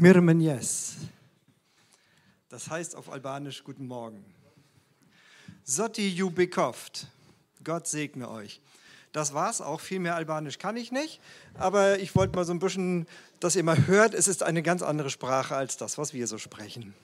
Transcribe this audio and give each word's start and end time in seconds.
Mirmenjes. 0.00 0.94
Das 2.48 2.70
heißt 2.70 2.96
auf 2.96 3.12
Albanisch 3.12 3.62
Guten 3.64 3.86
Morgen. 3.86 4.24
Soti 5.62 6.08
Jubikoft. 6.08 7.06
Gott 7.62 7.86
segne 7.86 8.30
euch. 8.30 8.62
Das 9.12 9.34
war's 9.34 9.60
auch. 9.60 9.78
Viel 9.78 9.98
mehr 9.98 10.14
Albanisch 10.14 10.58
kann 10.58 10.78
ich 10.78 10.90
nicht. 10.90 11.20
Aber 11.52 11.98
ich 11.98 12.16
wollte 12.16 12.34
mal 12.34 12.46
so 12.46 12.54
ein 12.54 12.60
bisschen, 12.60 13.06
dass 13.40 13.56
ihr 13.56 13.62
mal 13.62 13.86
hört, 13.86 14.14
es 14.14 14.26
ist 14.26 14.42
eine 14.42 14.62
ganz 14.62 14.80
andere 14.80 15.10
Sprache 15.10 15.54
als 15.54 15.76
das, 15.76 15.98
was 15.98 16.14
wir 16.14 16.26
so 16.26 16.38
sprechen. 16.38 16.94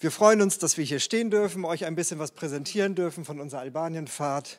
Wir 0.00 0.10
freuen 0.10 0.42
uns, 0.42 0.58
dass 0.58 0.76
wir 0.76 0.84
hier 0.84 0.98
stehen 0.98 1.30
dürfen, 1.30 1.64
euch 1.64 1.84
ein 1.84 1.94
bisschen 1.94 2.18
was 2.18 2.32
präsentieren 2.32 2.96
dürfen 2.96 3.24
von 3.24 3.38
unserer 3.38 3.60
Albanienfahrt. 3.60 4.58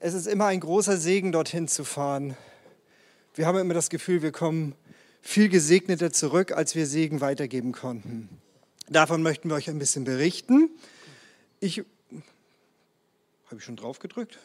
Es 0.00 0.14
ist 0.14 0.26
immer 0.26 0.46
ein 0.46 0.60
großer 0.60 0.96
Segen, 0.96 1.30
dorthin 1.30 1.68
zu 1.68 1.84
fahren. 1.84 2.38
Wir 3.34 3.46
haben 3.46 3.58
immer 3.58 3.74
das 3.74 3.90
Gefühl, 3.90 4.22
wir 4.22 4.32
kommen 4.32 4.74
viel 5.24 5.48
gesegneter 5.48 6.12
zurück, 6.12 6.52
als 6.52 6.74
wir 6.74 6.86
Segen 6.86 7.22
weitergeben 7.22 7.72
konnten. 7.72 8.28
Davon 8.88 9.22
möchten 9.22 9.48
wir 9.48 9.56
euch 9.56 9.70
ein 9.70 9.78
bisschen 9.78 10.04
berichten. 10.04 10.68
Ich 11.60 11.78
habe 13.46 13.56
ich 13.58 13.64
schon 13.64 13.76
drauf 13.76 13.98
gedrückt? 14.00 14.38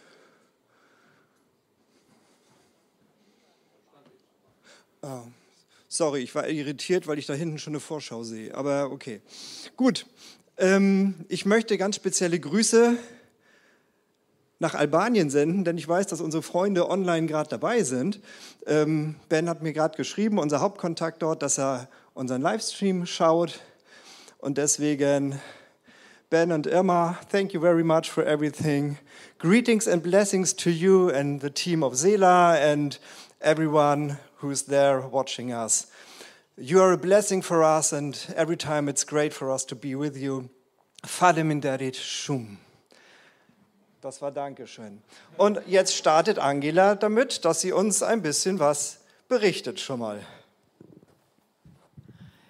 Ah, 5.01 5.23
sorry, 5.89 6.21
ich 6.21 6.33
war 6.33 6.47
irritiert, 6.47 7.07
weil 7.07 7.19
ich 7.19 7.25
da 7.25 7.33
hinten 7.33 7.59
schon 7.59 7.73
eine 7.73 7.81
Vorschau 7.81 8.23
sehe. 8.23 8.55
Aber 8.55 8.91
okay. 8.91 9.21
Gut. 9.75 10.05
Ähm, 10.57 11.25
ich 11.27 11.45
möchte 11.45 11.77
ganz 11.77 11.97
spezielle 11.97 12.39
Grüße 12.39 12.97
nach 14.59 14.75
Albanien 14.75 15.29
senden, 15.29 15.63
denn 15.63 15.77
ich 15.77 15.87
weiß, 15.87 16.07
dass 16.07 16.21
unsere 16.21 16.43
Freunde 16.43 16.89
online 16.89 17.27
gerade 17.27 17.49
dabei 17.49 17.83
sind. 17.83 18.19
Ähm, 18.67 19.15
ben 19.29 19.49
hat 19.49 19.63
mir 19.63 19.73
gerade 19.73 19.95
geschrieben, 19.95 20.37
unser 20.37 20.59
Hauptkontakt 20.59 21.21
dort, 21.21 21.41
dass 21.41 21.57
er 21.57 21.87
unseren 22.13 22.41
Livestream 22.41 23.05
schaut. 23.05 23.61
Und 24.37 24.57
deswegen, 24.57 25.39
Ben 26.29 26.51
und 26.51 26.67
Irma, 26.67 27.17
thank 27.31 27.53
you 27.53 27.61
very 27.61 27.83
much 27.83 28.11
for 28.11 28.25
everything. 28.25 28.97
Greetings 29.39 29.87
and 29.87 30.03
blessings 30.03 30.53
to 30.53 30.69
you 30.69 31.09
and 31.09 31.41
the 31.41 31.49
team 31.49 31.81
of 31.81 31.93
Sela 31.93 32.55
and 32.55 32.99
everyone 33.39 34.17
who's 34.41 34.65
there 34.65 35.01
watching 35.09 35.51
us. 35.53 35.87
You 36.57 36.81
are 36.81 36.91
a 36.91 36.97
blessing 36.97 37.41
for 37.41 37.63
us, 37.63 37.93
and 37.93 38.17
every 38.35 38.57
time 38.57 38.89
it's 38.89 39.05
great 39.05 39.33
for 39.33 39.49
us 39.49 39.63
to 39.67 39.75
be 39.75 39.95
with 39.95 40.17
you. 40.17 40.49
Faleminderit 41.05 41.95
Shum. 41.95 42.57
Das 44.01 44.21
war 44.21 44.31
Dankeschön. 44.31 45.01
Und 45.35 45.59
jetzt 45.67 45.93
startet 45.93 46.39
Angela 46.39 46.95
damit, 46.95 47.43
dass 47.43 47.59
sie 47.59 47.73
uns 47.73 48.01
ein 48.01 48.21
bisschen 48.21 48.57
was 48.57 49.01
berichtet 49.27 49.81
schon 49.81 49.99
mal. 49.99 50.19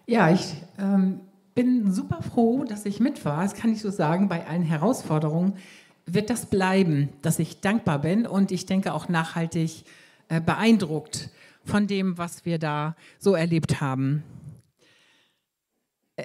Ja, 0.06 0.30
ich 0.30 0.54
ähm, 0.78 1.22
bin 1.56 1.92
super 1.92 2.22
froh, 2.22 2.66
dass 2.66 2.86
ich 2.86 3.00
mit 3.00 3.26
war. 3.26 3.42
Das 3.42 3.56
kann 3.56 3.72
ich 3.74 3.82
so 3.82 3.90
sagen, 3.90 4.30
bei 4.30 4.46
allen 4.46 4.62
Herausforderungen 4.62 5.58
wird 6.06 6.30
das 6.30 6.46
bleiben, 6.46 7.10
dass 7.24 7.40
ich 7.40 7.62
dankbar 7.62 8.00
bin 8.00 8.28
und 8.28 8.52
ich 8.52 8.68
denke 8.68 8.94
auch 8.94 9.10
nachhaltig 9.10 9.86
äh, 10.28 10.40
beeindruckt 10.40 11.30
von 11.66 11.88
dem, 11.88 12.20
was 12.20 12.46
wir 12.46 12.60
da 12.60 12.96
so 13.18 13.34
erlebt 13.34 13.82
haben. 13.82 14.24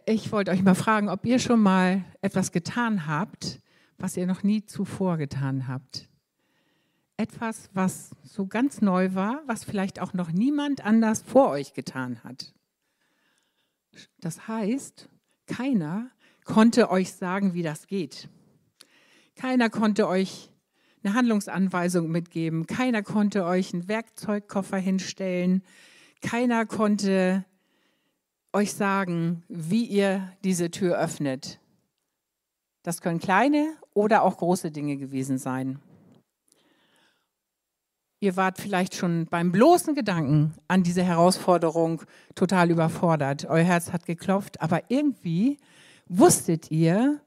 Ich 0.04 0.32
wollte 0.32 0.50
euch 0.50 0.62
mal 0.62 0.74
fragen, 0.74 1.08
ob 1.08 1.24
ihr 1.24 1.38
schon 1.38 1.60
mal 1.60 2.04
etwas 2.20 2.52
getan 2.52 3.06
habt, 3.06 3.60
was 3.98 4.16
ihr 4.16 4.26
noch 4.26 4.42
nie 4.42 4.64
zuvor 4.64 5.16
getan 5.16 5.68
habt. 5.68 6.08
Etwas, 7.16 7.70
was 7.72 8.10
so 8.22 8.46
ganz 8.46 8.80
neu 8.80 9.14
war, 9.14 9.42
was 9.46 9.64
vielleicht 9.64 10.00
auch 10.00 10.14
noch 10.14 10.32
niemand 10.32 10.84
anders 10.84 11.22
vor 11.22 11.50
euch 11.50 11.72
getan 11.72 12.22
hat. 12.24 12.52
Das 14.20 14.48
heißt, 14.48 15.08
keiner 15.46 16.10
konnte 16.44 16.90
euch 16.90 17.12
sagen, 17.12 17.54
wie 17.54 17.62
das 17.62 17.86
geht. 17.86 18.28
Keiner 19.36 19.70
konnte 19.70 20.08
euch 20.08 20.50
eine 21.02 21.14
Handlungsanweisung 21.14 22.10
mitgeben. 22.10 22.66
Keiner 22.66 23.02
konnte 23.02 23.44
euch 23.44 23.72
einen 23.72 23.88
Werkzeugkoffer 23.88 24.78
hinstellen. 24.78 25.62
Keiner 26.20 26.66
konnte 26.66 27.44
euch 28.52 28.72
sagen, 28.72 29.42
wie 29.48 29.84
ihr 29.84 30.32
diese 30.44 30.70
Tür 30.70 30.98
öffnet. 30.98 31.60
Das 32.84 33.00
können 33.00 33.18
kleine 33.18 33.76
oder 33.94 34.22
auch 34.22 34.36
große 34.36 34.70
Dinge 34.70 34.98
gewesen 34.98 35.38
sein. 35.38 35.80
Ihr 38.20 38.36
wart 38.36 38.58
vielleicht 38.58 38.94
schon 38.94 39.26
beim 39.26 39.52
bloßen 39.52 39.94
Gedanken 39.94 40.54
an 40.68 40.82
diese 40.82 41.02
Herausforderung 41.02 42.02
total 42.34 42.70
überfordert. 42.70 43.46
Euer 43.46 43.64
Herz 43.64 43.90
hat 43.92 44.04
geklopft, 44.06 44.60
aber 44.60 44.90
irgendwie 44.90 45.58
wusstet 46.08 46.70
ihr, 46.70 47.20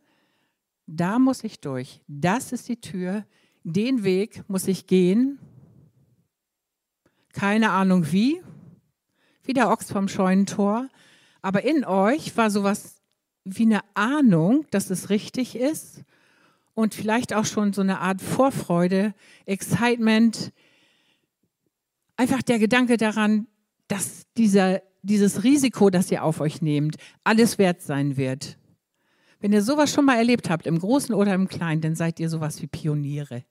da 0.85 1.17
muss 1.17 1.43
ich 1.43 1.59
durch. 1.59 2.01
Das 2.07 2.51
ist 2.51 2.69
die 2.69 2.79
Tür, 2.79 3.25
den 3.63 4.03
Weg 4.03 4.47
muss 4.47 4.67
ich 4.67 4.85
gehen. 4.85 5.39
Keine 7.33 7.71
Ahnung 7.71 8.11
wie, 8.11 8.41
wie 9.43 9.53
der 9.53 9.71
Ochs 9.71 9.91
vom 9.91 10.07
Scheunentor. 10.07 10.87
Aber 11.41 11.63
in 11.63 11.83
euch 11.83 12.37
war 12.37 12.51
sowas 12.51 13.01
wie 13.55 13.63
eine 13.63 13.81
Ahnung, 13.93 14.65
dass 14.71 14.89
es 14.89 15.09
richtig 15.09 15.55
ist 15.55 16.03
und 16.73 16.93
vielleicht 16.93 17.33
auch 17.33 17.45
schon 17.45 17.73
so 17.73 17.81
eine 17.81 17.99
Art 17.99 18.21
Vorfreude, 18.21 19.13
Excitement. 19.45 20.51
Einfach 22.15 22.41
der 22.41 22.59
Gedanke 22.59 22.97
daran, 22.97 23.47
dass 23.87 24.25
dieser, 24.37 24.81
dieses 25.01 25.43
Risiko, 25.43 25.89
das 25.89 26.11
ihr 26.11 26.23
auf 26.23 26.39
euch 26.39 26.61
nehmt, 26.61 26.97
alles 27.23 27.57
wert 27.57 27.81
sein 27.81 28.17
wird. 28.17 28.57
Wenn 29.39 29.53
ihr 29.53 29.61
sowas 29.61 29.93
schon 29.93 30.05
mal 30.05 30.17
erlebt 30.17 30.49
habt, 30.49 30.65
im 30.65 30.79
Großen 30.79 31.13
oder 31.13 31.33
im 31.33 31.47
Kleinen, 31.47 31.81
dann 31.81 31.95
seid 31.95 32.19
ihr 32.19 32.29
sowas 32.29 32.61
wie 32.61 32.67
Pioniere. 32.67 33.43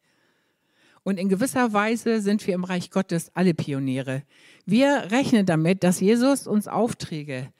Und 1.04 1.20
in 1.20 1.28
gewisser 1.28 1.72
Weise 1.72 2.20
sind 2.20 2.44
wir 2.46 2.54
im 2.54 2.64
Reich 2.64 2.90
Gottes 2.90 3.30
alle 3.34 3.54
Pioniere. 3.54 4.24
Wir 4.64 5.08
rechnen 5.12 5.46
damit, 5.46 5.84
dass 5.84 6.00
Jesus 6.00 6.48
uns 6.48 6.66
Aufträge 6.66 7.52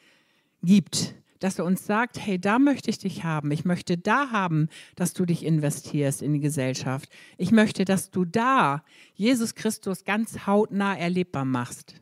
gibt, 0.62 1.14
dass 1.38 1.58
er 1.58 1.64
uns 1.64 1.86
sagt, 1.86 2.18
hey, 2.18 2.38
da 2.38 2.58
möchte 2.58 2.90
ich 2.90 2.98
dich 2.98 3.24
haben. 3.24 3.50
Ich 3.50 3.64
möchte 3.64 3.98
da 3.98 4.30
haben, 4.30 4.68
dass 4.94 5.12
du 5.12 5.24
dich 5.24 5.44
investierst 5.44 6.22
in 6.22 6.32
die 6.32 6.40
Gesellschaft. 6.40 7.10
Ich 7.36 7.52
möchte, 7.52 7.84
dass 7.84 8.10
du 8.10 8.24
da 8.24 8.82
Jesus 9.14 9.54
Christus 9.54 10.04
ganz 10.04 10.46
hautnah 10.46 10.96
erlebbar 10.96 11.44
machst. 11.44 12.00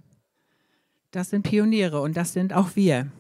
Das 1.10 1.30
sind 1.30 1.42
Pioniere 1.42 2.00
und 2.00 2.16
das 2.16 2.32
sind 2.32 2.52
auch 2.52 2.74
wir. 2.74 3.10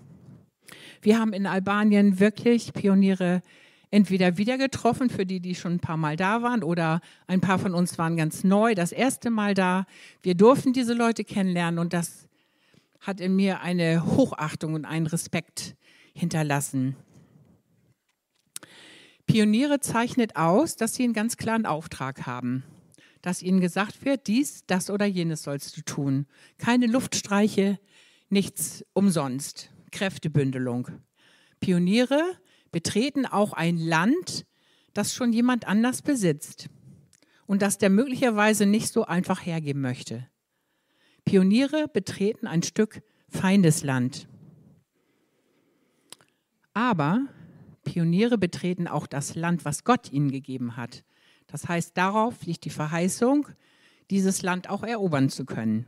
Wir 1.02 1.18
haben 1.18 1.32
in 1.32 1.46
Albanien 1.46 2.18
wirklich 2.18 2.72
Pioniere 2.72 3.42
entweder 3.90 4.38
wieder 4.38 4.58
getroffen, 4.58 5.08
für 5.08 5.24
die, 5.24 5.38
die 5.38 5.54
schon 5.54 5.74
ein 5.74 5.80
paar 5.80 5.96
Mal 5.96 6.16
da 6.16 6.42
waren, 6.42 6.64
oder 6.64 7.00
ein 7.28 7.40
paar 7.40 7.60
von 7.60 7.74
uns 7.74 7.96
waren 7.96 8.16
ganz 8.16 8.42
neu, 8.42 8.74
das 8.74 8.90
erste 8.90 9.30
Mal 9.30 9.54
da. 9.54 9.86
Wir 10.22 10.34
durften 10.34 10.72
diese 10.72 10.94
Leute 10.94 11.22
kennenlernen 11.22 11.78
und 11.78 11.92
das 11.92 12.26
hat 12.98 13.20
in 13.20 13.36
mir 13.36 13.60
eine 13.60 14.04
Hochachtung 14.04 14.74
und 14.74 14.84
einen 14.84 15.06
Respekt 15.06 15.76
hinterlassen. 16.14 16.96
Pioniere 19.26 19.80
zeichnet 19.80 20.36
aus, 20.36 20.76
dass 20.76 20.94
sie 20.94 21.04
einen 21.04 21.12
ganz 21.12 21.36
klaren 21.36 21.66
Auftrag 21.66 22.26
haben, 22.26 22.62
dass 23.22 23.42
ihnen 23.42 23.60
gesagt 23.60 24.04
wird, 24.04 24.26
dies, 24.26 24.64
das 24.66 24.90
oder 24.90 25.06
jenes 25.06 25.42
sollst 25.42 25.76
du 25.76 25.82
tun. 25.82 26.26
Keine 26.58 26.86
Luftstreiche, 26.86 27.78
nichts 28.28 28.84
umsonst. 28.92 29.70
Kräftebündelung. 29.92 30.88
Pioniere 31.60 32.20
betreten 32.72 33.26
auch 33.26 33.52
ein 33.52 33.78
Land, 33.78 34.44
das 34.92 35.14
schon 35.14 35.32
jemand 35.32 35.66
anders 35.66 36.02
besitzt 36.02 36.68
und 37.46 37.62
das 37.62 37.78
der 37.78 37.90
möglicherweise 37.90 38.66
nicht 38.66 38.88
so 38.88 39.04
einfach 39.04 39.44
hergeben 39.44 39.80
möchte. 39.80 40.28
Pioniere 41.24 41.88
betreten 41.88 42.46
ein 42.46 42.62
Stück 42.62 43.02
Feindesland. 43.28 44.28
Aber 46.74 47.26
Pioniere 47.84 48.36
betreten 48.36 48.88
auch 48.88 49.06
das 49.06 49.34
Land, 49.34 49.64
was 49.64 49.84
Gott 49.84 50.12
ihnen 50.12 50.30
gegeben 50.30 50.76
hat. 50.76 51.04
Das 51.46 51.68
heißt, 51.68 51.96
darauf 51.96 52.44
liegt 52.44 52.64
die 52.64 52.70
Verheißung, 52.70 53.46
dieses 54.10 54.42
Land 54.42 54.68
auch 54.68 54.82
erobern 54.82 55.28
zu 55.28 55.44
können. 55.44 55.86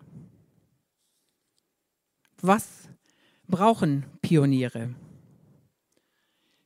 Was 2.40 2.88
brauchen 3.48 4.06
Pioniere? 4.22 4.94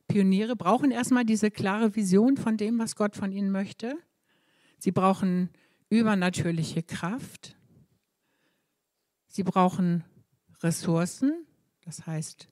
Pioniere 0.07 0.55
brauchen 0.55 0.91
erstmal 0.91 1.25
diese 1.25 1.49
klare 1.49 1.95
Vision 1.95 2.35
von 2.37 2.57
dem, 2.57 2.77
was 2.79 2.95
Gott 2.95 3.15
von 3.15 3.31
ihnen 3.31 3.49
möchte. 3.49 3.95
Sie 4.77 4.91
brauchen 4.91 5.49
übernatürliche 5.89 6.83
Kraft. 6.83 7.55
Sie 9.27 9.43
brauchen 9.43 10.03
Ressourcen, 10.61 11.45
das 11.85 12.05
heißt 12.05 12.49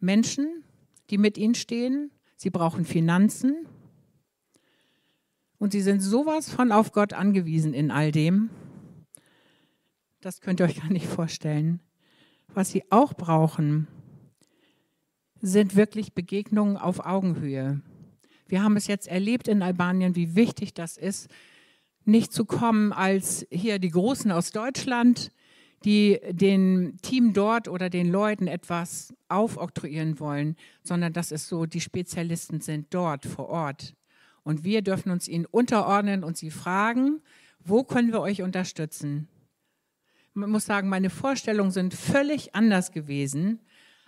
Menschen, 0.00 0.64
die 1.10 1.18
mit 1.18 1.38
ihnen 1.38 1.54
stehen. 1.54 2.10
Sie 2.36 2.50
brauchen 2.50 2.84
Finanzen. 2.84 3.66
Und 5.58 5.72
sie 5.72 5.80
sind 5.80 6.00
sowas 6.00 6.50
von 6.50 6.72
auf 6.72 6.92
Gott 6.92 7.12
angewiesen 7.12 7.72
in 7.72 7.90
all 7.90 8.12
dem. 8.12 8.50
Das 10.20 10.40
könnt 10.40 10.60
ihr 10.60 10.66
euch 10.66 10.80
gar 10.80 10.90
nicht 10.90 11.06
vorstellen. 11.06 11.80
Was 12.48 12.70
sie 12.70 12.84
auch 12.90 13.14
brauchen, 13.14 13.86
sind 15.40 15.76
wirklich 15.76 16.14
Begegnungen 16.14 16.76
auf 16.76 17.04
Augenhöhe. 17.04 17.80
Wir 18.48 18.62
haben 18.62 18.76
es 18.76 18.86
jetzt 18.86 19.08
erlebt 19.08 19.48
in 19.48 19.62
Albanien, 19.62 20.14
wie 20.16 20.34
wichtig 20.34 20.74
das 20.74 20.96
ist, 20.96 21.28
nicht 22.04 22.32
zu 22.32 22.44
kommen 22.44 22.92
als 22.92 23.46
hier 23.50 23.78
die 23.78 23.90
Großen 23.90 24.30
aus 24.30 24.50
Deutschland, 24.50 25.32
die 25.84 26.20
den 26.30 26.96
Team 27.02 27.32
dort 27.32 27.68
oder 27.68 27.90
den 27.90 28.10
Leuten 28.10 28.46
etwas 28.46 29.14
aufoktroyieren 29.28 30.18
wollen, 30.18 30.56
sondern 30.82 31.12
dass 31.12 31.30
es 31.30 31.48
so 31.48 31.66
die 31.66 31.80
Spezialisten 31.80 32.60
sind 32.60 32.92
dort 32.92 33.26
vor 33.26 33.48
Ort. 33.48 33.94
Und 34.42 34.64
wir 34.64 34.82
dürfen 34.82 35.10
uns 35.10 35.28
ihnen 35.28 35.46
unterordnen 35.46 36.24
und 36.24 36.36
sie 36.36 36.50
fragen, 36.50 37.20
wo 37.60 37.82
können 37.82 38.12
wir 38.12 38.20
euch 38.20 38.42
unterstützen? 38.42 39.28
Man 40.34 40.50
muss 40.50 40.66
sagen, 40.66 40.88
meine 40.88 41.10
Vorstellungen 41.10 41.70
sind 41.70 41.94
völlig 41.94 42.54
anders 42.54 42.92
gewesen 42.92 43.60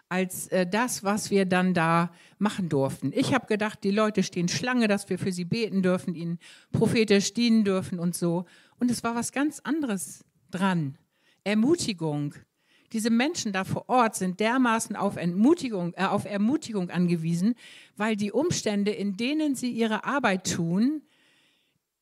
als 0.09 0.49
äh, 0.49 0.67
das, 0.67 1.05
was 1.05 1.31
wir 1.31 1.45
dann 1.45 1.75
da 1.75 2.11
machen 2.39 2.69
durften. 2.69 3.13
Ich 3.15 3.35
habe 3.35 3.47
gedacht, 3.47 3.85
die 3.85 3.91
Leute 3.91 4.23
stehen 4.23 4.49
Schlange, 4.49 4.89
dass 4.89 5.09
wir 5.11 5.19
für 5.19 5.33
sie 5.33 5.45
beten 5.45 5.83
dürfen, 5.83 6.15
ihnen 6.15 6.39
prophetisch 6.73 7.35
dienen 7.35 7.65
dürfen 7.65 7.99
und 7.99 8.15
so. 8.15 8.47
Und 8.79 8.91
es 8.91 9.05
war 9.05 9.15
was 9.15 9.33
ganz 9.33 9.61
anderes 9.61 10.25
dran. 10.51 10.97
Ermutigung. 11.49 12.35
Diese 12.93 13.09
Menschen 13.09 13.53
da 13.53 13.65
vor 13.65 13.89
Ort 13.89 14.17
sind 14.17 14.39
dermaßen 14.39 14.97
auf, 14.97 15.17
Entmutigung, 15.17 15.95
äh, 15.97 16.05
auf 16.05 16.27
Ermutigung 16.27 16.91
angewiesen, 16.91 17.55
weil 17.97 18.17
die 18.17 18.33
Umstände, 18.33 18.91
in 18.91 19.17
denen 19.17 19.55
sie 19.55 19.71
ihre 19.71 20.05
Arbeit 20.05 20.53
tun, 20.53 21.03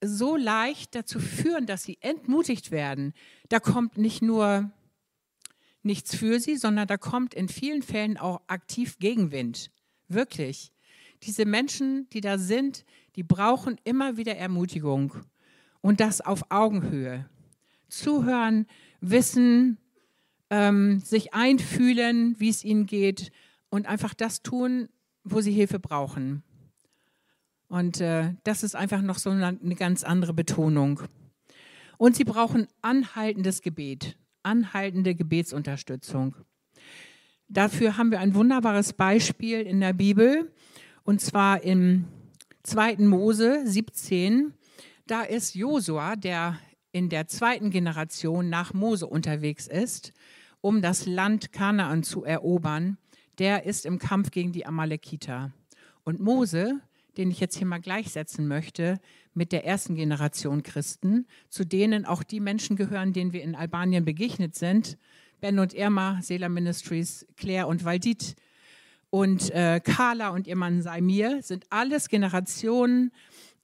so 0.04 0.36
leicht 0.36 0.94
dazu 0.96 1.20
führen, 1.20 1.66
dass 1.66 1.84
sie 1.84 1.98
entmutigt 2.00 2.72
werden. 2.72 3.14
Da 3.48 3.60
kommt 3.60 3.96
nicht 3.98 4.20
nur 4.20 4.70
nichts 5.82 6.16
für 6.16 6.40
sie, 6.40 6.56
sondern 6.56 6.88
da 6.88 6.96
kommt 6.96 7.32
in 7.32 7.48
vielen 7.48 7.82
Fällen 7.82 8.18
auch 8.18 8.40
aktiv 8.48 8.98
Gegenwind. 8.98 9.70
Wirklich. 10.08 10.72
Diese 11.22 11.44
Menschen, 11.44 12.08
die 12.10 12.20
da 12.20 12.36
sind, 12.36 12.84
die 13.14 13.22
brauchen 13.22 13.78
immer 13.84 14.16
wieder 14.16 14.36
Ermutigung 14.36 15.14
und 15.80 16.00
das 16.00 16.20
auf 16.20 16.50
Augenhöhe. 16.50 17.28
Zuhören, 17.88 18.66
wissen, 19.00 19.78
ähm, 20.50 21.00
sich 21.00 21.34
einfühlen, 21.34 22.36
wie 22.38 22.48
es 22.48 22.64
ihnen 22.64 22.86
geht 22.86 23.30
und 23.68 23.86
einfach 23.86 24.14
das 24.14 24.42
tun, 24.42 24.88
wo 25.24 25.40
sie 25.40 25.52
Hilfe 25.52 25.78
brauchen. 25.78 26.42
Und 27.68 28.00
äh, 28.00 28.34
das 28.44 28.62
ist 28.62 28.76
einfach 28.76 29.02
noch 29.02 29.18
so 29.18 29.30
eine, 29.30 29.46
eine 29.48 29.74
ganz 29.74 30.04
andere 30.04 30.32
Betonung. 30.32 31.00
Und 31.98 32.14
sie 32.14 32.24
brauchen 32.24 32.68
anhaltendes 32.82 33.60
Gebet 33.62 34.16
anhaltende 34.46 35.14
Gebetsunterstützung. 35.14 36.36
Dafür 37.48 37.96
haben 37.96 38.10
wir 38.10 38.20
ein 38.20 38.34
wunderbares 38.34 38.92
Beispiel 38.92 39.60
in 39.60 39.80
der 39.80 39.92
Bibel, 39.92 40.50
und 41.04 41.20
zwar 41.20 41.62
im 41.62 42.04
2. 42.62 42.96
Mose 42.98 43.66
17. 43.66 44.54
Da 45.06 45.22
ist 45.22 45.54
Josua, 45.54 46.16
der 46.16 46.58
in 46.96 47.10
der 47.10 47.28
zweiten 47.28 47.68
Generation 47.68 48.48
nach 48.48 48.72
Mose 48.72 49.06
unterwegs 49.06 49.66
ist, 49.66 50.14
um 50.62 50.80
das 50.80 51.04
Land 51.04 51.52
Kanaan 51.52 52.02
zu 52.02 52.24
erobern. 52.24 52.96
Der 53.36 53.66
ist 53.66 53.84
im 53.84 53.98
Kampf 53.98 54.30
gegen 54.30 54.52
die 54.52 54.64
Amalekiter. 54.64 55.52
Und 56.04 56.20
Mose, 56.20 56.80
den 57.18 57.30
ich 57.30 57.38
jetzt 57.38 57.58
hier 57.58 57.66
mal 57.66 57.82
gleichsetzen 57.82 58.48
möchte 58.48 58.98
mit 59.34 59.52
der 59.52 59.66
ersten 59.66 59.94
Generation 59.94 60.62
Christen, 60.62 61.26
zu 61.50 61.66
denen 61.66 62.06
auch 62.06 62.22
die 62.22 62.40
Menschen 62.40 62.76
gehören, 62.76 63.12
denen 63.12 63.34
wir 63.34 63.42
in 63.42 63.54
Albanien 63.54 64.06
begegnet 64.06 64.54
sind. 64.54 64.96
Ben 65.42 65.58
und 65.58 65.74
Irma, 65.74 66.20
Sela 66.22 66.48
Ministries, 66.48 67.26
Claire 67.36 67.66
und 67.66 67.84
Valdit 67.84 68.36
und 69.10 69.50
äh, 69.50 69.80
Carla 69.84 70.30
und 70.30 70.46
ihr 70.46 70.56
Mann 70.56 70.80
Saimir 70.80 71.42
sind 71.42 71.66
alles 71.68 72.08
Generationen 72.08 73.12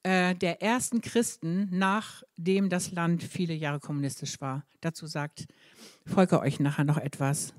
äh, 0.03 0.35
der 0.35 0.61
ersten 0.61 1.01
Christen, 1.01 1.69
nachdem 1.71 2.69
das 2.69 2.91
Land 2.91 3.23
viele 3.23 3.53
Jahre 3.53 3.79
kommunistisch 3.79 4.39
war. 4.41 4.65
Dazu 4.81 5.07
sagt 5.07 5.45
Volker 6.05 6.41
euch 6.41 6.59
nachher 6.59 6.83
noch 6.83 6.97
etwas. 6.97 7.53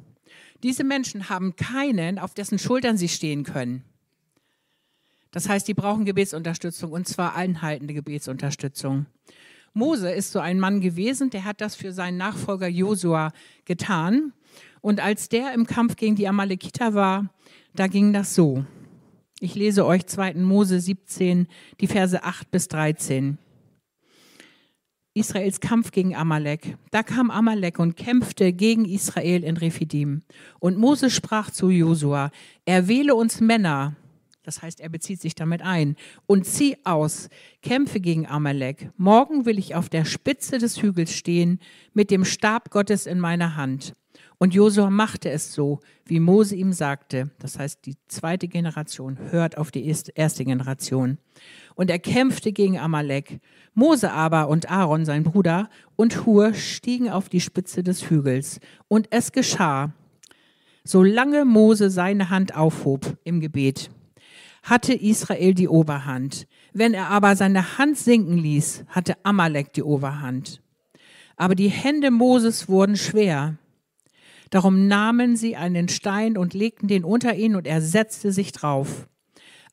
Diese 0.62 0.84
Menschen 0.84 1.28
haben 1.28 1.56
keinen, 1.56 2.18
auf 2.18 2.34
dessen 2.34 2.58
Schultern 2.58 2.96
sie 2.96 3.08
stehen 3.08 3.44
können. 3.44 3.84
Das 5.30 5.48
heißt, 5.48 5.66
die 5.66 5.74
brauchen 5.74 6.04
Gebetsunterstützung 6.04 6.92
und 6.92 7.08
zwar 7.08 7.34
einhaltende 7.34 7.92
Gebetsunterstützung. 7.92 9.06
Mose 9.72 10.10
ist 10.12 10.30
so 10.30 10.38
ein 10.38 10.60
Mann 10.60 10.80
gewesen, 10.80 11.30
der 11.30 11.44
hat 11.44 11.60
das 11.60 11.74
für 11.74 11.92
seinen 11.92 12.16
Nachfolger 12.16 12.68
Josua 12.68 13.32
getan. 13.64 14.32
Und 14.80 15.00
als 15.00 15.28
der 15.28 15.52
im 15.52 15.66
Kampf 15.66 15.96
gegen 15.96 16.14
die 16.14 16.28
Amalekiter 16.28 16.94
war, 16.94 17.30
da 17.74 17.88
ging 17.88 18.12
das 18.12 18.34
so. 18.34 18.64
Ich 19.44 19.56
lese 19.56 19.84
euch 19.84 20.06
2. 20.06 20.36
Mose 20.36 20.80
17, 20.80 21.48
die 21.78 21.86
Verse 21.86 22.24
8 22.24 22.50
bis 22.50 22.66
13. 22.68 23.36
Israels 25.12 25.60
Kampf 25.60 25.90
gegen 25.90 26.16
Amalek. 26.16 26.78
Da 26.90 27.02
kam 27.02 27.30
Amalek 27.30 27.78
und 27.78 27.94
kämpfte 27.94 28.54
gegen 28.54 28.86
Israel 28.86 29.44
in 29.44 29.58
Rephidim. 29.58 30.22
Und 30.60 30.78
Mose 30.78 31.10
sprach 31.10 31.50
zu 31.50 31.68
Josua, 31.68 32.30
erwähle 32.64 33.14
uns 33.14 33.42
Männer, 33.42 33.96
das 34.44 34.62
heißt, 34.62 34.80
er 34.80 34.88
bezieht 34.88 35.20
sich 35.20 35.34
damit 35.34 35.60
ein. 35.60 35.96
Und 36.24 36.46
zieh 36.46 36.78
aus, 36.84 37.28
kämpfe 37.60 38.00
gegen 38.00 38.26
Amalek. 38.26 38.92
Morgen 38.96 39.44
will 39.44 39.58
ich 39.58 39.74
auf 39.74 39.90
der 39.90 40.06
Spitze 40.06 40.56
des 40.56 40.80
Hügels 40.80 41.12
stehen, 41.12 41.60
mit 41.92 42.10
dem 42.10 42.24
Stab 42.24 42.70
Gottes 42.70 43.04
in 43.04 43.20
meiner 43.20 43.56
Hand. 43.56 43.92
Und 44.38 44.54
Josua 44.54 44.90
machte 44.90 45.30
es 45.30 45.52
so, 45.52 45.80
wie 46.04 46.20
Mose 46.20 46.56
ihm 46.56 46.72
sagte. 46.72 47.30
Das 47.38 47.58
heißt, 47.58 47.86
die 47.86 47.96
zweite 48.08 48.48
Generation 48.48 49.18
hört 49.30 49.56
auf 49.56 49.70
die 49.70 49.86
erste 49.86 50.44
Generation. 50.44 51.18
Und 51.74 51.90
er 51.90 51.98
kämpfte 51.98 52.52
gegen 52.52 52.78
Amalek. 52.78 53.40
Mose 53.74 54.12
aber 54.12 54.48
und 54.48 54.70
Aaron, 54.70 55.04
sein 55.04 55.22
Bruder, 55.22 55.70
und 55.96 56.26
Hur 56.26 56.54
stiegen 56.54 57.08
auf 57.08 57.28
die 57.28 57.40
Spitze 57.40 57.82
des 57.82 58.10
Hügels. 58.10 58.60
Und 58.88 59.08
es 59.10 59.32
geschah, 59.32 59.92
solange 60.84 61.44
Mose 61.44 61.90
seine 61.90 62.30
Hand 62.30 62.56
aufhob 62.56 63.16
im 63.24 63.40
Gebet 63.40 63.90
hatte 64.64 64.94
Israel 64.94 65.54
die 65.54 65.68
Oberhand. 65.68 66.48
Wenn 66.72 66.94
er 66.94 67.10
aber 67.10 67.36
seine 67.36 67.78
Hand 67.78 67.98
sinken 67.98 68.38
ließ, 68.38 68.84
hatte 68.88 69.14
Amalek 69.22 69.72
die 69.74 69.82
Oberhand. 69.82 70.62
Aber 71.36 71.54
die 71.54 71.68
Hände 71.68 72.10
Moses 72.10 72.68
wurden 72.68 72.96
schwer. 72.96 73.58
Darum 74.50 74.86
nahmen 74.88 75.36
sie 75.36 75.56
einen 75.56 75.88
Stein 75.88 76.36
und 76.36 76.54
legten 76.54 76.88
den 76.88 77.04
unter 77.04 77.34
ihn 77.34 77.56
und 77.56 77.66
er 77.66 77.80
setzte 77.80 78.32
sich 78.32 78.52
drauf. 78.52 79.08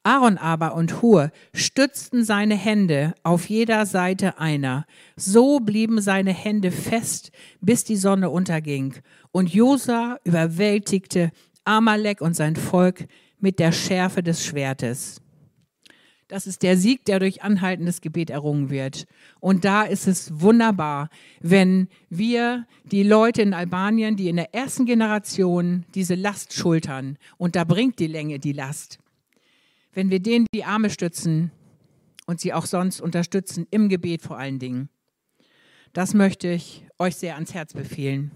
Aaron 0.03 0.39
aber 0.39 0.73
und 0.73 1.01
Hur 1.01 1.31
stützten 1.53 2.23
seine 2.23 2.55
Hände 2.55 3.13
auf 3.21 3.49
jeder 3.49 3.85
Seite 3.85 4.39
einer. 4.39 4.85
So 5.15 5.59
blieben 5.59 6.01
seine 6.01 6.33
Hände 6.33 6.71
fest, 6.71 7.31
bis 7.61 7.83
die 7.83 7.97
Sonne 7.97 8.31
unterging. 8.31 8.95
Und 9.31 9.53
Josa 9.53 10.17
überwältigte 10.23 11.31
Amalek 11.65 12.21
und 12.21 12.35
sein 12.35 12.55
Volk 12.55 13.05
mit 13.39 13.59
der 13.59 13.71
Schärfe 13.71 14.23
des 14.23 14.43
Schwertes. 14.43 15.21
Das 16.31 16.47
ist 16.47 16.63
der 16.63 16.77
Sieg, 16.77 17.03
der 17.03 17.19
durch 17.19 17.43
anhaltendes 17.43 17.99
Gebet 17.99 18.29
errungen 18.29 18.69
wird. 18.69 19.05
Und 19.41 19.65
da 19.65 19.83
ist 19.83 20.07
es 20.07 20.39
wunderbar, 20.39 21.09
wenn 21.41 21.89
wir 22.09 22.65
die 22.85 23.03
Leute 23.03 23.41
in 23.41 23.53
Albanien, 23.53 24.15
die 24.15 24.29
in 24.29 24.37
der 24.37 24.55
ersten 24.55 24.85
Generation 24.85 25.83
diese 25.93 26.15
Last 26.15 26.53
schultern, 26.53 27.17
und 27.37 27.57
da 27.57 27.65
bringt 27.65 27.99
die 27.99 28.07
Länge 28.07 28.39
die 28.39 28.53
Last, 28.53 28.97
wenn 29.91 30.09
wir 30.09 30.21
denen 30.21 30.45
die 30.55 30.63
Arme 30.63 30.89
stützen 30.89 31.51
und 32.27 32.39
sie 32.39 32.53
auch 32.53 32.65
sonst 32.65 33.01
unterstützen, 33.01 33.67
im 33.69 33.89
Gebet 33.89 34.21
vor 34.21 34.37
allen 34.37 34.57
Dingen. 34.57 34.87
Das 35.91 36.13
möchte 36.13 36.49
ich 36.53 36.85
euch 36.97 37.17
sehr 37.17 37.35
ans 37.35 37.53
Herz 37.53 37.73
befehlen. 37.73 38.31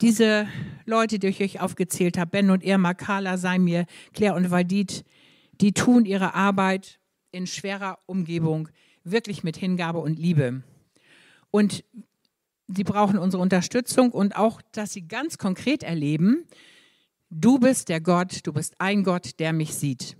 Diese 0.00 0.46
Leute, 0.86 1.18
die 1.18 1.26
ich 1.26 1.42
euch 1.42 1.60
aufgezählt 1.60 2.16
habe, 2.16 2.30
Ben 2.30 2.50
und 2.50 2.62
Irma, 2.62 2.94
Carla, 2.94 3.38
Saimir, 3.38 3.86
Claire 4.14 4.36
und 4.36 4.52
Valdit, 4.52 5.04
die 5.60 5.72
tun 5.72 6.04
ihre 6.04 6.34
Arbeit 6.34 6.98
in 7.32 7.46
schwerer 7.46 7.98
Umgebung 8.06 8.68
wirklich 9.04 9.44
mit 9.44 9.56
Hingabe 9.56 9.98
und 9.98 10.18
Liebe. 10.18 10.62
Und 11.50 11.84
sie 12.68 12.84
brauchen 12.84 13.18
unsere 13.18 13.42
Unterstützung 13.42 14.10
und 14.10 14.36
auch, 14.36 14.60
dass 14.72 14.92
sie 14.92 15.06
ganz 15.06 15.38
konkret 15.38 15.82
erleben, 15.82 16.44
du 17.30 17.58
bist 17.58 17.88
der 17.88 18.00
Gott, 18.00 18.40
du 18.44 18.52
bist 18.52 18.74
ein 18.78 19.04
Gott, 19.04 19.38
der 19.38 19.52
mich 19.52 19.74
sieht. 19.74 20.16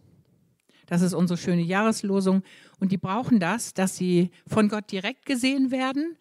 Das 0.87 1.03
ist 1.03 1.15
unsere 1.15 1.39
schöne 1.39 1.63
Jahreslosung. 1.63 2.43
Und 2.81 2.91
die 2.91 2.99
brauchen 2.99 3.39
das, 3.39 3.75
dass 3.75 3.97
sie 3.97 4.31
von 4.49 4.69
Gott 4.69 4.91
direkt 4.91 5.25
gesehen 5.25 5.71
werden, 5.71 6.17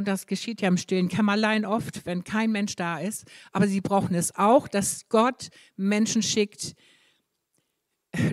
und 0.00 0.08
das 0.08 0.26
geschieht 0.26 0.62
ja 0.62 0.68
im 0.68 0.78
stillen 0.78 1.08
Kämmerlein 1.08 1.66
oft, 1.66 2.06
wenn 2.06 2.24
kein 2.24 2.50
Mensch 2.50 2.74
da 2.74 2.98
ist. 2.98 3.26
Aber 3.52 3.68
sie 3.68 3.82
brauchen 3.82 4.14
es 4.14 4.34
auch, 4.34 4.66
dass 4.66 5.10
Gott 5.10 5.48
Menschen 5.76 6.22
schickt, 6.22 6.74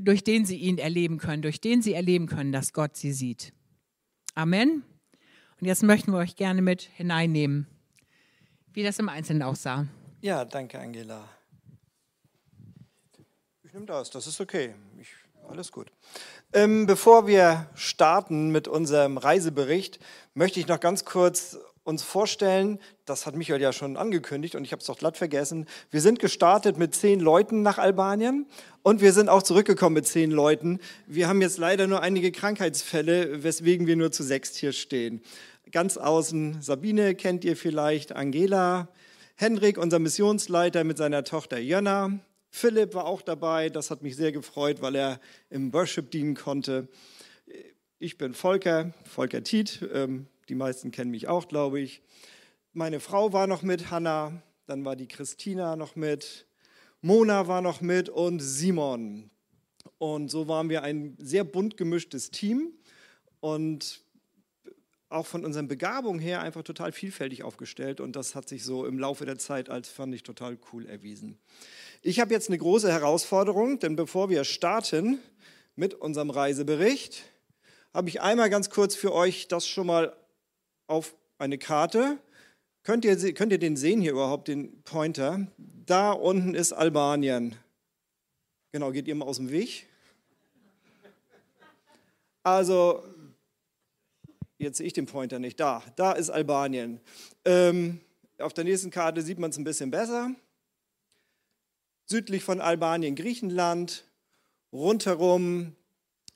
durch 0.02 0.24
den 0.24 0.46
sie 0.46 0.58
ihn 0.58 0.78
erleben 0.78 1.18
können, 1.18 1.42
durch 1.42 1.62
den 1.62 1.82
sie 1.82 1.94
erleben 1.94 2.28
können, 2.28 2.52
dass 2.52 2.74
Gott 2.74 2.96
sie 2.96 3.12
sieht. 3.12 3.54
Amen. 4.36 4.84
Und 5.60 5.68
jetzt 5.68 5.84
möchten 5.84 6.12
wir 6.12 6.20
euch 6.20 6.36
gerne 6.36 6.62
mit 6.62 6.82
hineinnehmen, 6.82 7.68
wie 8.74 8.84
das 8.84 9.00
im 9.00 9.10
Einzelnen 9.10 9.42
aussah. 9.42 9.88
Ja, 10.22 10.46
danke, 10.46 10.80
Angela. 10.80 11.28
Ich 13.64 13.74
nehme 13.74 13.86
das, 13.86 14.10
das 14.10 14.28
ist 14.28 14.40
okay. 14.40 14.76
Ich, 15.00 15.10
alles 15.50 15.72
gut. 15.72 15.92
Ähm, 16.54 16.86
bevor 16.86 17.28
wir 17.28 17.70
starten 17.76 18.52
mit 18.52 18.68
unserem 18.68 19.18
Reisebericht, 19.18 20.00
möchte 20.34 20.60
ich 20.60 20.68
noch 20.68 20.80
ganz 20.80 21.06
kurz 21.06 21.58
uns 21.88 22.04
vorstellen, 22.04 22.80
das 23.06 23.26
hat 23.26 23.36
Michael 23.36 23.62
ja 23.62 23.72
schon 23.72 23.96
angekündigt 23.96 24.56
und 24.56 24.66
ich 24.66 24.74
habe 24.74 24.82
es 24.82 24.88
doch 24.88 24.98
glatt 24.98 25.18
vergessen, 25.18 25.66
wir 25.90 26.02
sind 26.02 26.20
gestartet 26.20 26.78
mit 26.78 26.94
zehn 26.94 27.20
Leuten 27.20 27.62
nach 27.62 27.78
Albanien 27.78 28.46
und 28.84 29.02
wir 29.02 29.14
sind 29.14 29.30
auch 29.30 29.42
zurückgekommen 29.42 29.94
mit 29.94 30.06
zehn 30.06 30.30
Leuten. 30.30 30.80
Wir 31.08 31.28
haben 31.28 31.42
jetzt 31.42 31.58
leider 31.58 31.88
nur 31.88 32.02
einige 32.02 32.32
Krankheitsfälle, 32.32 33.44
weswegen 33.44 33.88
wir 33.88 33.96
nur 33.96 34.12
zu 34.12 34.24
sechs 34.24 34.56
hier 34.58 34.74
stehen. 34.74 35.22
Ganz 35.72 35.98
außen 35.98 36.62
Sabine 36.62 37.16
kennt 37.16 37.46
ihr 37.46 37.56
vielleicht, 37.56 38.12
Angela, 38.12 38.90
Henrik, 39.36 39.78
unser 39.78 40.00
Missionsleiter 40.00 40.84
mit 40.84 40.98
seiner 40.98 41.24
Tochter 41.24 41.58
Jönna, 41.58 42.20
Philipp 42.50 42.96
war 42.96 43.06
auch 43.06 43.22
dabei, 43.22 43.70
das 43.70 43.92
hat 43.92 44.02
mich 44.02 44.16
sehr 44.16 44.32
gefreut, 44.32 44.82
weil 44.82 44.96
er 44.96 45.20
im 45.50 45.72
Worship 45.74 46.12
dienen 46.12 46.36
konnte. 46.36 46.88
Ich 48.00 48.18
bin 48.18 48.34
Volker, 48.34 48.94
Volker 49.06 49.44
Tiet, 49.44 49.88
ähm, 49.94 50.28
die 50.50 50.56
meisten 50.56 50.92
kennen 50.92 51.12
mich 51.12 51.28
auch, 51.28 51.48
glaube 51.48 51.80
ich. 51.80 52.02
Meine 52.74 53.00
Frau 53.00 53.34
war 53.34 53.48
noch 53.48 53.62
mit, 53.62 53.92
Hanna, 53.92 54.42
dann 54.66 54.86
war 54.86 54.96
die 54.96 55.08
Christina 55.08 55.76
noch 55.76 55.96
mit, 55.96 56.46
Mona 57.02 57.48
war 57.48 57.62
noch 57.62 57.82
mit 57.82 58.10
und 58.10 58.40
Simon. 58.40 59.30
Und 59.98 60.30
so 60.30 60.48
waren 60.48 60.70
wir 60.70 60.84
ein 60.84 61.16
sehr 61.20 61.44
bunt 61.44 61.78
gemischtes 61.78 62.32
Team 62.32 62.74
und 63.40 64.02
auch 65.10 65.26
von 65.26 65.46
unseren 65.46 65.68
Begabungen 65.68 66.20
her 66.20 66.42
einfach 66.42 66.64
total 66.64 66.92
vielfältig 66.92 67.44
aufgestellt 67.44 68.02
und 68.02 68.16
das 68.16 68.36
hat 68.36 68.50
sich 68.50 68.64
so 68.64 68.86
im 68.86 69.00
Laufe 69.00 69.26
der 69.26 69.38
Zeit 69.38 69.70
als 69.70 69.88
fand 69.90 70.14
ich 70.14 70.24
total 70.24 70.58
cool 70.72 70.86
erwiesen. 70.86 71.38
Ich 72.02 72.20
habe 72.20 72.34
jetzt 72.34 72.50
eine 72.50 72.58
große 72.58 72.92
Herausforderung, 72.92 73.80
denn 73.80 73.96
bevor 73.96 74.30
wir 74.30 74.44
starten 74.44 75.20
mit 75.76 75.94
unserem 75.94 76.30
Reisebericht, 76.30 77.24
habe 77.94 78.10
ich 78.10 78.22
einmal 78.22 78.50
ganz 78.50 78.70
kurz 78.70 78.96
für 78.96 79.14
euch 79.14 79.48
das 79.48 79.66
schon 79.66 79.88
mal 79.88 80.16
auf 80.88 81.16
eine 81.38 81.58
Karte. 81.58 82.18
Könnt 82.84 83.06
ihr, 83.06 83.34
könnt 83.34 83.52
ihr 83.52 83.60
den 83.60 83.76
sehen 83.76 84.02
hier 84.02 84.14
überhaupt, 84.14 84.48
den 84.48 84.82
Pointer? 84.84 85.48
Da 85.58 86.12
unten 86.12 86.56
ist 86.56 86.74
Albanien. 86.74 87.56
Genau, 88.72 88.92
geht 88.92 89.08
ihr 89.08 89.16
mal 89.16 89.26
aus 89.26 89.38
dem 89.38 89.52
Weg? 89.52 89.88
Also, 92.44 93.04
jetzt 94.58 94.78
sehe 94.78 94.88
ich 94.88 94.94
den 94.94 95.06
Pointer 95.06 95.40
nicht. 95.40 95.60
Da, 95.60 95.84
da 95.98 96.14
ist 96.14 96.30
Albanien. 96.30 97.02
Ähm, 97.44 98.00
auf 98.40 98.54
der 98.54 98.64
nächsten 98.64 98.90
Karte 98.90 99.22
sieht 99.22 99.40
man 99.40 99.50
es 99.50 99.58
ein 99.58 99.64
bisschen 99.64 99.92
besser. 99.92 100.32
Südlich 102.06 102.44
von 102.44 102.62
Albanien 102.62 103.16
Griechenland, 103.16 104.06
rundherum 104.72 105.76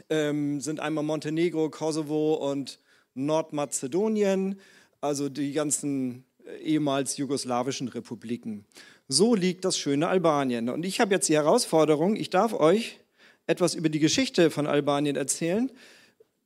ähm, 0.10 0.60
sind 0.60 0.81
einmal 0.81 1.05
Montenegro, 1.05 1.70
Kosovo 1.70 2.34
und 2.34 2.79
Nordmazedonien, 3.13 4.60
also 5.01 5.30
die 5.30 5.53
ganzen 5.53 6.24
äh, 6.46 6.58
ehemals 6.58 7.18
jugoslawischen 7.18 7.88
Republiken. 7.88 8.65
So 9.08 9.36
liegt 9.36 9.65
das 9.65 9.77
schöne 9.77 10.08
Albanien. 10.08 10.70
Und 10.70 10.86
ich 10.86 11.00
habe 11.00 11.13
jetzt 11.13 11.27
die 11.27 11.36
Herausforderung, 11.36 12.15
ich 12.15 12.30
darf 12.30 12.53
euch 12.53 13.00
etwas 13.48 13.75
über 13.75 13.89
die 13.89 14.00
Geschichte 14.00 14.51
von 14.51 14.68
Albanien 14.68 15.15
erzählen. 15.15 15.72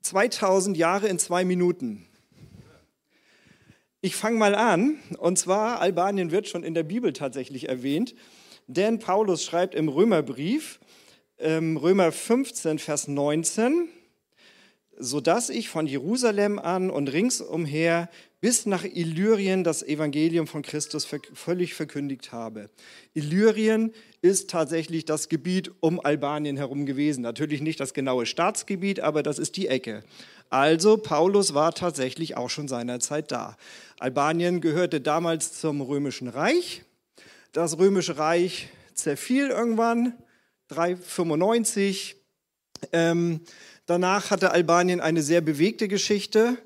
2000 0.01 0.77
Jahre 0.77 1.07
in 1.07 1.19
zwei 1.19 1.45
Minuten. 1.45 2.05
Ich 4.01 4.15
fange 4.15 4.37
mal 4.37 4.53
an, 4.53 4.99
und 5.17 5.39
zwar 5.39 5.81
Albanien 5.81 6.29
wird 6.29 6.47
schon 6.47 6.63
in 6.63 6.75
der 6.75 6.83
Bibel 6.83 7.11
tatsächlich 7.11 7.69
erwähnt, 7.69 8.13
denn 8.67 8.99
Paulus 8.99 9.43
schreibt 9.43 9.73
im 9.73 9.89
Römerbrief, 9.89 10.79
ähm, 11.39 11.77
Römer 11.77 12.11
15, 12.11 12.79
Vers 12.79 13.07
19, 13.07 13.89
sodass 14.97 15.49
ich 15.49 15.69
von 15.69 15.87
Jerusalem 15.87 16.59
an 16.59 16.89
und 16.89 17.11
ringsumher 17.11 18.09
bis 18.41 18.65
nach 18.65 18.83
Illyrien 18.83 19.63
das 19.63 19.81
Evangelium 19.81 20.45
von 20.45 20.61
Christus 20.61 21.07
völlig 21.33 21.73
verkündigt 21.73 22.31
habe. 22.31 22.69
Illyrien 23.13 23.91
ist 24.21 24.49
tatsächlich 24.51 25.05
das 25.05 25.29
Gebiet 25.29 25.71
um 25.79 25.99
Albanien 25.99 26.55
herum 26.55 26.85
gewesen. 26.85 27.21
Natürlich 27.21 27.61
nicht 27.61 27.79
das 27.79 27.93
genaue 27.93 28.25
Staatsgebiet, 28.25 28.99
aber 28.99 29.23
das 29.23 29.39
ist 29.39 29.57
die 29.57 29.67
Ecke. 29.67 30.03
Also 30.49 30.97
Paulus 30.97 31.53
war 31.53 31.73
tatsächlich 31.73 32.37
auch 32.37 32.49
schon 32.49 32.67
seinerzeit 32.67 33.31
da. 33.31 33.57
Albanien 33.99 34.61
gehörte 34.61 35.01
damals 35.01 35.59
zum 35.59 35.81
römischen 35.81 36.27
Reich. 36.27 36.83
Das 37.51 37.79
römische 37.79 38.17
Reich 38.17 38.69
zerfiel 38.93 39.49
irgendwann, 39.49 40.13
395. 40.67 42.15
Ähm, 42.91 43.41
Danach 43.85 44.31
hatte 44.31 44.51
Albanien 44.51 44.99
eine 44.99 45.21
sehr 45.21 45.41
bewegte 45.41 45.87
Geschichte, 45.87 46.57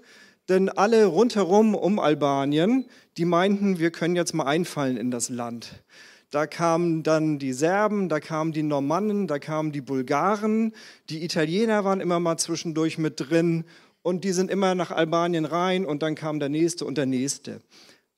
denn 0.48 0.70
alle 0.70 1.06
rundherum 1.06 1.76
um 1.76 2.00
Albanien, 2.00 2.86
die 3.18 3.26
meinten, 3.26 3.78
wir 3.78 3.92
können 3.92 4.16
jetzt 4.16 4.34
mal 4.34 4.46
einfallen 4.46 4.98
in 4.98 5.12
das 5.12 5.30
Land. 5.30 5.84
Da 6.32 6.48
kamen 6.48 7.04
dann 7.04 7.40
die 7.40 7.54
Serben, 7.54 8.08
da 8.08 8.20
kamen 8.20 8.52
die 8.52 8.64
Normannen, 8.64 9.28
da 9.28 9.40
kamen 9.40 9.72
die 9.72 9.82
Bulgaren, 9.82 10.74
die 11.10 11.24
Italiener 11.24 11.84
waren 11.84 12.02
immer 12.02 12.20
mal 12.20 12.38
zwischendurch 12.38 12.98
mit 12.98 13.20
drin 13.20 13.66
und 14.02 14.24
die 14.24 14.32
sind 14.32 14.50
immer 14.50 14.76
nach 14.76 14.92
Albanien 14.92 15.46
rein 15.46 15.86
und 15.86 16.04
dann 16.04 16.16
kam 16.16 16.40
der 16.40 16.50
nächste 16.50 16.86
und 16.86 16.98
der 16.98 17.06
nächste. 17.06 17.62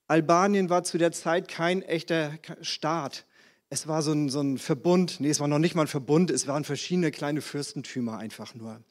Albanien 0.07 0.69
war 0.69 0.83
zu 0.83 0.97
der 0.97 1.13
Zeit 1.13 1.47
kein 1.47 1.81
echter 1.81 2.33
Staat. 2.61 3.25
Es 3.69 3.87
war 3.87 4.01
so 4.01 4.11
ein, 4.11 4.27
so 4.27 4.41
ein 4.41 4.57
Verbund, 4.57 5.21
nee, 5.21 5.29
es 5.29 5.39
war 5.39 5.47
noch 5.47 5.57
nicht 5.57 5.73
mal 5.73 5.83
ein 5.83 5.87
Verbund, 5.87 6.29
es 6.29 6.47
waren 6.47 6.65
verschiedene 6.65 7.11
kleine 7.11 7.41
Fürstentümer 7.41 8.17
einfach 8.17 8.53
nur. 8.53 8.81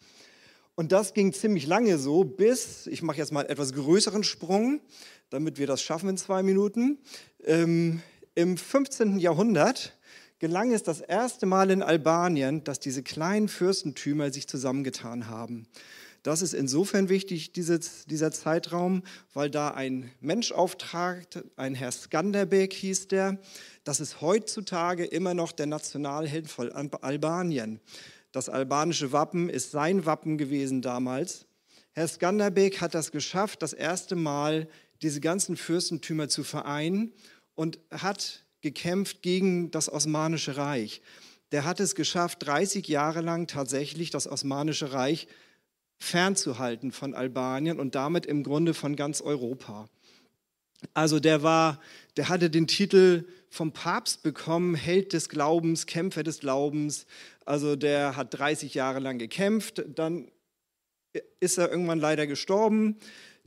Und 0.81 0.93
das 0.93 1.13
ging 1.13 1.35
ziemlich 1.35 1.67
lange 1.67 1.99
so, 1.99 2.25
bis, 2.25 2.87
ich 2.87 3.03
mache 3.03 3.19
jetzt 3.19 3.33
mal 3.33 3.41
einen 3.41 3.51
etwas 3.51 3.75
größeren 3.75 4.25
Sprung, 4.25 4.81
damit 5.29 5.59
wir 5.59 5.67
das 5.67 5.83
schaffen 5.83 6.09
in 6.09 6.17
zwei 6.17 6.43
Minuten. 6.43 6.97
Ähm, 7.45 8.01
Im 8.35 8.57
15. 8.57 9.19
Jahrhundert 9.19 9.99
gelang 10.39 10.73
es 10.73 10.83
das 10.83 11.03
erste 11.03 11.45
Mal 11.45 11.71
in 11.71 11.83
Albanien, 11.83 12.65
dass 12.65 12.81
diese 12.81 13.03
kleinen 13.03 13.49
Fürstentümer 13.49 14.33
sich 14.33 14.49
zusammengetan 14.49 15.29
haben. 15.29 15.67
Das 16.23 16.41
ist 16.41 16.55
insofern 16.55 17.11
wichtig, 17.11 17.53
dieses, 17.53 18.07
dieser 18.07 18.33
Zeitraum, 18.33 19.03
weil 19.35 19.51
da 19.51 19.73
ein 19.73 20.11
Mensch 20.21 20.51
auftrat, 20.51 21.45
ein 21.57 21.75
Herr 21.75 21.93
Skanderbeg 21.93 22.73
hieß 22.73 23.09
der, 23.09 23.39
das 23.85 24.01
ist 24.01 24.23
heutzutage 24.23 25.05
immer 25.05 25.35
noch 25.35 25.53
der 25.53 25.67
Nationalheld 25.67 26.49
von 26.49 26.73
Albanien. 26.73 27.81
Das 28.33 28.49
albanische 28.49 29.13
Wappen 29.13 29.49
ist 29.49 29.71
sein 29.73 30.07
Wappen 30.07 30.39
gewesen 30.39 30.83
damals. 30.83 31.47
Herr 31.93 32.07
Skanderbeg 32.07 32.81
hat 32.81 32.95
das 32.95 33.11
geschafft, 33.11 33.63
das 33.63 33.73
erste 33.73 34.15
Mal 34.15 34.69
diese 35.03 35.21
ganzen 35.21 35.57
Fürstentümer 35.57 36.29
zu 36.29 36.45
vereinen 36.45 37.13
und 37.55 37.79
hat 37.91 38.45
gekämpft 38.61 39.23
gegen 39.23 39.71
das 39.71 39.91
Osmanische 39.91 40.57
Reich. 40.57 41.03
Der 41.53 41.65
hat 41.65 41.81
es 41.81 41.95
geschafft, 41.95 42.47
30 42.47 42.87
Jahre 42.87 43.23
lang 43.23 43.49
tatsächlich 43.49 44.11
das 44.11 44.29
Osmanische 44.29 44.93
Reich 44.93 45.27
fernzuhalten 45.99 46.93
von 46.93 47.15
Albanien 47.15 47.81
und 47.81 47.95
damit 47.95 48.25
im 48.27 48.45
Grunde 48.45 48.73
von 48.73 48.95
ganz 48.95 49.21
Europa. 49.21 49.89
Also 50.95 51.21
der 51.21 51.43
war, 51.43 51.81
der 52.17 52.29
hatte 52.29 52.51
den 52.51 52.67
Titel 52.67 53.27
vom 53.51 53.73
Papst 53.73 54.23
bekommen, 54.23 54.75
Held 54.75 55.13
des 55.13 55.29
Glaubens, 55.29 55.87
Kämpfer 55.87 56.23
des 56.23 56.41
Glaubens. 56.41 57.07
Also 57.51 57.75
der 57.75 58.15
hat 58.15 58.39
30 58.39 58.75
Jahre 58.75 59.01
lang 59.01 59.19
gekämpft, 59.19 59.85
dann 59.97 60.31
ist 61.41 61.59
er 61.59 61.69
irgendwann 61.69 61.99
leider 61.99 62.29
gestorben. 62.29 62.97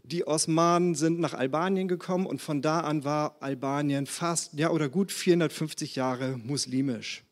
Die 0.04 0.28
Osmanen 0.28 0.94
sind 0.94 1.22
nach 1.22 1.34
Albanien 1.34 1.88
gekommen 1.88 2.26
und 2.26 2.42
von 2.42 2.62
da 2.62 2.82
an 2.82 3.06
war 3.06 3.38
Albanien 3.40 4.06
fast, 4.06 4.56
ja 4.56 4.72
oder 4.72 4.90
gut 4.90 5.14
450 5.14 5.96
Jahre 5.96 6.38
muslimisch. 6.38 7.24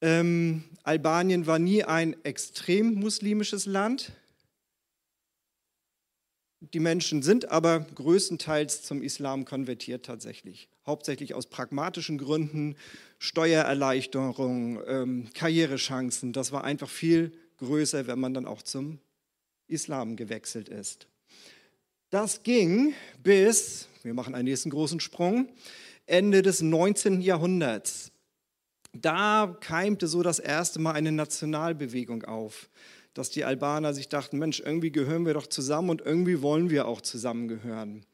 Ähm, 0.00 0.64
Albanien 0.84 1.46
war 1.46 1.58
nie 1.58 1.84
ein 1.84 2.16
extrem 2.24 2.94
muslimisches 2.94 3.66
Land. 3.66 4.12
Die 6.70 6.78
Menschen 6.78 7.22
sind 7.22 7.50
aber 7.50 7.80
größtenteils 7.80 8.82
zum 8.82 9.02
Islam 9.02 9.44
konvertiert 9.44 10.06
tatsächlich. 10.06 10.68
Hauptsächlich 10.86 11.34
aus 11.34 11.46
pragmatischen 11.46 12.18
Gründen, 12.18 12.76
Steuererleichterung, 13.18 14.80
ähm, 14.86 15.28
Karrierechancen. 15.34 16.32
Das 16.32 16.52
war 16.52 16.62
einfach 16.62 16.88
viel 16.88 17.32
größer, 17.58 18.06
wenn 18.06 18.20
man 18.20 18.32
dann 18.32 18.46
auch 18.46 18.62
zum 18.62 19.00
Islam 19.66 20.14
gewechselt 20.14 20.68
ist. 20.68 21.08
Das 22.10 22.44
ging 22.44 22.94
bis, 23.20 23.88
wir 24.04 24.14
machen 24.14 24.36
einen 24.36 24.44
nächsten 24.44 24.70
großen 24.70 25.00
Sprung, 25.00 25.48
Ende 26.06 26.42
des 26.42 26.62
19. 26.62 27.22
Jahrhunderts. 27.22 28.12
Da 28.92 29.56
keimte 29.60 30.06
so 30.06 30.22
das 30.22 30.38
erste 30.38 30.78
Mal 30.78 30.92
eine 30.92 31.10
Nationalbewegung 31.10 32.22
auf 32.24 32.68
dass 33.14 33.30
die 33.30 33.44
Albaner 33.44 33.94
sich 33.94 34.08
dachten, 34.08 34.38
Mensch, 34.38 34.60
irgendwie 34.60 34.92
gehören 34.92 35.26
wir 35.26 35.34
doch 35.34 35.46
zusammen 35.46 35.90
und 35.90 36.00
irgendwie 36.00 36.42
wollen 36.42 36.70
wir 36.70 36.86
auch 36.86 37.00
zusammengehören. 37.00 38.06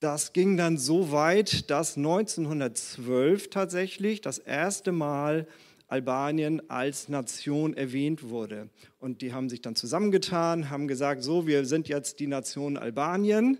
Das 0.00 0.32
ging 0.32 0.56
dann 0.56 0.76
so 0.76 1.10
weit, 1.10 1.70
dass 1.70 1.96
1912 1.96 3.48
tatsächlich 3.48 4.20
das 4.20 4.38
erste 4.38 4.92
Mal 4.92 5.46
Albanien 5.88 6.68
als 6.68 7.08
Nation 7.08 7.74
erwähnt 7.74 8.28
wurde. 8.28 8.68
Und 8.98 9.22
die 9.22 9.32
haben 9.32 9.48
sich 9.48 9.62
dann 9.62 9.76
zusammengetan, 9.76 10.68
haben 10.68 10.88
gesagt, 10.88 11.22
so, 11.22 11.46
wir 11.46 11.64
sind 11.64 11.88
jetzt 11.88 12.20
die 12.20 12.26
Nation 12.26 12.76
Albanien. 12.76 13.58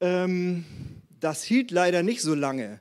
Ähm, 0.00 0.64
das 1.08 1.42
hielt 1.42 1.70
leider 1.70 2.02
nicht 2.02 2.22
so 2.22 2.34
lange. 2.34 2.80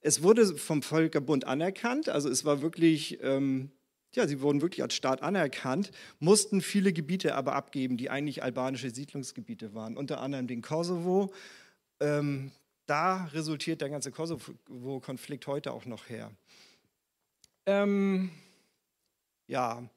Es 0.00 0.22
wurde 0.22 0.56
vom 0.56 0.82
Völkerbund 0.82 1.46
anerkannt, 1.46 2.08
also 2.08 2.28
es 2.28 2.44
war 2.44 2.60
wirklich, 2.60 3.18
ähm, 3.22 3.70
ja, 4.14 4.26
sie 4.26 4.40
wurden 4.40 4.60
wirklich 4.60 4.82
als 4.82 4.94
Staat 4.94 5.22
anerkannt, 5.22 5.90
mussten 6.18 6.60
viele 6.60 6.92
Gebiete 6.92 7.34
aber 7.34 7.54
abgeben, 7.54 7.96
die 7.96 8.10
eigentlich 8.10 8.42
albanische 8.42 8.90
Siedlungsgebiete 8.90 9.74
waren, 9.74 9.96
unter 9.96 10.20
anderem 10.20 10.46
den 10.46 10.62
Kosovo. 10.62 11.32
Ähm, 12.00 12.52
da 12.86 13.24
resultiert 13.32 13.80
der 13.80 13.88
ganze 13.88 14.10
Kosovo-Konflikt 14.10 15.46
heute 15.46 15.72
auch 15.72 15.86
noch 15.86 16.08
her. 16.08 16.30
Ähm, 17.64 18.30
ja, 19.46 19.88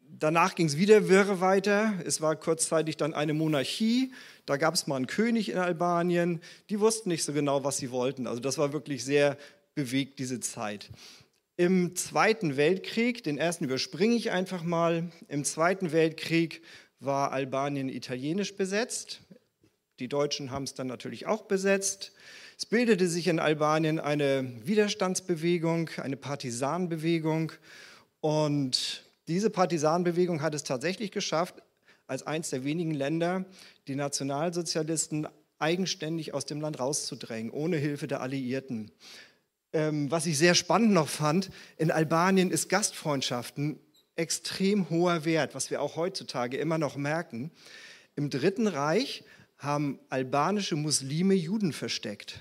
danach 0.00 0.54
ging 0.54 0.66
es 0.66 0.76
wieder 0.76 1.08
wirre 1.08 1.40
weiter. 1.40 1.94
Es 2.04 2.20
war 2.20 2.36
kurzzeitig 2.36 2.96
dann 2.96 3.14
eine 3.14 3.34
Monarchie. 3.34 4.12
Da 4.46 4.56
gab 4.56 4.74
es 4.74 4.86
mal 4.86 4.96
einen 4.96 5.06
König 5.06 5.50
in 5.50 5.58
Albanien. 5.58 6.40
Die 6.70 6.80
wussten 6.80 7.10
nicht 7.10 7.24
so 7.24 7.32
genau, 7.32 7.62
was 7.62 7.76
sie 7.76 7.90
wollten. 7.90 8.26
Also 8.26 8.40
das 8.40 8.58
war 8.58 8.72
wirklich 8.72 9.04
sehr 9.04 9.36
bewegt, 9.74 10.18
diese 10.18 10.40
Zeit. 10.40 10.90
Im 11.60 11.94
Zweiten 11.94 12.56
Weltkrieg, 12.56 13.22
den 13.22 13.36
ersten 13.36 13.64
überspringe 13.64 14.14
ich 14.14 14.30
einfach 14.30 14.62
mal, 14.62 15.12
im 15.28 15.44
Zweiten 15.44 15.92
Weltkrieg 15.92 16.62
war 17.00 17.32
Albanien 17.32 17.90
italienisch 17.90 18.56
besetzt. 18.56 19.20
Die 19.98 20.08
Deutschen 20.08 20.52
haben 20.52 20.62
es 20.62 20.72
dann 20.72 20.86
natürlich 20.86 21.26
auch 21.26 21.42
besetzt. 21.42 22.12
Es 22.56 22.64
bildete 22.64 23.08
sich 23.08 23.28
in 23.28 23.38
Albanien 23.38 24.00
eine 24.00 24.50
Widerstandsbewegung, 24.64 25.90
eine 25.98 26.16
Partisanenbewegung. 26.16 27.52
Und 28.22 29.04
diese 29.28 29.50
Partisanenbewegung 29.50 30.40
hat 30.40 30.54
es 30.54 30.64
tatsächlich 30.64 31.12
geschafft, 31.12 31.56
als 32.06 32.26
eines 32.26 32.48
der 32.48 32.64
wenigen 32.64 32.94
Länder 32.94 33.44
die 33.86 33.96
Nationalsozialisten 33.96 35.28
eigenständig 35.58 36.32
aus 36.32 36.46
dem 36.46 36.62
Land 36.62 36.80
rauszudrängen, 36.80 37.50
ohne 37.52 37.76
Hilfe 37.76 38.06
der 38.06 38.22
Alliierten. 38.22 38.90
Ähm, 39.72 40.10
was 40.10 40.26
ich 40.26 40.36
sehr 40.38 40.54
spannend 40.54 40.92
noch 40.92 41.08
fand, 41.08 41.50
in 41.76 41.90
Albanien 41.90 42.50
ist 42.50 42.68
Gastfreundschaften 42.68 43.78
extrem 44.16 44.90
hoher 44.90 45.24
Wert, 45.24 45.54
was 45.54 45.70
wir 45.70 45.80
auch 45.80 45.96
heutzutage 45.96 46.56
immer 46.56 46.78
noch 46.78 46.96
merken. 46.96 47.50
Im 48.16 48.30
Dritten 48.30 48.66
Reich 48.66 49.24
haben 49.56 49.98
albanische 50.08 50.76
Muslime 50.76 51.34
Juden 51.34 51.72
versteckt 51.72 52.40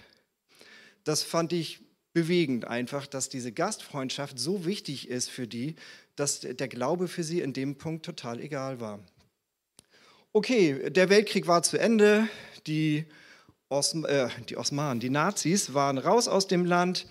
das 1.10 1.24
fand 1.24 1.54
ich 1.54 1.80
bewegend 2.14 2.66
einfach, 2.66 3.08
dass 3.08 3.30
diese 3.30 3.52
Gastfreundschaft 3.52 4.38
so 4.38 4.66
wichtig 4.66 5.10
ist 5.10 5.30
für 5.30 5.48
die, 5.48 5.76
dass 6.16 6.42
der 6.42 6.68
Glaube 6.68 7.08
für 7.08 7.24
sie 7.24 7.42
in 7.42 7.54
dem 7.54 7.78
Punkt 7.78 8.06
total 8.06 8.40
egal 8.40 8.80
war. 8.80 9.00
Okay, 10.32 10.92
der 10.92 11.10
Weltkrieg 11.10 11.48
war 11.48 11.64
zu 11.64 11.78
Ende, 11.78 12.28
die, 12.68 13.06
Osm 13.70 14.04
äh, 14.06 14.30
die 14.50 14.58
Osmanen, 14.58 15.00
die 15.00 15.12
Nazis 15.12 15.74
waren 15.74 16.00
raus 16.00 16.28
aus 16.28 16.48
dem 16.48 16.66
Land 16.66 17.06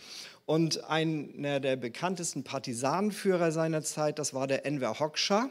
und 0.44 0.84
einer 0.84 1.60
der 1.60 1.76
bekanntesten 1.76 2.42
Partisanenführer 2.42 3.52
seiner 3.52 3.82
Zeit, 3.82 4.18
das 4.18 4.34
war 4.34 4.46
der 4.46 4.66
Enver 4.66 4.98
Hoxha. 4.98 5.50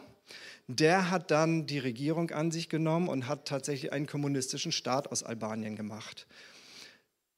Der 0.67 1.09
hat 1.09 1.31
dann 1.31 1.65
die 1.65 1.79
Regierung 1.79 2.31
an 2.31 2.51
sich 2.51 2.67
genommen 2.67 3.07
und 3.07 3.27
hat 3.29 3.47
tatsächlich 3.47 3.93
einen 3.93 4.05
kommunistischen 4.05 4.73
Staat 4.73 5.09
aus 5.11 5.23
Albanien 5.23 5.77
gemacht. 5.77 6.27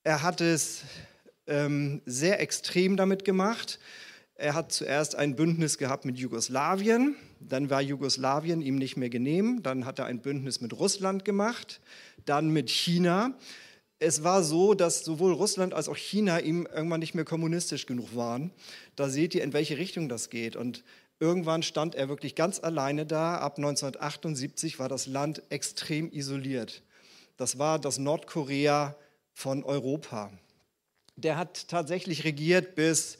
Er 0.03 0.23
hat 0.23 0.41
es 0.41 0.81
ähm, 1.45 2.01
sehr 2.05 2.39
extrem 2.39 2.97
damit 2.97 3.23
gemacht. 3.23 3.79
Er 4.33 4.53
hat 4.53 4.71
zuerst 4.71 5.15
ein 5.15 5.35
Bündnis 5.35 5.77
gehabt 5.77 6.05
mit 6.05 6.17
Jugoslawien, 6.17 7.17
dann 7.41 7.69
war 7.69 7.81
Jugoslawien 7.81 8.61
ihm 8.61 8.77
nicht 8.77 8.95
mehr 8.95 9.09
genehm, 9.09 9.61
dann 9.63 9.85
hat 9.85 9.99
er 9.99 10.05
ein 10.05 10.21
Bündnis 10.21 10.61
mit 10.61 10.71
Russland 10.71 11.25
gemacht, 11.25 11.81
dann 12.25 12.49
mit 12.49 12.69
China. 12.69 13.33
Es 13.99 14.23
war 14.23 14.43
so, 14.43 14.73
dass 14.73 15.03
sowohl 15.03 15.33
Russland 15.33 15.73
als 15.73 15.89
auch 15.89 15.97
China 15.97 16.39
ihm 16.39 16.65
irgendwann 16.73 17.01
nicht 17.01 17.15
mehr 17.15 17.25
kommunistisch 17.25 17.85
genug 17.85 18.15
waren. 18.15 18.51
Da 18.95 19.09
seht 19.09 19.35
ihr, 19.35 19.43
in 19.43 19.51
welche 19.51 19.77
Richtung 19.77 20.07
das 20.07 20.29
geht. 20.29 20.55
Und 20.55 20.85
irgendwann 21.19 21.63
stand 21.63 21.95
er 21.95 22.07
wirklich 22.07 22.35
ganz 22.35 22.59
alleine 22.59 23.05
da. 23.05 23.39
Ab 23.39 23.57
1978 23.57 24.79
war 24.79 24.87
das 24.87 25.05
Land 25.05 25.43
extrem 25.49 26.09
isoliert. 26.11 26.81
Das 27.35 27.59
war 27.59 27.77
das 27.77 27.97
Nordkorea 27.97 28.95
von 29.33 29.65
Europa. 29.65 30.31
Der 31.17 31.35
hat 31.35 31.67
tatsächlich 31.67 32.23
regiert 32.23 32.75
bis 32.75 33.17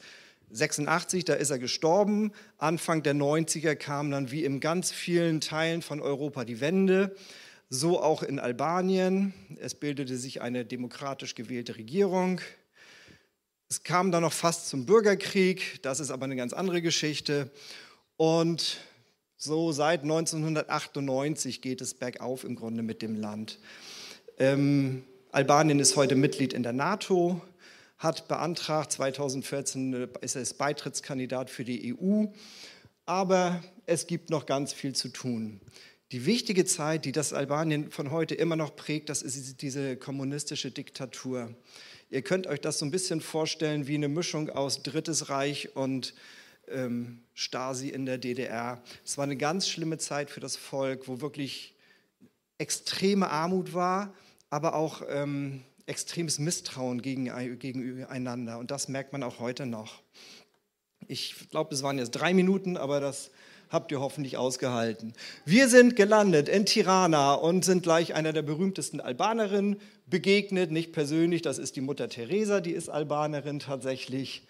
86, 0.50 1.26
da 1.26 1.34
ist 1.34 1.50
er 1.50 1.58
gestorben. 1.58 2.32
Anfang 2.58 3.02
der 3.02 3.14
90er 3.14 3.76
kam 3.76 4.10
dann 4.10 4.30
wie 4.30 4.44
in 4.44 4.60
ganz 4.60 4.90
vielen 4.90 5.40
Teilen 5.40 5.82
von 5.82 6.00
Europa 6.00 6.44
die 6.44 6.60
Wende, 6.60 7.14
so 7.70 8.02
auch 8.02 8.24
in 8.24 8.40
Albanien. 8.40 9.32
Es 9.60 9.76
bildete 9.76 10.18
sich 10.18 10.42
eine 10.42 10.64
demokratisch 10.64 11.36
gewählte 11.36 11.76
Regierung. 11.76 12.40
Es 13.68 13.84
kam 13.84 14.10
dann 14.10 14.22
noch 14.22 14.32
fast 14.32 14.68
zum 14.68 14.84
Bürgerkrieg, 14.84 15.80
das 15.82 16.00
ist 16.00 16.10
aber 16.10 16.24
eine 16.24 16.34
ganz 16.34 16.52
andere 16.52 16.82
Geschichte. 16.82 17.52
Und 18.16 18.78
so 19.36 19.70
seit 19.70 20.02
1998 20.02 21.62
geht 21.62 21.80
es 21.80 21.94
bergauf 21.94 22.42
im 22.42 22.56
Grunde 22.56 22.82
mit 22.82 23.00
dem 23.00 23.14
Land. 23.14 23.60
Ähm, 24.38 25.04
Albanien 25.30 25.78
ist 25.78 25.94
heute 25.94 26.16
Mitglied 26.16 26.52
in 26.52 26.64
der 26.64 26.72
NATO, 26.72 27.40
hat 27.98 28.26
beantragt, 28.26 28.90
2014 28.90 30.08
ist 30.20 30.34
es 30.34 30.54
Beitrittskandidat 30.54 31.48
für 31.48 31.64
die 31.64 31.94
EU, 31.94 32.26
aber 33.06 33.62
es 33.86 34.08
gibt 34.08 34.28
noch 34.30 34.46
ganz 34.46 34.72
viel 34.72 34.94
zu 34.94 35.08
tun. 35.08 35.60
Die 36.12 36.26
wichtige 36.26 36.64
Zeit, 36.64 37.04
die 37.04 37.12
das 37.12 37.32
Albanien 37.32 37.92
von 37.92 38.10
heute 38.10 38.34
immer 38.34 38.56
noch 38.56 38.74
prägt, 38.74 39.08
das 39.10 39.22
ist 39.22 39.62
diese 39.62 39.96
kommunistische 39.96 40.72
Diktatur. 40.72 41.54
Ihr 42.10 42.22
könnt 42.22 42.48
euch 42.48 42.60
das 42.60 42.80
so 42.80 42.84
ein 42.84 42.90
bisschen 42.90 43.20
vorstellen 43.20 43.86
wie 43.86 43.94
eine 43.94 44.08
Mischung 44.08 44.50
aus 44.50 44.82
Drittes 44.82 45.28
Reich 45.28 45.76
und 45.76 46.14
ähm, 46.66 47.20
Stasi 47.34 47.90
in 47.90 48.06
der 48.06 48.18
DDR. 48.18 48.82
Es 49.04 49.18
war 49.18 49.24
eine 49.24 49.36
ganz 49.36 49.68
schlimme 49.68 49.98
Zeit 49.98 50.30
für 50.30 50.40
das 50.40 50.56
Volk, 50.56 51.06
wo 51.06 51.20
wirklich 51.20 51.76
extreme 52.58 53.30
Armut 53.30 53.72
war, 53.72 54.12
aber 54.50 54.74
auch 54.74 55.02
ähm, 55.08 55.62
extremes 55.86 56.40
Misstrauen 56.40 57.02
gegen, 57.02 57.26
gegeneinander. 57.60 58.58
Und 58.58 58.72
das 58.72 58.88
merkt 58.88 59.12
man 59.12 59.22
auch 59.22 59.38
heute 59.38 59.64
noch. 59.64 60.02
Ich 61.06 61.48
glaube, 61.50 61.72
es 61.72 61.84
waren 61.84 61.98
jetzt 61.98 62.10
drei 62.10 62.34
Minuten, 62.34 62.76
aber 62.76 62.98
das 62.98 63.30
habt 63.70 63.92
ihr 63.92 64.00
hoffentlich 64.00 64.36
ausgehalten. 64.36 65.14
Wir 65.44 65.68
sind 65.68 65.96
gelandet 65.96 66.48
in 66.48 66.66
Tirana 66.66 67.34
und 67.34 67.64
sind 67.64 67.82
gleich 67.82 68.14
einer 68.14 68.32
der 68.32 68.42
berühmtesten 68.42 69.00
Albanerinnen 69.00 69.80
begegnet. 70.06 70.72
Nicht 70.72 70.92
persönlich, 70.92 71.40
das 71.42 71.58
ist 71.58 71.76
die 71.76 71.80
Mutter 71.80 72.08
Teresa, 72.08 72.60
die 72.60 72.72
ist 72.72 72.90
Albanerin 72.90 73.60
tatsächlich. 73.60 74.42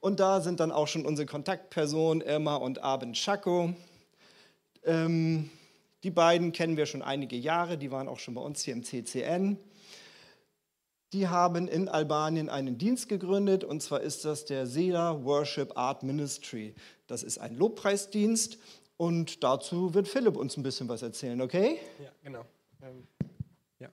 Und 0.00 0.18
da 0.18 0.40
sind 0.40 0.60
dann 0.60 0.72
auch 0.72 0.88
schon 0.88 1.06
unsere 1.06 1.26
Kontaktpersonen 1.26 2.26
Irma 2.26 2.56
und 2.56 2.82
Abend 2.82 3.16
Chaco. 3.16 3.74
Ähm, 4.84 5.50
die 6.02 6.10
beiden 6.10 6.52
kennen 6.52 6.76
wir 6.76 6.86
schon 6.86 7.02
einige 7.02 7.36
Jahre, 7.36 7.78
die 7.78 7.90
waren 7.90 8.08
auch 8.08 8.18
schon 8.18 8.34
bei 8.34 8.42
uns 8.42 8.62
hier 8.62 8.74
im 8.74 8.82
CCN. 8.82 9.58
Die 11.14 11.28
haben 11.28 11.68
in 11.68 11.88
Albanien 11.88 12.48
einen 12.48 12.76
Dienst 12.76 13.08
gegründet 13.08 13.62
und 13.62 13.80
zwar 13.80 14.00
ist 14.00 14.24
das 14.24 14.46
der 14.46 14.66
Sela 14.66 15.22
Worship 15.22 15.78
Art 15.78 16.02
Ministry. 16.02 16.74
Das 17.06 17.22
ist 17.22 17.38
ein 17.38 17.54
Lobpreisdienst 17.54 18.58
und 18.96 19.44
dazu 19.44 19.94
wird 19.94 20.08
Philipp 20.08 20.36
uns 20.36 20.56
ein 20.56 20.64
bisschen 20.64 20.88
was 20.88 21.02
erzählen, 21.02 21.40
okay? 21.40 21.78
Ja, 22.02 22.10
genau. 22.24 22.44
Ähm, 22.82 23.06
ja. 23.78 23.90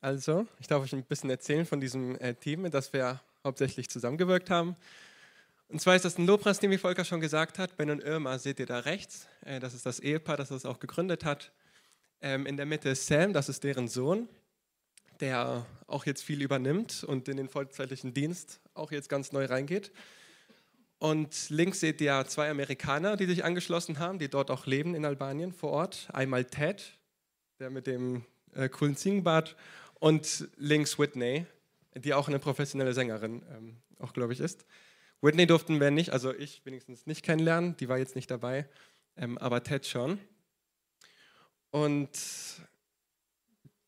Also, 0.00 0.46
ich 0.60 0.68
darf 0.68 0.84
euch 0.84 0.92
ein 0.92 1.02
bisschen 1.02 1.28
erzählen 1.28 1.66
von 1.66 1.80
diesem 1.80 2.16
äh, 2.20 2.34
Team, 2.34 2.70
das 2.70 2.92
wir 2.92 3.20
hauptsächlich 3.42 3.90
zusammengewirkt 3.90 4.48
haben. 4.48 4.76
Und 5.66 5.80
zwar 5.80 5.96
ist 5.96 6.04
das 6.04 6.18
ein 6.18 6.26
Lobpreis, 6.26 6.60
den 6.60 6.70
wie 6.70 6.78
Volker 6.78 7.04
schon 7.04 7.20
gesagt 7.20 7.58
hat. 7.58 7.76
Ben 7.76 7.90
und 7.90 8.00
Irma 8.00 8.38
seht 8.38 8.60
ihr 8.60 8.66
da 8.66 8.78
rechts. 8.78 9.26
Äh, 9.44 9.58
das 9.58 9.74
ist 9.74 9.86
das 9.86 9.98
Ehepaar, 9.98 10.36
das 10.36 10.50
das 10.50 10.66
auch 10.66 10.78
gegründet 10.78 11.24
hat. 11.24 11.50
Ähm, 12.20 12.46
in 12.46 12.56
der 12.56 12.66
Mitte 12.66 12.90
ist 12.90 13.08
Sam, 13.08 13.32
das 13.32 13.48
ist 13.48 13.64
deren 13.64 13.88
Sohn, 13.88 14.28
der 15.20 15.66
auch 15.86 16.06
jetzt 16.06 16.22
viel 16.22 16.42
übernimmt 16.42 17.04
und 17.04 17.28
in 17.28 17.36
den 17.36 17.48
vollzeitlichen 17.48 18.14
Dienst 18.14 18.60
auch 18.74 18.92
jetzt 18.92 19.08
ganz 19.08 19.32
neu 19.32 19.44
reingeht. 19.44 19.92
Und 20.98 21.50
links 21.50 21.80
seht 21.80 22.00
ihr 22.00 22.24
zwei 22.28 22.48
Amerikaner, 22.48 23.16
die 23.16 23.26
sich 23.26 23.44
angeschlossen 23.44 23.98
haben, 23.98 24.18
die 24.18 24.28
dort 24.28 24.50
auch 24.50 24.66
leben 24.66 24.94
in 24.94 25.04
Albanien 25.04 25.52
vor 25.52 25.70
Ort. 25.70 26.08
Einmal 26.12 26.44
Ted, 26.44 26.96
der 27.58 27.70
mit 27.70 27.86
dem 27.86 28.24
äh, 28.54 28.68
coolen 28.68 28.96
Ziegenbart, 28.96 29.56
und 29.94 30.48
links 30.56 30.98
Whitney, 30.98 31.46
die 31.94 32.14
auch 32.14 32.26
eine 32.26 32.38
professionelle 32.38 32.92
Sängerin 32.92 33.42
ähm, 33.52 33.76
auch, 33.98 34.12
glaube 34.12 34.32
ich, 34.32 34.40
ist. 34.40 34.66
Whitney 35.20 35.46
durften 35.46 35.80
wir 35.80 35.92
nicht, 35.92 36.10
also 36.10 36.34
ich 36.34 36.64
wenigstens 36.66 37.06
nicht 37.06 37.24
kennenlernen, 37.24 37.76
die 37.76 37.88
war 37.88 37.98
jetzt 37.98 38.16
nicht 38.16 38.30
dabei, 38.30 38.68
ähm, 39.16 39.38
aber 39.38 39.62
Ted 39.62 39.86
schon. 39.86 40.18
Und 41.70 42.10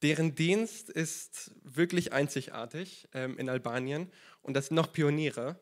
deren 0.04 0.34
Dienst 0.34 0.90
ist 0.90 1.50
wirklich 1.62 2.12
einzigartig 2.12 3.08
ähm, 3.14 3.38
in 3.38 3.48
Albanien 3.48 4.12
und 4.42 4.52
das 4.52 4.66
sind 4.66 4.74
noch 4.74 4.92
Pioniere, 4.92 5.58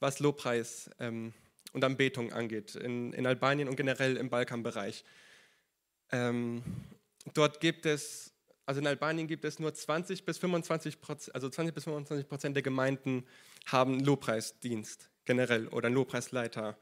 was 0.00 0.18
Lobpreis 0.18 0.90
ähm, 0.98 1.32
und 1.72 1.84
Anbetung 1.84 2.32
angeht, 2.32 2.74
in, 2.74 3.12
in, 3.12 3.24
Albanien 3.24 3.68
und 3.68 3.76
generell 3.76 4.16
im 4.16 4.30
Balkanbereich. 4.30 5.04
Ähm, 6.10 6.64
dort 7.34 7.60
gibt 7.60 7.86
es, 7.86 8.32
also 8.66 8.80
in 8.80 8.86
Albanien 8.88 9.28
gibt 9.28 9.44
es 9.44 9.60
nur 9.60 9.72
20 9.72 10.24
bis 10.24 10.38
25 10.38 11.00
Prozent, 11.00 11.32
also 11.36 11.48
20 11.48 11.72
bis 11.72 11.84
25 11.84 12.28
Prozent 12.28 12.56
der 12.56 12.64
Gemeinden 12.64 13.24
haben 13.66 14.00
Lobpreisdienst 14.00 15.08
generell 15.24 15.68
oder 15.68 15.86
einen 15.86 15.94
Lobpreisleiter. 15.94 16.76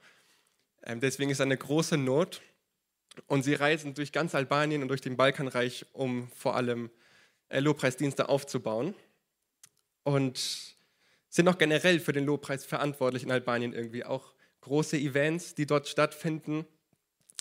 Ähm, 0.85 1.01
deswegen 1.01 1.31
ist 1.31 1.43
eine 1.43 1.59
große 1.59 1.99
Not 1.99 2.41
und 3.27 3.43
sie 3.43 3.53
reisen 3.53 3.93
durch 3.93 4.13
ganz 4.13 4.35
Albanien 4.35 4.81
und 4.81 4.89
durch 4.89 5.03
den 5.03 5.19
Balkanreich, 5.19 5.85
um 5.93 6.31
vor 6.31 6.57
allem 6.57 6.91
Lobpreisdienste 7.61 8.29
aufzubauen. 8.29 8.95
Und 10.05 10.73
sind 11.33 11.49
auch 11.49 11.57
generell 11.57 11.99
für 11.99 12.13
den 12.13 12.27
Lobpreis 12.27 12.65
verantwortlich 12.65 13.23
in 13.23 13.31
Albanien 13.31 13.73
irgendwie. 13.73 14.05
Auch 14.05 14.35
große 14.61 14.99
Events, 14.99 15.55
die 15.55 15.65
dort 15.65 15.89
stattfinden, 15.89 16.67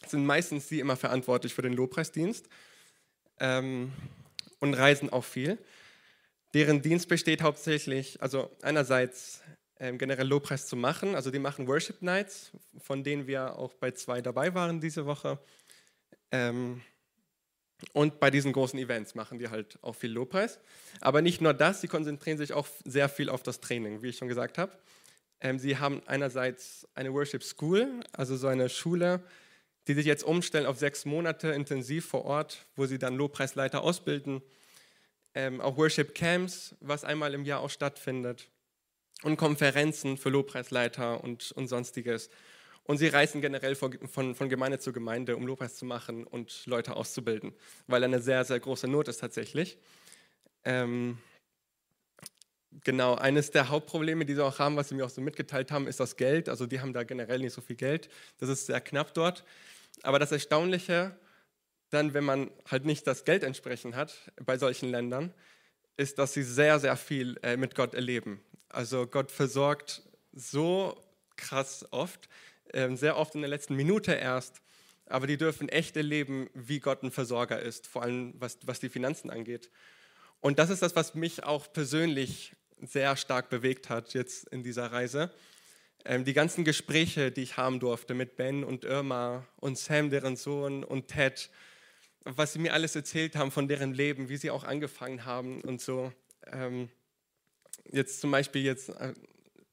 sind 0.07 0.25
meistens 0.25 0.69
sie 0.69 0.79
immer 0.79 0.95
verantwortlich 0.95 1.53
für 1.53 1.61
den 1.61 1.73
Lobpreisdienst 1.73 2.47
ähm, 3.39 3.91
und 4.59 4.73
reisen 4.75 5.09
auch 5.09 5.25
viel. 5.25 5.57
Deren 6.53 6.81
Dienst 6.81 7.09
besteht 7.09 7.41
hauptsächlich, 7.41 8.21
also 8.21 8.49
einerseits 8.61 9.41
ähm, 9.79 9.97
generell 9.97 10.27
Lobpreis 10.27 10.67
zu 10.67 10.77
machen, 10.77 11.13
also 11.13 11.29
die 11.29 11.39
machen 11.39 11.67
Worship 11.67 12.01
Nights, 12.01 12.51
von 12.79 13.03
denen 13.03 13.27
wir 13.27 13.57
auch 13.57 13.73
bei 13.73 13.91
zwei 13.91 14.21
dabei 14.21 14.53
waren 14.53 14.79
diese 14.79 15.05
Woche. 15.05 15.37
Ähm, 16.31 16.81
und 17.93 18.19
bei 18.19 18.29
diesen 18.29 18.53
großen 18.53 18.77
Events 18.79 19.15
machen 19.15 19.39
die 19.39 19.49
halt 19.49 19.79
auch 19.81 19.95
viel 19.95 20.11
Lobpreis. 20.11 20.59
Aber 20.99 21.21
nicht 21.21 21.41
nur 21.41 21.53
das, 21.53 21.81
sie 21.81 21.87
konzentrieren 21.87 22.37
sich 22.37 22.53
auch 22.53 22.67
sehr 22.85 23.09
viel 23.09 23.29
auf 23.29 23.43
das 23.43 23.59
Training, 23.59 24.01
wie 24.01 24.09
ich 24.09 24.17
schon 24.17 24.27
gesagt 24.27 24.57
habe. 24.57 24.71
Ähm, 25.39 25.59
sie 25.59 25.77
haben 25.77 26.01
einerseits 26.05 26.87
eine 26.93 27.13
Worship 27.13 27.43
School, 27.43 28.01
also 28.13 28.35
so 28.35 28.47
eine 28.47 28.69
Schule, 28.69 29.23
die 29.87 29.93
sich 29.95 30.05
jetzt 30.05 30.23
umstellen 30.23 30.67
auf 30.67 30.77
sechs 30.77 31.05
Monate 31.05 31.49
intensiv 31.49 32.05
vor 32.05 32.25
Ort, 32.25 32.65
wo 32.75 32.85
sie 32.85 32.99
dann 32.99 33.15
Lobpreisleiter 33.15 33.81
ausbilden. 33.81 34.41
Ähm, 35.33 35.59
auch 35.59 35.77
Worship 35.77 36.13
Camps, 36.13 36.75
was 36.79 37.03
einmal 37.03 37.33
im 37.33 37.45
Jahr 37.45 37.61
auch 37.61 37.69
stattfindet. 37.69 38.49
Und 39.23 39.37
Konferenzen 39.37 40.17
für 40.17 40.29
Lobpreisleiter 40.29 41.23
und, 41.23 41.51
und 41.51 41.67
sonstiges. 41.67 42.29
Und 42.91 42.97
sie 42.97 43.07
reisen 43.07 43.39
generell 43.39 43.75
von, 43.75 43.97
von, 44.09 44.49
Gemeinde 44.49 44.77
zu 44.77 44.91
Gemeinde, 44.91 45.37
um 45.37 45.47
Lobpreis 45.47 45.77
zu 45.77 45.85
machen 45.85 46.25
und 46.25 46.65
Leute 46.65 46.97
auszubilden, 46.97 47.53
weil 47.87 48.03
eine 48.03 48.19
sehr, 48.21 48.43
sehr 48.43 48.59
große 48.59 48.85
Not 48.85 49.07
ist 49.07 49.19
tatsächlich. 49.19 49.77
Ähm, 50.65 51.17
genau, 52.83 53.15
eines 53.15 53.49
der 53.49 53.69
Hauptprobleme, 53.69 54.25
die 54.25 54.35
sie 54.35 54.43
auch 54.43 54.59
haben, 54.59 54.75
was 54.75 54.89
sie 54.89 54.95
mir 54.95 55.05
auch 55.05 55.09
so 55.09 55.21
mitgeteilt 55.21 55.71
haben, 55.71 55.87
ist 55.87 56.01
das 56.01 56.17
Geld. 56.17 56.49
Also 56.49 56.65
die 56.65 56.81
haben 56.81 56.91
da 56.91 57.03
generell 57.03 57.39
nicht 57.39 57.53
so 57.53 57.61
viel 57.61 57.77
Geld. 57.77 58.09
Das 58.39 58.49
ist 58.49 58.65
sehr 58.65 58.81
knapp 58.81 59.13
dort. 59.13 59.45
Aber 60.03 60.19
das 60.19 60.33
Erstaunliche, 60.33 61.15
dann, 61.91 62.13
wenn 62.13 62.25
man 62.25 62.51
halt 62.69 62.83
nicht 62.83 63.07
das 63.07 63.23
Geld 63.23 63.43
entsprechend 63.43 63.95
hat 63.95 64.33
bei 64.45 64.57
solchen 64.57 64.91
Ländern, 64.91 65.33
ist, 65.95 66.19
dass 66.19 66.33
sie 66.33 66.43
sehr, 66.43 66.77
sehr 66.77 66.97
viel 66.97 67.39
äh, 67.41 67.55
mit 67.55 67.73
Gott 67.73 67.93
erleben. 67.93 68.41
Also 68.67 69.07
Gott 69.07 69.31
versorgt 69.31 70.03
so 70.33 71.01
krass 71.37 71.85
oft, 71.91 72.27
sehr 72.95 73.17
oft 73.17 73.35
in 73.35 73.41
der 73.41 73.49
letzten 73.49 73.75
Minute 73.75 74.13
erst, 74.13 74.61
aber 75.05 75.27
die 75.27 75.37
dürfen 75.37 75.69
echt 75.69 75.97
erleben, 75.97 76.49
wie 76.53 76.79
Gott 76.79 77.03
ein 77.03 77.11
Versorger 77.11 77.59
ist, 77.59 77.87
vor 77.87 78.03
allem 78.03 78.33
was, 78.37 78.59
was 78.65 78.79
die 78.79 78.89
Finanzen 78.89 79.29
angeht. 79.29 79.69
Und 80.39 80.57
das 80.57 80.69
ist 80.69 80.81
das, 80.81 80.95
was 80.95 81.13
mich 81.13 81.43
auch 81.43 81.71
persönlich 81.71 82.53
sehr 82.81 83.15
stark 83.15 83.49
bewegt 83.49 83.89
hat 83.89 84.13
jetzt 84.13 84.47
in 84.49 84.63
dieser 84.63 84.91
Reise. 84.91 85.31
Ähm, 86.03 86.25
die 86.25 86.33
ganzen 86.33 86.63
Gespräche, 86.63 87.31
die 87.31 87.43
ich 87.43 87.57
haben 87.57 87.79
durfte 87.79 88.13
mit 88.13 88.35
Ben 88.35 88.63
und 88.63 88.85
Irma 88.85 89.45
und 89.57 89.77
Sam, 89.77 90.09
deren 90.09 90.35
Sohn, 90.35 90.83
und 90.83 91.07
Ted, 91.09 91.49
was 92.23 92.53
sie 92.53 92.59
mir 92.59 92.73
alles 92.73 92.95
erzählt 92.95 93.35
haben 93.35 93.51
von 93.51 93.67
deren 93.67 93.93
Leben, 93.93 94.29
wie 94.29 94.37
sie 94.37 94.49
auch 94.49 94.63
angefangen 94.63 95.25
haben 95.25 95.61
und 95.61 95.81
so. 95.81 96.11
Ähm, 96.47 96.89
jetzt 97.91 98.21
zum 98.21 98.31
Beispiel 98.31 98.63
jetzt 98.63 98.89
äh, 98.89 99.13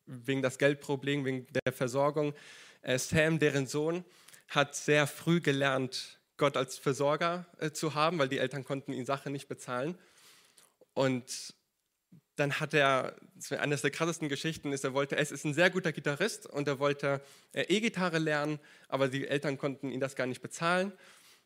wegen 0.06 0.42
das 0.42 0.58
Geldproblem, 0.58 1.24
wegen 1.24 1.46
der 1.64 1.72
Versorgung. 1.72 2.34
Äh, 2.82 2.98
Sam, 2.98 3.38
deren 3.38 3.66
Sohn, 3.66 4.04
hat 4.48 4.74
sehr 4.74 5.06
früh 5.06 5.40
gelernt, 5.40 6.18
Gott 6.36 6.56
als 6.56 6.78
Versorger 6.78 7.46
äh, 7.58 7.70
zu 7.70 7.94
haben, 7.94 8.18
weil 8.18 8.28
die 8.28 8.38
Eltern 8.38 8.64
konnten 8.64 8.92
ihn 8.92 9.04
Sachen 9.04 9.32
nicht 9.32 9.48
bezahlen. 9.48 9.98
Und 10.94 11.54
dann 12.36 12.60
hat 12.60 12.72
er, 12.72 13.16
eines 13.58 13.82
der 13.82 13.90
krassesten 13.90 14.28
Geschichten 14.28 14.72
ist, 14.72 14.84
er 14.84 14.94
wollte, 14.94 15.16
es 15.16 15.32
ist 15.32 15.44
ein 15.44 15.54
sehr 15.54 15.70
guter 15.70 15.92
Gitarrist 15.92 16.46
und 16.46 16.68
er 16.68 16.78
wollte 16.78 17.20
äh, 17.52 17.62
E-Gitarre 17.62 18.18
lernen, 18.18 18.60
aber 18.88 19.08
die 19.08 19.26
Eltern 19.26 19.58
konnten 19.58 19.90
ihn 19.90 20.00
das 20.00 20.14
gar 20.14 20.26
nicht 20.26 20.40
bezahlen. 20.40 20.92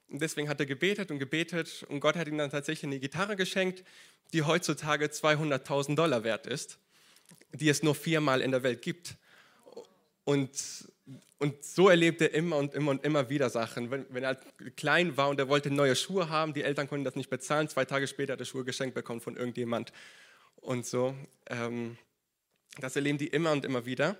Und 0.08 0.20
deswegen 0.20 0.48
hat 0.48 0.60
er 0.60 0.66
gebetet 0.66 1.10
und 1.10 1.18
gebetet 1.18 1.84
und 1.88 2.00
Gott 2.00 2.16
hat 2.16 2.28
ihm 2.28 2.36
dann 2.36 2.50
tatsächlich 2.50 2.84
eine 2.84 3.00
Gitarre 3.00 3.36
geschenkt, 3.36 3.84
die 4.34 4.42
heutzutage 4.42 5.06
200.000 5.06 5.94
Dollar 5.94 6.24
wert 6.24 6.46
ist, 6.46 6.78
die 7.52 7.70
es 7.70 7.82
nur 7.82 7.94
viermal 7.94 8.42
in 8.42 8.50
der 8.50 8.62
Welt 8.62 8.82
gibt. 8.82 9.16
Und, 10.24 10.88
und 11.38 11.64
so 11.64 11.88
erlebt 11.88 12.20
er 12.20 12.32
immer 12.32 12.56
und 12.56 12.74
immer 12.74 12.92
und 12.92 13.04
immer 13.04 13.28
wieder 13.28 13.50
Sachen. 13.50 13.90
Wenn, 13.90 14.06
wenn 14.10 14.22
er 14.22 14.36
klein 14.76 15.16
war 15.16 15.28
und 15.28 15.38
er 15.38 15.48
wollte 15.48 15.70
neue 15.70 15.96
Schuhe 15.96 16.28
haben, 16.28 16.54
die 16.54 16.62
Eltern 16.62 16.88
konnten 16.88 17.04
das 17.04 17.16
nicht 17.16 17.30
bezahlen, 17.30 17.68
zwei 17.68 17.84
Tage 17.84 18.06
später 18.06 18.34
hat 18.34 18.40
er 18.40 18.46
Schuhe 18.46 18.64
geschenkt 18.64 18.94
bekommen 18.94 19.20
von 19.20 19.36
irgendjemand. 19.36 19.92
Und 20.56 20.86
so, 20.86 21.14
ähm, 21.46 21.98
das 22.78 22.96
erleben 22.96 23.18
die 23.18 23.26
immer 23.26 23.52
und 23.52 23.64
immer 23.64 23.84
wieder. 23.84 24.16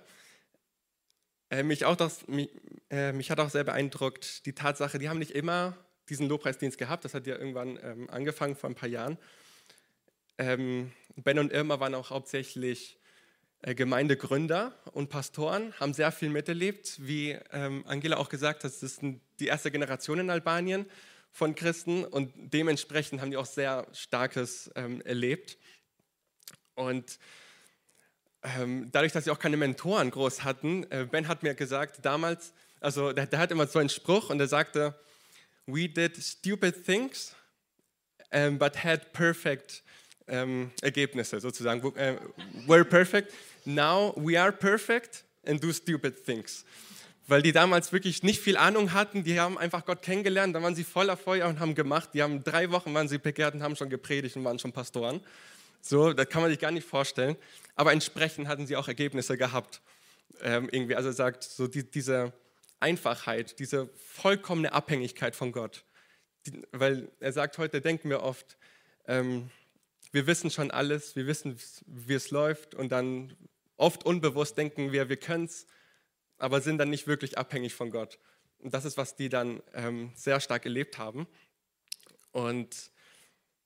Äh, 1.49 1.63
mich, 1.63 1.85
auch 1.85 1.95
das, 1.95 2.27
mich, 2.27 2.49
äh, 2.89 3.13
mich, 3.13 3.31
hat 3.31 3.39
auch 3.39 3.49
sehr 3.49 3.63
beeindruckt 3.63 4.45
die 4.45 4.53
Tatsache, 4.53 4.99
die 4.99 5.07
haben 5.07 5.19
nicht 5.19 5.31
immer 5.31 5.77
diesen 6.09 6.27
Lobpreisdienst 6.27 6.77
gehabt, 6.77 7.05
das 7.05 7.13
hat 7.13 7.27
ja 7.27 7.37
irgendwann 7.37 7.79
ähm, 7.81 8.09
angefangen 8.09 8.55
vor 8.55 8.69
ein 8.69 8.75
paar 8.75 8.89
Jahren. 8.89 9.17
Ähm, 10.37 10.91
ben 11.15 11.39
und 11.39 11.51
Irma 11.51 11.79
waren 11.79 11.95
auch 11.95 12.09
hauptsächlich 12.09 12.99
Gemeindegründer 13.63 14.73
und 14.91 15.09
Pastoren, 15.09 15.73
haben 15.79 15.93
sehr 15.93 16.11
viel 16.11 16.29
miterlebt. 16.29 16.97
Wie 16.99 17.37
ähm, 17.51 17.83
Angela 17.87 18.17
auch 18.17 18.29
gesagt 18.29 18.63
hat, 18.63 18.71
das 18.71 18.83
ist 18.83 19.01
die 19.39 19.47
erste 19.47 19.71
Generation 19.71 20.19
in 20.19 20.29
Albanien 20.29 20.85
von 21.31 21.55
Christen 21.55 22.03
und 22.03 22.31
dementsprechend 22.35 23.21
haben 23.21 23.31
die 23.31 23.37
auch 23.37 23.45
sehr 23.45 23.87
Starkes 23.93 24.69
ähm, 24.75 25.01
erlebt. 25.01 25.57
Und 26.75 27.17
ähm, 28.43 28.89
dadurch, 28.91 29.13
dass 29.13 29.23
sie 29.23 29.31
auch 29.31 29.39
keine 29.39 29.57
Mentoren 29.57 30.11
groß 30.11 30.43
hatten, 30.43 30.85
äh, 30.91 31.07
Ben 31.09 31.29
hat 31.29 31.41
mir 31.41 31.55
gesagt, 31.55 32.05
damals, 32.05 32.53
also 32.81 33.13
der, 33.13 33.27
der, 33.27 33.39
hat 33.39 33.51
immer 33.51 33.67
so 33.67 33.79
einen 33.79 33.89
Spruch 33.89 34.29
und 34.29 34.39
er 34.41 34.47
sagte, 34.47 34.93
we 35.65 35.87
did 35.87 36.17
stupid 36.17 36.85
things, 36.85 37.33
um, 38.33 38.59
but 38.59 38.83
had 38.83 39.13
perfect 39.13 39.83
um, 40.27 40.71
Ergebnisse 40.81 41.39
sozusagen, 41.39 41.83
uh, 41.83 41.91
were 42.67 42.85
perfect. 42.85 43.33
Now 43.65 44.13
we 44.15 44.39
are 44.39 44.51
perfect 44.51 45.23
and 45.45 45.63
do 45.63 45.71
stupid 45.71 46.23
things. 46.25 46.65
Weil 47.27 47.41
die 47.41 47.53
damals 47.53 47.93
wirklich 47.93 48.21
nicht 48.23 48.41
viel 48.41 48.57
Ahnung 48.57 48.93
hatten, 48.93 49.23
die 49.23 49.39
haben 49.39 49.57
einfach 49.57 49.85
Gott 49.85 50.01
kennengelernt, 50.01 50.55
dann 50.55 50.63
waren 50.63 50.75
sie 50.75 50.83
voller 50.83 51.15
Feuer 51.15 51.47
und 51.47 51.59
haben 51.59 51.73
gemacht. 51.73 52.09
Die 52.13 52.21
haben 52.21 52.43
drei 52.43 52.69
Wochen 52.71 52.93
waren 52.93 53.07
sie 53.07 53.17
bekehrt 53.17 53.53
und 53.55 53.63
haben 53.63 53.77
schon 53.77 53.89
gepredigt 53.89 54.35
und 54.35 54.43
waren 54.43 54.59
schon 54.59 54.73
Pastoren. 54.73 55.21
So, 55.81 56.11
das 56.11 56.27
kann 56.29 56.41
man 56.41 56.51
sich 56.51 56.59
gar 56.59 56.71
nicht 56.71 56.87
vorstellen. 56.87 57.37
Aber 57.75 57.93
entsprechend 57.93 58.47
hatten 58.47 58.67
sie 58.67 58.75
auch 58.75 58.87
Ergebnisse 58.87 59.37
gehabt. 59.37 59.81
Ähm, 60.41 60.67
irgendwie, 60.71 60.95
also 60.95 61.11
sagt, 61.11 61.43
so 61.43 61.67
die, 61.67 61.89
diese 61.89 62.33
Einfachheit, 62.79 63.59
diese 63.59 63.89
vollkommene 63.95 64.73
Abhängigkeit 64.73 65.35
von 65.35 65.53
Gott. 65.53 65.85
Die, 66.45 66.61
weil 66.71 67.09
er 67.21 67.31
sagt, 67.31 67.57
heute 67.57 67.79
denken 67.79 68.09
wir 68.09 68.21
oft, 68.21 68.57
ähm, 69.07 69.49
wir 70.13 70.27
wissen 70.27 70.51
schon 70.51 70.71
alles, 70.71 71.15
wir 71.15 71.27
wissen, 71.27 71.59
wie 71.85 72.13
es 72.13 72.31
läuft 72.31 72.75
und 72.75 72.91
dann 72.91 73.35
oft 73.77 74.05
unbewusst 74.05 74.57
denken 74.57 74.91
wir, 74.91 75.09
wir 75.09 75.17
können 75.17 75.45
es, 75.45 75.65
aber 76.37 76.61
sind 76.61 76.77
dann 76.77 76.91
nicht 76.91 77.07
wirklich 77.07 77.37
abhängig 77.37 77.73
von 77.73 77.89
Gott. 77.89 78.19
Und 78.59 78.73
das 78.73 78.85
ist, 78.85 78.95
was 78.95 79.15
die 79.15 79.27
dann 79.27 79.61
ähm, 79.73 80.11
sehr 80.15 80.39
stark 80.39 80.65
erlebt 80.65 80.97
haben. 80.99 81.27
Und 82.31 82.91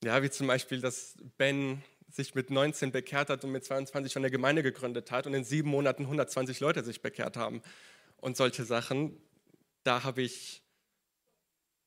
ja, 0.03 0.23
wie 0.23 0.29
zum 0.29 0.47
Beispiel, 0.47 0.79
dass 0.79 1.17
Ben 1.37 1.83
sich 2.09 2.33
mit 2.33 2.49
19 2.49 2.93
bekehrt 2.93 3.29
hat 3.29 3.43
und 3.43 3.51
mit 3.51 3.65
22 3.65 4.11
schon 4.13 4.21
eine 4.23 4.31
Gemeinde 4.31 4.63
gegründet 4.63 5.11
hat 5.11 5.27
und 5.27 5.33
in 5.33 5.43
sieben 5.43 5.69
Monaten 5.69 6.03
120 6.03 6.61
Leute 6.61 6.83
sich 6.83 7.01
bekehrt 7.01 7.35
haben 7.35 7.61
und 8.15 8.37
solche 8.37 8.63
Sachen. 8.63 9.21
Da 9.83 10.03
habe 10.03 10.21
ich 10.21 10.63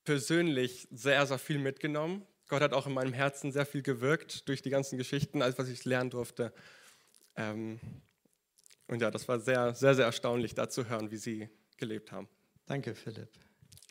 persönlich 0.05 0.87
sehr, 0.91 1.27
sehr 1.27 1.39
viel 1.39 1.59
mitgenommen. 1.59 2.27
Gott 2.51 2.63
hat 2.63 2.73
auch 2.73 2.89
in 2.89 2.95
meinem 2.95 3.13
Herzen 3.13 3.53
sehr 3.53 3.65
viel 3.65 3.81
gewirkt 3.81 4.49
durch 4.49 4.61
die 4.61 4.71
ganzen 4.71 4.99
Geschichten, 4.99 5.41
alles, 5.41 5.57
was 5.57 5.69
ich 5.69 5.85
lernen 5.85 6.11
durfte. 6.11 6.53
Ähm, 7.37 7.79
und 8.89 9.01
ja, 9.01 9.13
das 9.13 9.29
war 9.29 9.39
sehr, 9.39 9.73
sehr, 9.77 9.95
sehr 9.95 10.05
erstaunlich, 10.05 10.55
da 10.57 10.69
zu 10.69 10.89
hören, 10.89 11.13
wie 11.13 11.17
sie 11.17 11.49
gelebt 11.77 12.11
haben. 12.11 12.29
Danke, 12.67 12.97
Philipp. 12.97 13.29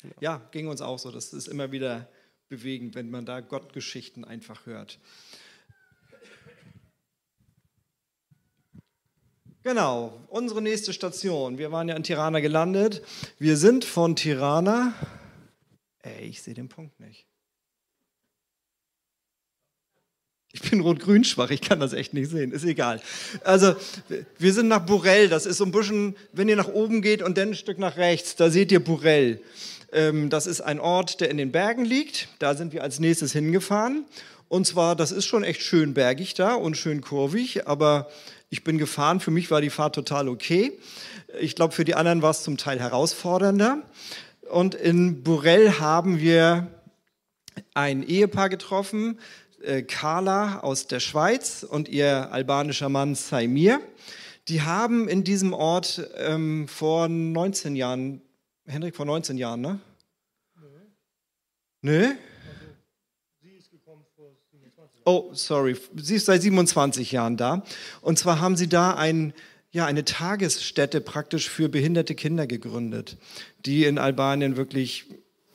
Genau. 0.02 0.16
Ja, 0.20 0.50
ging 0.52 0.68
uns 0.68 0.82
auch 0.82 1.00
so. 1.00 1.10
Das 1.10 1.32
ist 1.32 1.48
immer 1.48 1.72
wieder 1.72 2.12
bewegend, 2.50 2.96
wenn 2.96 3.10
man 3.10 3.26
da 3.26 3.40
Gottgeschichten 3.40 4.26
einfach 4.26 4.66
hört. 4.66 5.00
Genau, 9.64 10.28
unsere 10.28 10.62
nächste 10.62 10.92
Station. 10.92 11.58
Wir 11.58 11.72
waren 11.72 11.88
ja 11.88 11.96
in 11.96 12.04
Tirana 12.04 12.42
gelandet. 12.42 13.06
Wir 13.38 13.56
sind 13.56 13.86
von 13.86 14.18
Tirana. 14.18 14.94
Ey, 16.00 16.26
ich 16.26 16.42
sehe 16.42 16.54
den 16.54 16.68
Punkt 16.68 17.00
nicht. 17.00 17.29
Ich 20.52 20.62
bin 20.62 20.80
rot-grün 20.80 21.24
schwach, 21.24 21.52
ich 21.52 21.62
kann 21.62 21.80
das 21.80 21.94
echt 21.94 22.14
nicht 22.16 22.32
sehen, 22.32 22.52
ist 22.52 22.66
egal. 22.66 23.02
Also, 23.44 23.76
wir 24.40 24.54
sind 24.54 24.68
nach 24.68 24.84
Burell, 24.84 25.30
das 25.30 25.46
ist 25.46 25.58
so 25.58 25.66
ein 25.66 25.72
bisschen, 25.72 26.16
wenn 26.34 26.50
ihr 26.50 26.56
nach 26.56 26.68
oben 26.68 27.04
geht 27.04 27.22
und 27.22 27.38
dann 27.38 27.50
ein 27.50 27.56
Stück 27.56 27.78
nach 27.78 27.98
rechts, 27.98 28.36
da 28.36 28.50
seht 28.50 28.72
ihr 28.72 28.84
Burell. 28.84 29.42
Ähm, 29.92 30.30
das 30.30 30.48
ist 30.48 30.62
ein 30.62 30.80
Ort, 30.80 31.22
der 31.22 31.30
in 31.30 31.38
den 31.38 31.52
Bergen 31.52 31.86
liegt. 31.86 32.30
Da 32.40 32.56
sind 32.56 32.74
wir 32.74 32.84
als 32.84 33.00
nächstes 33.00 33.32
hingefahren. 33.32 34.06
Und 34.48 34.66
zwar, 34.66 34.96
das 34.96 35.12
ist 35.12 35.26
schon 35.26 35.44
echt 35.44 35.62
schön 35.62 35.94
bergig 35.94 36.34
da 36.34 36.56
und 36.56 36.76
schön 36.76 37.02
kurvig, 37.02 37.68
aber 37.68 38.10
ich 38.50 38.64
bin 38.64 38.80
gefahren. 38.80 39.20
Für 39.20 39.32
mich 39.32 39.52
war 39.52 39.62
die 39.62 39.70
Fahrt 39.70 39.94
total 39.94 40.28
okay. 40.28 40.72
Ich 41.40 41.56
glaube, 41.56 41.74
für 41.76 41.86
die 41.86 41.94
anderen 41.94 42.24
war 42.24 42.32
es 42.32 42.42
zum 42.42 42.58
Teil 42.58 42.80
herausfordernder. 42.80 43.84
Und 44.50 44.74
in 44.74 45.22
Burell 45.22 45.74
haben 45.74 46.20
wir 46.20 46.68
ein 47.76 48.02
Ehepaar 48.02 48.50
getroffen, 48.50 49.20
äh, 49.64 49.84
Carla 49.84 50.60
aus 50.60 50.88
der 50.88 51.00
Schweiz 51.00 51.64
und 51.64 51.90
ihr 51.90 52.32
albanischer 52.32 52.90
Mann 52.90 53.16
Saimir. 53.16 53.82
Die 54.48 54.62
haben 54.62 55.08
in 55.08 55.24
diesem 55.24 55.54
Ort 55.54 56.10
ähm, 56.18 56.68
vor 56.68 57.08
19 57.08 57.76
Jahren, 57.76 58.22
Hendrik, 58.66 58.96
vor 58.96 59.06
19 59.06 59.38
Jahren, 59.38 59.62
ne? 59.62 59.80
Nö. 60.56 60.70
Nö? 61.82 62.16
Oh, 65.06 65.32
sorry. 65.34 65.76
Sie 65.96 66.16
ist 66.16 66.26
seit 66.26 66.42
27 66.42 67.12
Jahren 67.12 67.36
da. 67.36 67.64
Und 68.02 68.20
zwar 68.20 68.40
haben 68.40 68.56
sie 68.56 68.70
da 68.70 68.94
ein, 68.94 69.34
ja, 69.72 69.86
eine 69.86 70.06
Tagesstätte 70.06 71.02
praktisch 71.02 71.50
für 71.50 71.68
behinderte 71.68 72.16
Kinder 72.16 72.46
gegründet, 72.46 73.18
die 73.66 73.86
in 73.86 73.98
Albanien 73.98 74.56
wirklich 74.56 75.06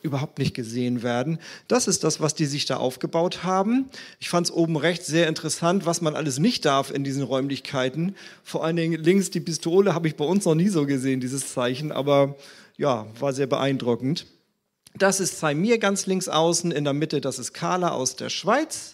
überhaupt 0.05 0.38
nicht 0.38 0.55
gesehen 0.55 1.03
werden. 1.03 1.38
Das 1.67 1.88
ist 1.88 2.05
das, 2.05 2.21
was 2.21 2.35
die 2.35 2.45
sich 2.45 2.67
da 2.67 2.77
aufgebaut 2.77 3.43
haben. 3.43 3.88
Ich 4.21 4.29
fand 4.29 4.47
es 4.47 4.53
oben 4.53 4.77
rechts 4.77 5.07
sehr 5.07 5.27
interessant, 5.27 5.87
was 5.87 6.01
man 6.03 6.14
alles 6.14 6.38
nicht 6.38 6.64
darf 6.64 6.90
in 6.90 7.03
diesen 7.03 7.23
Räumlichkeiten. 7.23 8.14
Vor 8.45 8.64
allen 8.64 8.77
Dingen 8.77 9.03
links 9.03 9.31
die 9.31 9.40
Pistole 9.40 9.95
habe 9.95 10.07
ich 10.07 10.17
bei 10.17 10.25
uns 10.25 10.45
noch 10.45 10.55
nie 10.55 10.69
so 10.69 10.87
gesehen, 10.87 11.21
dieses 11.21 11.53
Zeichen, 11.53 11.90
aber 11.90 12.37
ja, 12.77 13.07
war 13.19 13.33
sehr 13.33 13.47
beeindruckend. 13.47 14.27
Das 14.97 15.19
ist 15.19 15.40
Saimir 15.40 15.79
ganz 15.79 16.07
links 16.07 16.29
außen, 16.29 16.71
in 16.71 16.85
der 16.85 16.93
Mitte, 16.93 17.21
das 17.21 17.38
ist 17.38 17.53
Carla 17.53 17.88
aus 17.88 18.14
der 18.14 18.29
Schweiz. 18.29 18.93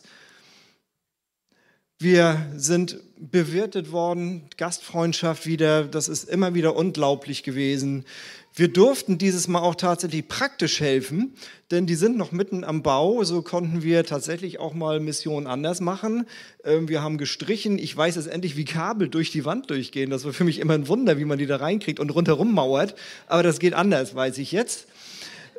Wir 2.03 2.47
sind 2.57 2.99
bewirtet 3.19 3.93
worden, 3.93 4.45
Gastfreundschaft 4.57 5.45
wieder, 5.45 5.85
das 5.85 6.09
ist 6.09 6.31
immer 6.31 6.55
wieder 6.55 6.75
unglaublich 6.75 7.43
gewesen. 7.43 8.07
Wir 8.55 8.69
durften 8.69 9.19
dieses 9.19 9.49
Mal 9.49 9.59
auch 9.59 9.75
tatsächlich 9.75 10.27
praktisch 10.27 10.81
helfen, 10.81 11.35
denn 11.71 11.85
die 11.85 11.97
sind 11.97 12.17
noch 12.17 12.33
mitten 12.33 12.65
am 12.65 12.83
Bau. 12.83 13.23
So 13.25 13.43
konnten 13.43 13.83
wir 13.83 14.07
tatsächlich 14.07 14.59
auch 14.59 14.73
mal 14.73 14.99
Missionen 14.99 15.47
anders 15.47 15.83
machen. 15.83 16.27
Ähm, 16.65 16.89
wir 16.89 17.03
haben 17.03 17.19
gestrichen. 17.19 17.79
Ich 17.79 17.95
weiß 17.95 18.17
jetzt 18.17 18.29
endlich, 18.29 18.57
wie 18.57 18.65
Kabel 18.65 19.11
durch 19.11 19.31
die 19.31 19.45
Wand 19.45 19.69
durchgehen. 19.69 20.09
Das 20.09 20.25
war 20.25 20.33
für 20.33 20.45
mich 20.45 20.59
immer 20.59 20.73
ein 20.73 20.89
Wunder, 20.89 21.19
wie 21.19 21.27
man 21.27 21.37
die 21.37 21.47
da 21.47 21.57
reinkriegt 21.57 22.01
und 22.01 22.09
rundherum 22.09 22.55
mauert. 22.55 22.95
Aber 23.27 23.43
das 23.43 23.59
geht 23.59 23.75
anders, 23.75 24.15
weiß 24.15 24.39
ich 24.39 24.53
jetzt. 24.53 24.87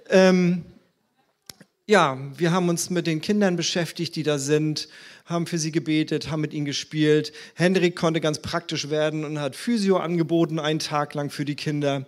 Ähm, 0.09 0.63
ja, 1.91 2.17
wir 2.37 2.53
haben 2.53 2.69
uns 2.69 2.89
mit 2.89 3.05
den 3.05 3.19
Kindern 3.19 3.57
beschäftigt, 3.57 4.15
die 4.15 4.23
da 4.23 4.39
sind, 4.39 4.87
haben 5.25 5.45
für 5.45 5.57
sie 5.57 5.73
gebetet, 5.73 6.31
haben 6.31 6.39
mit 6.39 6.53
ihnen 6.53 6.63
gespielt. 6.63 7.33
Hendrik 7.53 7.97
konnte 7.97 8.21
ganz 8.21 8.41
praktisch 8.41 8.89
werden 8.89 9.25
und 9.25 9.41
hat 9.41 9.57
Physio 9.57 9.97
angeboten, 9.97 10.57
einen 10.57 10.79
Tag 10.79 11.13
lang 11.15 11.29
für 11.29 11.43
die 11.43 11.57
Kinder. 11.57 12.07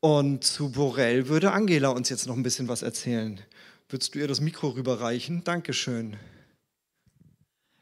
Und 0.00 0.42
zu 0.42 0.72
Borel 0.72 1.28
würde 1.28 1.52
Angela 1.52 1.90
uns 1.90 2.08
jetzt 2.08 2.26
noch 2.26 2.36
ein 2.36 2.42
bisschen 2.42 2.66
was 2.66 2.82
erzählen. 2.82 3.40
Würdest 3.88 4.16
du 4.16 4.18
ihr 4.18 4.26
das 4.26 4.40
Mikro 4.40 4.70
rüberreichen? 4.70 5.44
Dankeschön. 5.44 6.16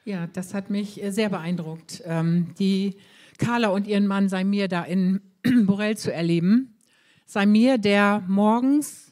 Ja, 0.05 0.27
das 0.27 0.53
hat 0.53 0.69
mich 0.69 1.03
äh, 1.03 1.13
sehr 1.13 1.31
beeindruckt, 1.31 2.03
ähm, 2.05 2.55
die 2.59 2.97
Carla 3.39 3.69
und 3.69 3.87
ihren 3.87 4.07
Mann 4.07 4.29
Saimir 4.29 4.69
da 4.69 4.83
in 4.85 5.23
Borel 5.65 5.97
zu 5.97 6.13
erleben. 6.13 6.77
Saimir, 7.25 7.79
der 7.79 8.23
morgens 8.29 9.08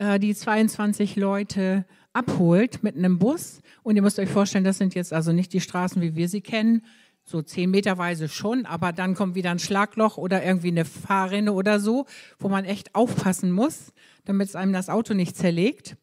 äh, 0.00 0.18
die 0.18 0.34
22 0.34 1.16
Leute 1.16 1.84
abholt 2.12 2.82
mit 2.82 2.96
einem 2.96 3.18
Bus. 3.18 3.60
Und 3.82 3.96
ihr 3.96 4.02
müsst 4.02 4.18
euch 4.18 4.30
vorstellen, 4.30 4.64
das 4.64 4.78
sind 4.78 4.94
jetzt 4.94 5.12
also 5.12 5.32
nicht 5.32 5.52
die 5.52 5.60
Straßen, 5.60 6.00
wie 6.00 6.16
wir 6.16 6.28
sie 6.28 6.40
kennen, 6.40 6.82
so 7.24 7.42
zehn 7.42 7.70
Meterweise 7.70 8.28
schon, 8.28 8.66
aber 8.66 8.92
dann 8.92 9.14
kommt 9.14 9.34
wieder 9.34 9.50
ein 9.50 9.58
Schlagloch 9.58 10.16
oder 10.16 10.42
irgendwie 10.42 10.68
eine 10.68 10.84
Fahrrinne 10.84 11.52
oder 11.52 11.78
so, 11.78 12.06
wo 12.38 12.48
man 12.48 12.64
echt 12.64 12.94
aufpassen 12.94 13.52
muss, 13.52 13.92
damit 14.24 14.48
es 14.48 14.56
einem 14.56 14.72
das 14.72 14.88
Auto 14.88 15.14
nicht 15.14 15.36
zerlegt. 15.36 15.96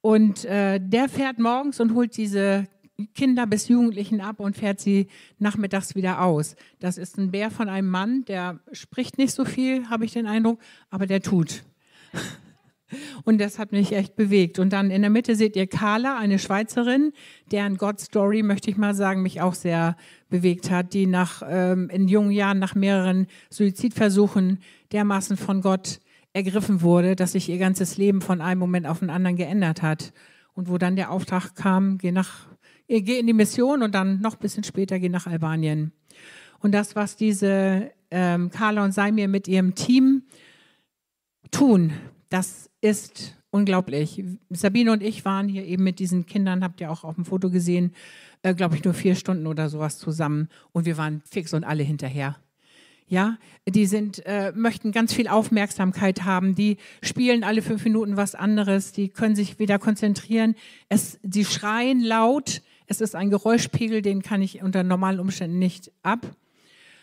Und 0.00 0.44
äh, 0.44 0.80
der 0.80 1.08
fährt 1.08 1.38
morgens 1.38 1.80
und 1.80 1.94
holt 1.94 2.16
diese 2.16 2.68
Kinder 3.14 3.46
bis 3.46 3.68
Jugendlichen 3.68 4.20
ab 4.20 4.38
und 4.38 4.56
fährt 4.56 4.80
sie 4.80 5.08
nachmittags 5.38 5.94
wieder 5.96 6.22
aus. 6.22 6.54
Das 6.78 6.96
ist 6.96 7.18
ein 7.18 7.32
Bär 7.32 7.50
von 7.50 7.68
einem 7.68 7.88
Mann, 7.88 8.24
der 8.24 8.60
spricht 8.70 9.18
nicht 9.18 9.34
so 9.34 9.44
viel, 9.44 9.90
habe 9.90 10.04
ich 10.04 10.12
den 10.12 10.26
Eindruck, 10.26 10.60
aber 10.90 11.06
der 11.06 11.20
tut. 11.20 11.64
Und 13.24 13.40
das 13.40 13.58
hat 13.58 13.72
mich 13.72 13.92
echt 13.92 14.16
bewegt. 14.16 14.58
Und 14.58 14.72
dann 14.72 14.90
in 14.90 15.02
der 15.02 15.10
Mitte 15.10 15.36
seht 15.36 15.56
ihr 15.56 15.66
Carla, 15.66 16.18
eine 16.18 16.38
Schweizerin, 16.38 17.12
deren 17.50 17.76
God 17.76 18.00
Story, 18.00 18.42
möchte 18.42 18.70
ich 18.70 18.76
mal 18.76 18.94
sagen, 18.94 19.22
mich 19.22 19.40
auch 19.40 19.54
sehr 19.54 19.96
bewegt 20.28 20.70
hat, 20.70 20.94
die 20.94 21.06
nach, 21.06 21.42
ähm, 21.46 21.88
in 21.90 22.08
jungen 22.08 22.30
Jahren 22.30 22.58
nach 22.58 22.74
mehreren 22.74 23.26
Suizidversuchen 23.50 24.58
dermaßen 24.92 25.36
von 25.36 25.60
Gott 25.60 26.00
ergriffen 26.32 26.82
wurde, 26.82 27.16
dass 27.16 27.32
sich 27.32 27.48
ihr 27.48 27.58
ganzes 27.58 27.96
Leben 27.96 28.20
von 28.20 28.40
einem 28.40 28.58
Moment 28.58 28.86
auf 28.86 29.00
den 29.00 29.10
anderen 29.10 29.36
geändert 29.36 29.82
hat. 29.82 30.12
Und 30.54 30.68
wo 30.68 30.78
dann 30.78 30.96
der 30.96 31.10
Auftrag 31.10 31.54
kam, 31.54 31.98
geh 31.98 32.12
nach, 32.12 32.46
geh 32.88 33.18
in 33.18 33.26
die 33.26 33.32
Mission 33.32 33.82
und 33.82 33.94
dann 33.94 34.20
noch 34.20 34.34
ein 34.34 34.40
bisschen 34.40 34.64
später 34.64 34.98
geh 34.98 35.08
nach 35.08 35.26
Albanien. 35.26 35.92
Und 36.60 36.72
das, 36.72 36.94
was 36.94 37.16
diese 37.16 37.90
ähm, 38.10 38.50
Carla 38.50 38.84
und 38.84 38.92
Saimir 38.92 39.28
mit 39.28 39.48
ihrem 39.48 39.74
Team 39.74 40.22
tun, 41.50 41.92
das 42.32 42.70
ist 42.80 43.36
unglaublich. 43.50 44.24
Sabine 44.48 44.92
und 44.92 45.02
ich 45.02 45.24
waren 45.24 45.48
hier 45.48 45.64
eben 45.64 45.84
mit 45.84 45.98
diesen 45.98 46.24
Kindern, 46.24 46.64
habt 46.64 46.80
ihr 46.80 46.90
auch 46.90 47.04
auf 47.04 47.14
dem 47.16 47.26
Foto 47.26 47.50
gesehen, 47.50 47.92
äh, 48.42 48.54
glaube 48.54 48.76
ich, 48.76 48.84
nur 48.84 48.94
vier 48.94 49.14
Stunden 49.14 49.46
oder 49.46 49.68
sowas 49.68 49.98
zusammen 49.98 50.48
und 50.72 50.86
wir 50.86 50.96
waren 50.96 51.22
fix 51.30 51.52
und 51.52 51.64
alle 51.64 51.82
hinterher. 51.82 52.36
Ja, 53.06 53.36
die 53.68 53.84
sind, 53.84 54.24
äh, 54.24 54.52
möchten 54.56 54.90
ganz 54.90 55.12
viel 55.12 55.28
Aufmerksamkeit 55.28 56.24
haben, 56.24 56.54
die 56.54 56.78
spielen 57.02 57.44
alle 57.44 57.60
fünf 57.60 57.84
Minuten 57.84 58.16
was 58.16 58.34
anderes, 58.34 58.92
die 58.92 59.10
können 59.10 59.36
sich 59.36 59.58
wieder 59.58 59.78
konzentrieren. 59.78 60.54
Es, 60.88 61.20
sie 61.22 61.44
schreien 61.44 62.00
laut, 62.00 62.62
es 62.86 63.02
ist 63.02 63.14
ein 63.14 63.28
Geräuschpegel, 63.28 64.00
den 64.00 64.22
kann 64.22 64.40
ich 64.40 64.62
unter 64.62 64.82
normalen 64.82 65.20
Umständen 65.20 65.58
nicht 65.58 65.92
ab. 66.02 66.26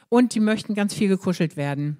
Und 0.07 0.33
die 0.33 0.39
möchten 0.39 0.73
ganz 0.73 0.95
viel 0.95 1.07
gekuschelt 1.07 1.55
werden 1.55 1.97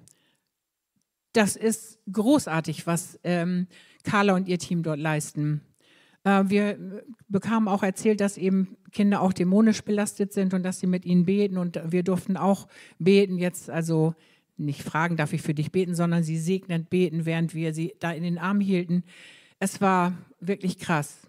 das 1.32 1.56
ist 1.56 1.98
großartig, 2.10 2.86
was 2.86 3.18
ähm, 3.24 3.66
Carla 4.04 4.34
und 4.34 4.48
ihr 4.48 4.58
Team 4.58 4.82
dort 4.82 4.98
leisten. 4.98 5.60
Äh, 6.24 6.44
wir 6.46 7.04
bekamen 7.28 7.68
auch 7.68 7.82
erzählt, 7.82 8.20
dass 8.20 8.36
eben 8.36 8.76
Kinder 8.92 9.20
auch 9.20 9.32
dämonisch 9.32 9.82
belastet 9.82 10.32
sind 10.32 10.54
und 10.54 10.62
dass 10.62 10.80
sie 10.80 10.86
mit 10.86 11.04
ihnen 11.04 11.24
beten. 11.24 11.56
Und 11.58 11.80
wir 11.86 12.02
durften 12.02 12.36
auch 12.36 12.68
beten, 12.98 13.38
jetzt 13.38 13.70
also 13.70 14.14
nicht 14.56 14.82
fragen, 14.82 15.16
darf 15.16 15.32
ich 15.32 15.42
für 15.42 15.54
dich 15.54 15.72
beten, 15.72 15.94
sondern 15.94 16.22
sie 16.22 16.38
segnend 16.38 16.90
beten, 16.90 17.24
während 17.24 17.54
wir 17.54 17.72
sie 17.72 17.94
da 17.98 18.12
in 18.12 18.22
den 18.22 18.38
Arm 18.38 18.60
hielten. 18.60 19.04
Es 19.58 19.80
war 19.80 20.12
wirklich 20.40 20.78
krass. 20.78 21.26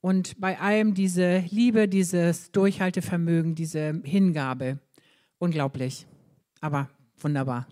Und 0.00 0.40
bei 0.40 0.58
allem 0.58 0.94
diese 0.94 1.44
Liebe, 1.50 1.86
dieses 1.86 2.50
Durchhaltevermögen, 2.52 3.54
diese 3.54 4.00
Hingabe, 4.02 4.78
unglaublich, 5.38 6.06
aber 6.62 6.88
wunderbar. 7.18 7.66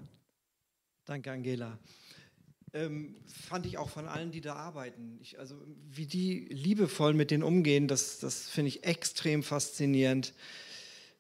Danke, 1.09 1.33
Angela. 1.33 1.79
Ähm, 2.75 3.17
fand 3.49 3.65
ich 3.65 3.79
auch 3.79 3.89
von 3.89 4.07
allen, 4.07 4.31
die 4.31 4.43
da 4.43 4.57
arbeiten. 4.57 5.19
Ich, 5.23 5.39
also 5.39 5.55
wie 5.91 6.05
die 6.05 6.41
liebevoll 6.51 7.15
mit 7.15 7.31
denen 7.31 7.43
umgehen, 7.43 7.89
das, 7.89 8.19
das 8.19 8.51
finde 8.51 8.69
ich 8.69 8.85
extrem 8.85 9.43
faszinierend. 9.43 10.35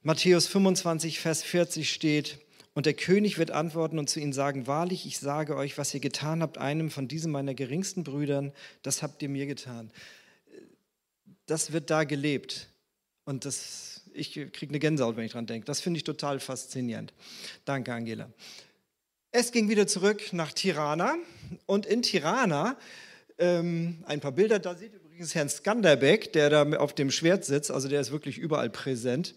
Matthäus 0.03 0.46
25, 0.46 1.20
Vers 1.20 1.42
40 1.42 1.90
steht, 1.90 2.38
und 2.74 2.85
der 2.85 2.92
König 2.92 3.38
wird 3.38 3.51
antworten 3.51 3.98
und 3.98 4.11
zu 4.11 4.20
ihnen 4.20 4.35
sagen, 4.35 4.66
wahrlich, 4.66 5.07
ich 5.07 5.18
sage 5.18 5.57
euch, 5.57 5.79
was 5.79 5.94
ihr 5.94 6.01
getan 6.01 6.42
habt, 6.42 6.59
einem 6.59 6.90
von 6.90 7.09
diesen 7.09 7.33
meiner 7.33 7.55
geringsten 7.55 8.05
Brüdern, 8.05 8.53
das 8.83 9.03
habt 9.03 9.22
ihr 9.22 9.31
mir 9.31 9.46
getan. 9.46 9.90
Das 11.46 11.72
wird 11.72 11.88
da 11.88 12.05
gelebt. 12.05 12.68
Und 13.24 13.46
das, 13.46 14.03
ich 14.12 14.33
kriege 14.35 14.68
eine 14.68 14.81
Gänsehaut, 14.81 15.16
wenn 15.16 15.24
ich 15.24 15.33
dran 15.33 15.46
denke. 15.46 15.64
Das 15.64 15.81
finde 15.81 15.96
ich 15.96 16.05
total 16.05 16.40
faszinierend. 16.40 17.14
Danke, 17.64 17.94
Angela. 17.94 18.31
Es 19.31 19.53
ging 19.53 19.69
wieder 19.69 19.87
zurück 19.87 20.33
nach 20.33 20.53
Tirana 20.53 21.17
und 21.67 21.85
in 21.85 22.03
Tirana 22.03 22.77
Ähm, 23.41 23.99
ein 24.05 24.19
paar 24.19 24.33
Bilder, 24.33 24.59
da 24.59 24.75
seht 24.75 24.93
ihr 24.95 24.99
übrigens 24.99 25.33
Herrn 25.35 25.49
Skanderbeck, 25.49 26.33
der 26.33 26.51
da 26.51 26.69
auf 26.79 26.93
dem 26.93 27.12
Schwert 27.12 27.45
sitzt, 27.45 27.71
also 27.71 27.87
der 27.87 28.01
ist 28.01 28.11
wirklich 28.11 28.37
überall 28.37 28.69
präsent. 28.69 29.37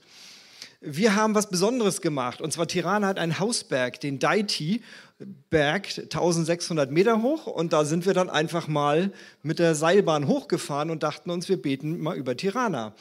Wir 0.79 1.15
haben 1.15 1.35
was 1.35 1.49
Besonderes 1.49 2.01
gemacht. 2.01 2.41
Und 2.41 2.51
zwar 2.51 2.67
Tirana 2.67 3.05
hat 3.05 3.19
einen 3.19 3.37
Hausberg, 3.37 3.99
den 3.99 4.17
Daiti 4.17 4.81
Berg, 5.51 5.89
1600 5.95 6.89
Meter 6.89 7.21
hoch. 7.21 7.45
Und 7.45 7.73
da 7.73 7.85
sind 7.85 8.07
wir 8.07 8.15
dann 8.15 8.31
einfach 8.31 8.67
mal 8.67 9.11
mit 9.43 9.59
der 9.59 9.75
Seilbahn 9.75 10.25
hochgefahren 10.25 10.89
und 10.89 11.03
dachten 11.03 11.29
uns, 11.29 11.47
wir 11.49 11.61
beten 11.61 11.99
mal 11.99 12.15
über 12.15 12.35
Tirana. 12.35 12.95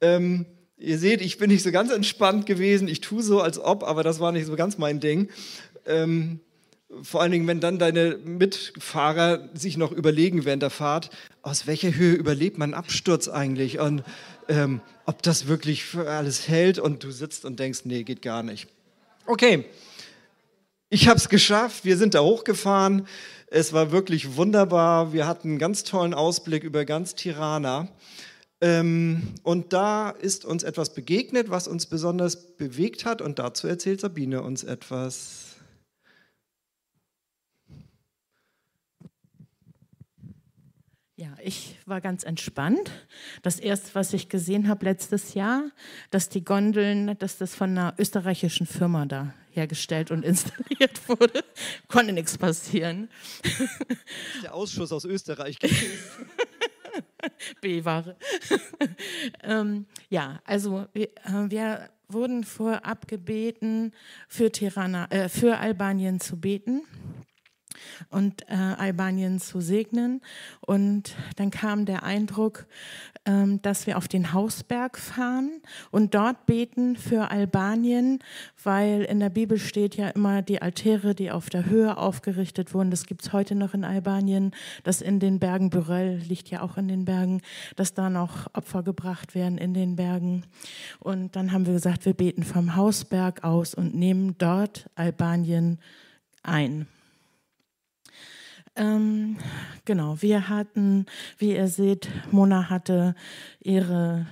Ähm, 0.00 0.46
ihr 0.78 0.98
seht, 0.98 1.20
ich 1.20 1.38
bin 1.38 1.50
nicht 1.50 1.62
so 1.62 1.70
ganz 1.70 1.92
entspannt 1.92 2.46
gewesen. 2.46 2.88
Ich 2.88 3.00
tue 3.00 3.22
so, 3.22 3.40
als 3.40 3.60
ob, 3.60 3.84
aber 3.84 4.02
das 4.02 4.18
war 4.18 4.32
nicht 4.32 4.46
so 4.46 4.56
ganz 4.56 4.78
mein 4.78 4.98
Ding. 4.98 5.28
Ähm, 5.86 6.40
vor 7.02 7.22
allen 7.22 7.30
Dingen, 7.30 7.46
wenn 7.46 7.60
dann 7.60 7.78
deine 7.78 8.18
Mitfahrer 8.24 9.48
sich 9.54 9.76
noch 9.76 9.92
überlegen 9.92 10.44
während 10.44 10.62
der 10.62 10.70
Fahrt, 10.70 11.10
aus 11.42 11.66
welcher 11.66 11.94
Höhe 11.94 12.14
überlebt 12.14 12.58
man 12.58 12.74
Absturz 12.74 13.28
eigentlich? 13.28 13.78
Und 13.78 14.02
ähm, 14.48 14.80
ob 15.06 15.22
das 15.22 15.46
wirklich 15.46 15.84
für 15.84 16.10
alles 16.10 16.48
hält 16.48 16.78
und 16.78 17.04
du 17.04 17.12
sitzt 17.12 17.44
und 17.44 17.60
denkst, 17.60 17.80
nee, 17.84 18.02
geht 18.02 18.22
gar 18.22 18.42
nicht. 18.42 18.66
Okay, 19.26 19.64
ich 20.88 21.06
habe 21.06 21.18
es 21.18 21.28
geschafft, 21.28 21.84
wir 21.84 21.96
sind 21.96 22.14
da 22.14 22.20
hochgefahren, 22.20 23.06
es 23.46 23.72
war 23.72 23.92
wirklich 23.92 24.34
wunderbar, 24.34 25.12
wir 25.12 25.26
hatten 25.28 25.50
einen 25.50 25.58
ganz 25.58 25.84
tollen 25.84 26.14
Ausblick 26.14 26.64
über 26.64 26.84
ganz 26.84 27.14
Tirana. 27.14 27.86
Ähm, 28.60 29.22
und 29.44 29.72
da 29.72 30.10
ist 30.10 30.44
uns 30.44 30.64
etwas 30.64 30.92
begegnet, 30.92 31.48
was 31.48 31.68
uns 31.68 31.86
besonders 31.86 32.56
bewegt 32.56 33.04
hat 33.04 33.22
und 33.22 33.38
dazu 33.38 33.68
erzählt 33.68 34.00
Sabine 34.00 34.42
uns 34.42 34.64
etwas. 34.64 35.49
Ja, 41.20 41.36
ich 41.44 41.76
war 41.84 42.00
ganz 42.00 42.24
entspannt. 42.24 42.90
Das 43.42 43.60
erste, 43.60 43.94
was 43.94 44.14
ich 44.14 44.30
gesehen 44.30 44.68
habe 44.68 44.86
letztes 44.86 45.34
Jahr, 45.34 45.64
dass 46.10 46.30
die 46.30 46.42
Gondeln, 46.42 47.18
dass 47.18 47.36
das 47.36 47.54
von 47.54 47.72
einer 47.72 47.92
österreichischen 47.98 48.66
Firma 48.66 49.04
da 49.04 49.34
hergestellt 49.50 50.10
und 50.10 50.24
installiert 50.24 51.06
wurde, 51.10 51.44
konnte 51.88 52.14
nichts 52.14 52.38
passieren. 52.38 53.10
Der 54.42 54.54
Ausschuss 54.54 54.92
aus 54.92 55.04
Österreich. 55.04 55.58
B-Ware. 57.60 58.16
ähm, 59.42 59.84
ja, 60.08 60.40
also 60.46 60.86
wir, 60.94 61.08
äh, 61.08 61.50
wir, 61.50 61.90
wurden 62.08 62.44
vorab 62.44 63.06
gebeten, 63.06 63.92
für, 64.26 64.50
Tirana, 64.50 65.04
äh, 65.10 65.28
für 65.28 65.58
Albanien 65.58 66.18
zu 66.18 66.40
beten 66.40 66.86
und 68.10 68.42
äh, 68.48 68.54
Albanien 68.54 69.38
zu 69.40 69.60
segnen. 69.60 70.20
Und 70.60 71.14
dann 71.36 71.50
kam 71.50 71.86
der 71.86 72.02
Eindruck, 72.02 72.66
ähm, 73.26 73.60
dass 73.62 73.86
wir 73.86 73.98
auf 73.98 74.08
den 74.08 74.32
Hausberg 74.32 74.98
fahren 74.98 75.60
und 75.90 76.14
dort 76.14 76.46
beten 76.46 76.96
für 76.96 77.30
Albanien, 77.30 78.18
weil 78.62 79.02
in 79.02 79.20
der 79.20 79.30
Bibel 79.30 79.58
steht 79.58 79.96
ja 79.96 80.08
immer 80.08 80.42
die 80.42 80.62
Altäre, 80.62 81.14
die 81.14 81.30
auf 81.30 81.50
der 81.50 81.66
Höhe 81.66 81.96
aufgerichtet 81.96 82.72
wurden. 82.72 82.90
Das 82.90 83.06
gibt 83.06 83.22
es 83.22 83.32
heute 83.32 83.54
noch 83.54 83.74
in 83.74 83.84
Albanien, 83.84 84.52
das 84.84 85.00
in 85.00 85.20
den 85.20 85.38
Bergen, 85.38 85.70
Burell 85.70 86.18
liegt 86.18 86.50
ja 86.50 86.62
auch 86.62 86.76
in 86.76 86.88
den 86.88 87.04
Bergen, 87.04 87.42
dass 87.76 87.94
da 87.94 88.10
noch 88.10 88.54
Opfer 88.54 88.82
gebracht 88.82 89.34
werden 89.34 89.58
in 89.58 89.74
den 89.74 89.96
Bergen. 89.96 90.44
Und 90.98 91.36
dann 91.36 91.52
haben 91.52 91.66
wir 91.66 91.74
gesagt, 91.74 92.06
wir 92.06 92.14
beten 92.14 92.42
vom 92.42 92.76
Hausberg 92.76 93.44
aus 93.44 93.74
und 93.74 93.94
nehmen 93.94 94.36
dort 94.38 94.88
Albanien 94.94 95.78
ein. 96.42 96.86
Ähm, 98.80 99.36
genau, 99.84 100.22
wir 100.22 100.48
hatten, 100.48 101.04
wie 101.36 101.54
ihr 101.54 101.68
seht, 101.68 102.08
Mona 102.30 102.70
hatte 102.70 103.14
ihre 103.60 104.26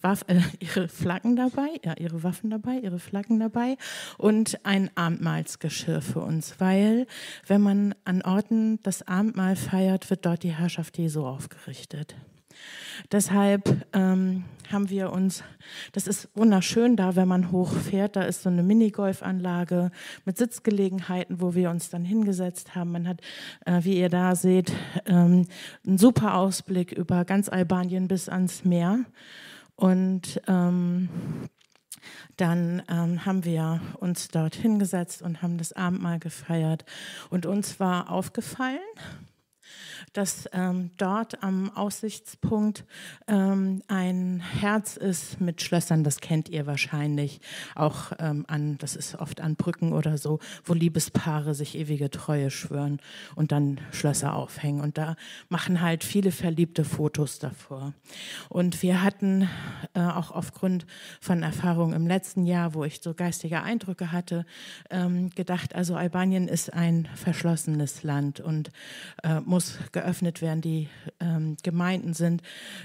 Waff, 0.00 0.24
äh, 0.28 0.40
ihre 0.60 0.86
Flaggen 0.86 1.34
dabei, 1.34 1.80
ja, 1.84 1.94
ihre 1.98 2.22
Waffen 2.22 2.48
dabei, 2.48 2.78
ihre 2.78 3.00
Flaggen 3.00 3.40
dabei 3.40 3.76
und 4.16 4.64
ein 4.64 4.96
Abendmahlsgeschirr 4.96 6.00
für 6.00 6.20
uns, 6.20 6.60
weil 6.60 7.08
wenn 7.48 7.60
man 7.60 7.92
an 8.04 8.22
Orten 8.22 8.80
das 8.84 9.06
Abendmahl 9.08 9.56
feiert, 9.56 10.08
wird 10.10 10.24
dort 10.24 10.44
die 10.44 10.54
Herrschaft 10.54 10.96
Jesu 10.96 11.26
aufgerichtet. 11.26 12.14
Deshalb 13.12 13.86
ähm, 13.92 14.44
haben 14.70 14.90
wir 14.90 15.12
uns, 15.12 15.42
das 15.92 16.06
ist 16.06 16.28
wunderschön 16.34 16.96
da, 16.96 17.16
wenn 17.16 17.28
man 17.28 17.52
hochfährt, 17.52 18.16
da 18.16 18.22
ist 18.22 18.42
so 18.42 18.50
eine 18.50 18.62
Minigolfanlage 18.62 19.90
mit 20.24 20.36
Sitzgelegenheiten, 20.36 21.40
wo 21.40 21.54
wir 21.54 21.70
uns 21.70 21.90
dann 21.90 22.04
hingesetzt 22.04 22.74
haben. 22.74 22.92
Man 22.92 23.08
hat, 23.08 23.20
äh, 23.64 23.80
wie 23.82 23.98
ihr 23.98 24.08
da 24.08 24.34
seht, 24.34 24.72
ähm, 25.06 25.46
einen 25.86 25.98
super 25.98 26.34
Ausblick 26.34 26.92
über 26.92 27.24
ganz 27.24 27.48
Albanien 27.48 28.08
bis 28.08 28.28
ans 28.28 28.64
Meer. 28.64 29.04
Und 29.76 30.40
ähm, 30.48 31.08
dann 32.36 32.82
ähm, 32.88 33.24
haben 33.24 33.44
wir 33.44 33.80
uns 33.98 34.28
dort 34.28 34.54
hingesetzt 34.54 35.22
und 35.22 35.42
haben 35.42 35.58
das 35.58 35.72
Abendmahl 35.72 36.18
gefeiert. 36.18 36.84
Und 37.30 37.46
uns 37.46 37.80
war 37.80 38.10
aufgefallen, 38.10 38.78
dass 40.12 40.48
ähm, 40.52 40.90
dort 40.96 41.42
am 41.42 41.70
Aussichtspunkt 41.70 42.84
ähm, 43.26 43.82
ein 43.88 44.40
Herz 44.40 44.96
ist 44.96 45.40
mit 45.40 45.62
Schlössern, 45.62 46.04
das 46.04 46.20
kennt 46.20 46.48
ihr 46.48 46.66
wahrscheinlich 46.66 47.40
auch 47.74 48.12
ähm, 48.18 48.44
an, 48.48 48.78
das 48.78 48.96
ist 48.96 49.14
oft 49.16 49.40
an 49.40 49.56
Brücken 49.56 49.92
oder 49.92 50.18
so, 50.18 50.38
wo 50.64 50.74
Liebespaare 50.74 51.54
sich 51.54 51.76
ewige 51.76 52.10
Treue 52.10 52.50
schwören 52.50 53.00
und 53.34 53.52
dann 53.52 53.80
Schlösser 53.92 54.34
aufhängen. 54.34 54.80
Und 54.80 54.98
da 54.98 55.16
machen 55.48 55.80
halt 55.80 56.04
viele 56.04 56.32
verliebte 56.32 56.84
Fotos 56.84 57.38
davor. 57.38 57.94
Und 58.48 58.82
wir 58.82 59.02
hatten 59.02 59.48
äh, 59.94 60.00
auch 60.00 60.30
aufgrund 60.30 60.86
von 61.20 61.42
Erfahrungen 61.42 61.94
im 61.94 62.06
letzten 62.06 62.46
Jahr, 62.46 62.74
wo 62.74 62.84
ich 62.84 63.00
so 63.02 63.14
geistige 63.14 63.62
Eindrücke 63.62 64.12
hatte, 64.12 64.46
ähm, 64.90 65.30
gedacht, 65.30 65.74
also 65.74 65.94
Albanien 65.96 66.48
ist 66.48 66.72
ein 66.72 67.08
verschlossenes 67.14 68.02
Land 68.02 68.40
und 68.40 68.70
äh, 69.22 69.40
muss 69.40 69.78
geöffnet 69.92 70.42
werden. 70.42 70.60
Die 70.60 70.88
ähm, 71.20 71.56
Gemeinden 71.62 72.14
sind 72.14 72.42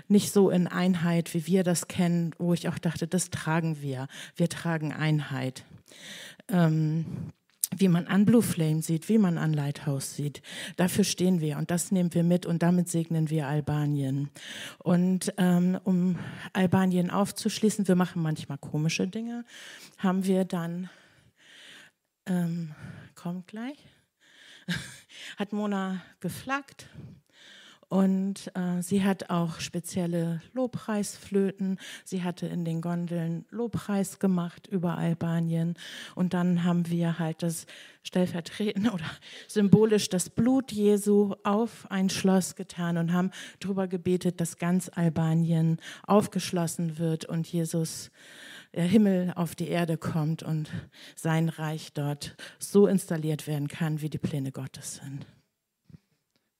nicht 0.07 0.31
so 0.31 0.49
in 0.49 0.67
Einheit, 0.67 1.33
wie 1.33 1.47
wir 1.47 1.63
das 1.63 1.87
kennen, 1.87 2.33
wo 2.37 2.53
ich 2.53 2.69
auch 2.69 2.77
dachte, 2.77 3.07
das 3.07 3.29
tragen 3.29 3.81
wir. 3.81 4.07
Wir 4.35 4.49
tragen 4.49 4.93
Einheit. 4.93 5.65
Ähm, 6.49 7.31
wie 7.79 7.87
man 7.87 8.07
an 8.07 8.25
Blue 8.25 8.41
Flame 8.41 8.81
sieht, 8.81 9.09
wie 9.09 9.17
man 9.17 9.37
an 9.37 9.53
Lighthouse 9.53 10.15
sieht. 10.15 10.41
Dafür 10.75 11.03
stehen 11.03 11.41
wir 11.41 11.57
und 11.57 11.71
das 11.71 11.91
nehmen 11.91 12.13
wir 12.13 12.23
mit 12.23 12.45
und 12.45 12.63
damit 12.63 12.89
segnen 12.89 13.29
wir 13.29 13.47
Albanien. 13.47 14.29
Und 14.79 15.33
ähm, 15.37 15.79
um 15.83 16.17
Albanien 16.53 17.09
aufzuschließen, 17.09 17.87
wir 17.87 17.95
machen 17.95 18.21
manchmal 18.21 18.57
komische 18.57 19.07
Dinge, 19.07 19.45
haben 19.97 20.25
wir 20.25 20.45
dann, 20.45 20.89
ähm, 22.25 22.73
kommt 23.15 23.47
gleich, 23.47 23.77
hat 25.37 25.53
Mona 25.53 26.01
geflaggt. 26.19 26.87
Und 27.93 28.49
äh, 28.55 28.81
sie 28.81 29.03
hat 29.03 29.29
auch 29.29 29.59
spezielle 29.59 30.41
Lobpreisflöten. 30.53 31.77
Sie 32.03 32.23
hatte 32.23 32.47
in 32.47 32.65
den 32.65 32.81
Gondeln 32.81 33.45
Lobpreis 33.51 34.17
gemacht 34.17 34.65
über 34.65 34.97
Albanien. 34.97 35.75
Und 36.15 36.33
dann 36.33 36.63
haben 36.63 36.89
wir 36.89 37.19
halt 37.19 37.43
das 37.43 37.67
stellvertretend 38.01 38.91
oder 38.95 39.05
symbolisch 39.47 40.09
das 40.09 40.31
Blut 40.31 40.71
Jesu 40.71 41.35
auf 41.43 41.85
ein 41.91 42.09
Schloss 42.09 42.55
getan 42.55 42.97
und 42.97 43.13
haben 43.13 43.29
darüber 43.59 43.87
gebetet, 43.87 44.41
dass 44.41 44.57
ganz 44.57 44.89
Albanien 44.91 45.77
aufgeschlossen 46.07 46.97
wird 46.97 47.25
und 47.25 47.45
Jesus 47.47 48.09
der 48.73 48.85
Himmel 48.85 49.33
auf 49.35 49.55
die 49.55 49.67
Erde 49.67 49.97
kommt 49.97 50.43
und 50.43 50.71
sein 51.15 51.49
Reich 51.49 51.93
dort 51.93 52.35
so 52.59 52.87
installiert 52.87 53.47
werden 53.47 53.67
kann, 53.67 54.01
wie 54.01 54.09
die 54.09 54.17
Pläne 54.17 54.51
Gottes 54.51 54.95
sind. 54.95 55.25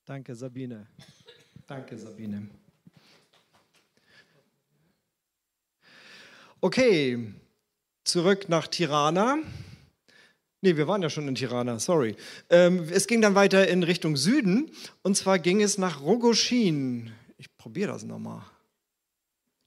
Danke, 0.05 0.36
Sabine. 0.36 0.88
Danke, 1.66 1.97
Sabine. 1.97 2.49
Okay, 6.59 7.34
zurück 8.03 8.47
nach 8.47 8.68
Tirana. 8.68 9.38
Nee, 10.61 10.78
wir 10.78 10.88
waren 10.88 11.01
ja 11.01 11.09
schon 11.09 11.28
in 11.28 11.36
Tirana, 11.36 11.78
sorry. 11.80 12.16
Ähm, 12.49 12.88
es 12.89 13.07
ging 13.07 13.22
dann 13.22 13.36
weiter 13.36 13.68
in 13.68 13.84
Richtung 13.84 14.16
Süden 14.16 14.72
und 15.01 15.18
zwar 15.18 15.39
ging 15.39 15.61
es 15.61 15.78
nach 15.78 16.01
Rogoshin. 16.01 17.11
Ich 17.38 17.53
probiere 17.57 17.91
das 17.91 18.03
nochmal. 18.03 18.43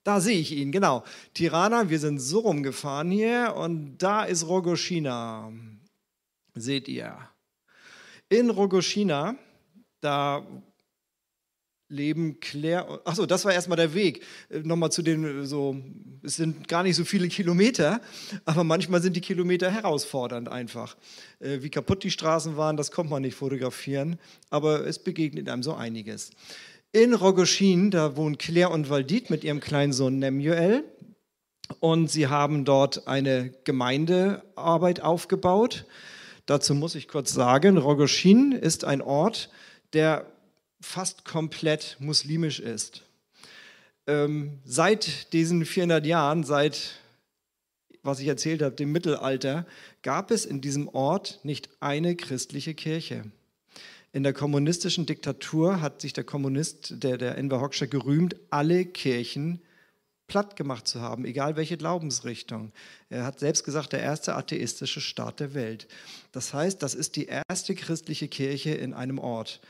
Da 0.07 0.20
sehe 0.20 0.38
ich 0.38 0.52
ihn, 0.52 0.70
genau. 0.70 1.02
Tirana, 1.34 1.90
wir 1.90 1.98
sind 1.98 2.20
so 2.20 2.38
rumgefahren 2.38 3.11
hier 3.11 3.54
und 3.57 3.98
da 3.98 4.22
ist 4.22 4.46
Rogoshina. 4.46 5.50
Seht 6.54 6.86
ihr. 6.86 7.18
In 8.28 8.50
Rogoshina, 8.50 9.34
da 10.00 10.46
leben 11.88 12.38
Claire. 12.38 13.00
Achso, 13.04 13.26
das 13.26 13.44
war 13.44 13.52
erstmal 13.52 13.78
der 13.78 13.94
Weg. 13.94 14.22
Äh, 14.48 14.61
nochmal 14.61 14.92
zu 14.92 15.02
den, 15.02 15.42
äh, 15.42 15.44
so, 15.44 15.76
es 16.22 16.36
sind 16.36 16.68
gar 16.68 16.84
nicht 16.84 16.94
so 16.94 17.04
viele 17.04 17.26
Kilometer, 17.26 18.00
aber 18.44 18.62
manchmal 18.62 19.02
sind 19.02 19.16
die 19.16 19.20
Kilometer 19.20 19.72
herausfordernd 19.72 20.48
einfach. 20.48 20.96
Äh, 21.40 21.62
wie 21.62 21.70
kaputt 21.70 22.04
die 22.04 22.12
Straßen 22.12 22.57
waren, 22.57 22.76
das 22.76 22.92
kommt 22.92 23.11
man 23.11 23.22
nicht 23.22 23.34
fotografieren, 23.34 24.20
aber 24.50 24.86
es 24.86 25.00
begegnet 25.00 25.48
einem 25.48 25.64
so 25.64 25.74
einiges. 25.74 26.30
In 26.93 27.14
Rogoschin, 27.14 27.91
da 27.91 28.16
wohnen 28.16 28.39
Claire 28.39 28.70
und 28.70 28.89
Valdit 28.89 29.30
mit 29.30 29.45
ihrem 29.45 29.61
kleinen 29.61 29.93
Sohn 29.93 30.18
Nemuel. 30.18 30.84
Und 31.80 32.11
sie 32.11 32.28
haben 32.28 32.64
dort 32.64 33.09
eine 33.09 33.53
Gemeindearbeit 33.64 35.01
aufgebaut. 35.01 35.84
Dazu 36.47 36.74
muss 36.74 36.95
ich 36.95 37.09
kurz 37.09 37.32
sagen, 37.32 37.76
Rogoschin 37.76 38.53
ist 38.53 38.84
ein 38.84 39.03
Ort, 39.03 39.51
der 39.93 40.26
fast 40.80 41.24
komplett 41.24 41.97
muslimisch 41.99 42.61
ist. 42.61 43.03
Ähm, 44.07 44.61
seit 44.64 45.32
diesen 45.32 45.64
400 45.64 46.07
Jahren, 46.07 46.45
seit, 46.45 47.01
was 48.03 48.20
ich 48.20 48.28
erzählt 48.28 48.62
habe, 48.62 48.76
dem 48.76 48.93
Mittelalter, 48.93 49.66
gab 50.03 50.30
es 50.30 50.45
in 50.45 50.61
diesem 50.61 50.89
Ort 50.89 51.41
nicht 51.43 51.68
eine 51.80 52.14
christliche 52.14 52.74
Kirche. 52.74 53.24
In 54.16 54.22
der 54.22 54.32
kommunistischen 54.32 55.04
Diktatur 55.04 55.82
hat 55.82 56.00
sich 56.00 56.14
der 56.14 56.24
Kommunist, 56.24 57.02
der, 57.02 57.18
der 57.18 57.36
Enver 57.36 57.60
Hoxha, 57.60 57.84
gerühmt, 57.84 58.34
alle 58.48 58.86
Kirchen 58.86 59.60
platt 60.26 60.56
gemacht 60.56 60.88
zu 60.88 61.02
haben, 61.02 61.26
egal 61.26 61.56
welche 61.56 61.76
Glaubensrichtung. 61.76 62.72
Er 63.10 63.26
hat 63.26 63.40
selbst 63.40 63.64
gesagt, 63.64 63.92
der 63.92 64.00
erste 64.00 64.34
atheistische 64.34 65.02
Staat 65.02 65.40
der 65.40 65.52
Welt. 65.52 65.86
Das 66.32 66.54
heißt, 66.54 66.82
das 66.82 66.94
ist 66.94 67.16
die 67.16 67.26
erste 67.26 67.74
christliche 67.74 68.26
Kirche 68.26 68.70
in 68.70 68.94
einem 68.94 69.18
Ort. 69.18 69.60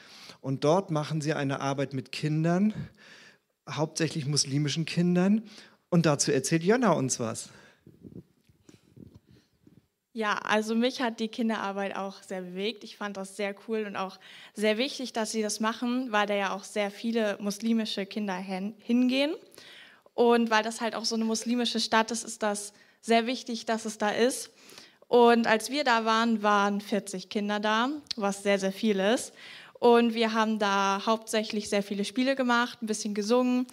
Und 0.41 0.63
dort 0.63 0.93
machen 0.93 1.21
sie 1.21 1.33
eine 1.33 1.59
Arbeit 1.59 1.93
mit 1.93 2.13
Kindern, 2.13 2.73
hauptsächlich 3.69 4.27
muslimischen 4.27 4.85
Kindern. 4.85 5.43
Und 5.89 6.07
dazu 6.07 6.31
erzählt 6.31 6.63
Jonna 6.63 6.93
uns 6.93 7.19
was. 7.19 7.49
Ja, 10.17 10.39
also 10.39 10.75
mich 10.75 11.03
hat 11.03 11.21
die 11.21 11.29
Kinderarbeit 11.29 11.95
auch 11.95 12.23
sehr 12.23 12.41
bewegt. 12.41 12.85
Ich 12.85 12.97
fand 12.97 13.19
das 13.19 13.37
sehr 13.37 13.55
cool 13.69 13.85
und 13.87 13.97
auch 13.97 14.19
sehr 14.55 14.79
wichtig, 14.79 15.13
dass 15.13 15.31
sie 15.31 15.43
das 15.43 15.61
machen, 15.61 16.11
weil 16.11 16.27
da 16.27 16.33
ja 16.33 16.55
auch 16.57 16.65
sehr 16.65 16.91
viele 16.91 17.37
muslimische 17.39 18.07
Kinder 18.07 18.35
hingehen. 18.35 19.35
Und 20.15 20.49
weil 20.49 20.63
das 20.63 20.81
halt 20.81 20.95
auch 20.95 21.05
so 21.05 21.17
eine 21.17 21.27
muslimische 21.27 21.81
Stadt 21.81 22.11
ist, 22.13 22.25
ist 22.25 22.43
das 22.43 22.73
sehr 23.03 23.27
wichtig, 23.27 23.67
dass 23.67 23.85
es 23.85 23.99
da 23.99 24.09
ist. 24.09 24.49
Und 25.07 25.47
als 25.47 25.71
wir 25.71 25.85
da 25.85 26.07
waren, 26.07 26.43
waren 26.43 26.81
40 26.81 27.29
Kinder 27.29 27.61
da, 27.61 27.91
was 28.17 28.43
sehr, 28.43 28.59
sehr 28.59 28.73
viel 28.73 28.99
ist. 28.99 29.35
Und 29.79 30.15
wir 30.15 30.33
haben 30.33 30.59
da 30.59 31.03
hauptsächlich 31.05 31.69
sehr 31.69 31.83
viele 31.83 32.07
Spiele 32.07 32.37
gemacht, 32.37 32.79
ein 32.81 32.87
bisschen 32.87 33.13
gesungen 33.13 33.67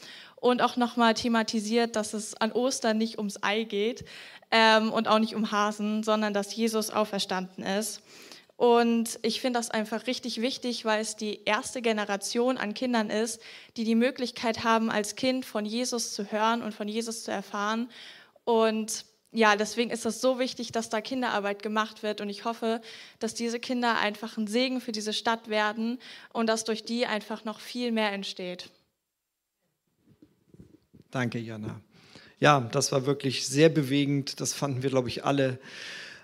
und 0.43 0.61
auch 0.61 0.75
nochmal 0.75 1.13
thematisiert, 1.13 1.95
dass 1.95 2.13
es 2.13 2.35
an 2.35 2.51
Ostern 2.51 2.97
nicht 2.97 3.17
ums 3.17 3.41
Ei 3.41 3.63
geht 3.63 4.03
ähm, 4.51 4.91
und 4.91 5.07
auch 5.07 5.19
nicht 5.19 5.35
um 5.35 5.51
Hasen, 5.51 6.03
sondern 6.03 6.33
dass 6.33 6.53
Jesus 6.53 6.89
auferstanden 6.89 7.63
ist. 7.63 8.01
Und 8.57 9.19
ich 9.21 9.39
finde 9.39 9.59
das 9.59 9.71
einfach 9.71 10.05
richtig 10.05 10.41
wichtig, 10.41 10.83
weil 10.83 10.99
es 10.99 11.15
die 11.15 11.45
erste 11.45 11.81
Generation 11.81 12.57
an 12.57 12.73
Kindern 12.73 13.09
ist, 13.09 13.41
die 13.77 13.85
die 13.85 13.95
Möglichkeit 13.95 14.65
haben, 14.65 14.91
als 14.91 15.15
Kind 15.15 15.45
von 15.45 15.63
Jesus 15.63 16.13
zu 16.13 16.29
hören 16.29 16.61
und 16.61 16.73
von 16.73 16.89
Jesus 16.89 17.23
zu 17.23 17.31
erfahren. 17.31 17.89
Und 18.43 19.05
ja, 19.31 19.55
deswegen 19.55 19.91
ist 19.91 20.05
es 20.05 20.19
so 20.19 20.39
wichtig, 20.39 20.73
dass 20.73 20.89
da 20.89 20.99
Kinderarbeit 20.99 21.63
gemacht 21.63 22.03
wird 22.03 22.19
und 22.19 22.27
ich 22.27 22.43
hoffe, 22.43 22.81
dass 23.19 23.33
diese 23.33 23.61
Kinder 23.61 23.97
einfach 23.97 24.35
ein 24.35 24.47
Segen 24.47 24.81
für 24.81 24.91
diese 24.91 25.13
Stadt 25.13 25.47
werden 25.47 25.99
und 26.33 26.47
dass 26.47 26.65
durch 26.65 26.83
die 26.83 27.05
einfach 27.05 27.45
noch 27.45 27.61
viel 27.61 27.93
mehr 27.93 28.11
entsteht. 28.11 28.69
Danke, 31.13 31.37
Jana. 31.37 31.79
Ja, 32.39 32.61
das 32.71 32.91
war 32.91 33.05
wirklich 33.05 33.47
sehr 33.47 33.69
bewegend. 33.69 34.41
Das 34.41 34.55
fanden 34.55 34.81
wir, 34.81 34.89
glaube 34.89 35.09
ich, 35.09 35.23
alle. 35.23 35.59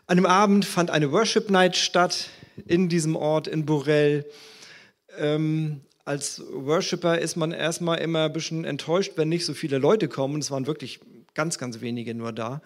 An 0.08 0.18
dem 0.18 0.26
Abend 0.26 0.66
fand 0.66 0.90
eine 0.90 1.12
Worship 1.12 1.52
Night 1.52 1.78
statt 1.78 2.32
in 2.66 2.90
diesem 2.90 3.16
Ort 3.16 3.48
in 3.48 3.68
Borel. 3.68 4.26
Ähm, 5.16 5.82
als 6.06 6.42
Worshipper 6.52 7.20
ist 7.20 7.36
man 7.36 7.52
erstmal 7.52 8.00
immer 8.00 8.26
ein 8.26 8.34
bisschen 8.34 8.66
enttäuscht, 8.66 9.12
wenn 9.16 9.30
nicht 9.30 9.46
so 9.46 9.54
viele 9.54 9.78
Leute 9.78 10.08
kommen. 10.08 10.40
Es 10.40 10.50
waren 10.50 10.66
wirklich 10.66 11.02
ganz, 11.36 11.60
ganz 11.60 11.82
wenige 11.82 12.16
nur 12.16 12.34
da. 12.34 12.64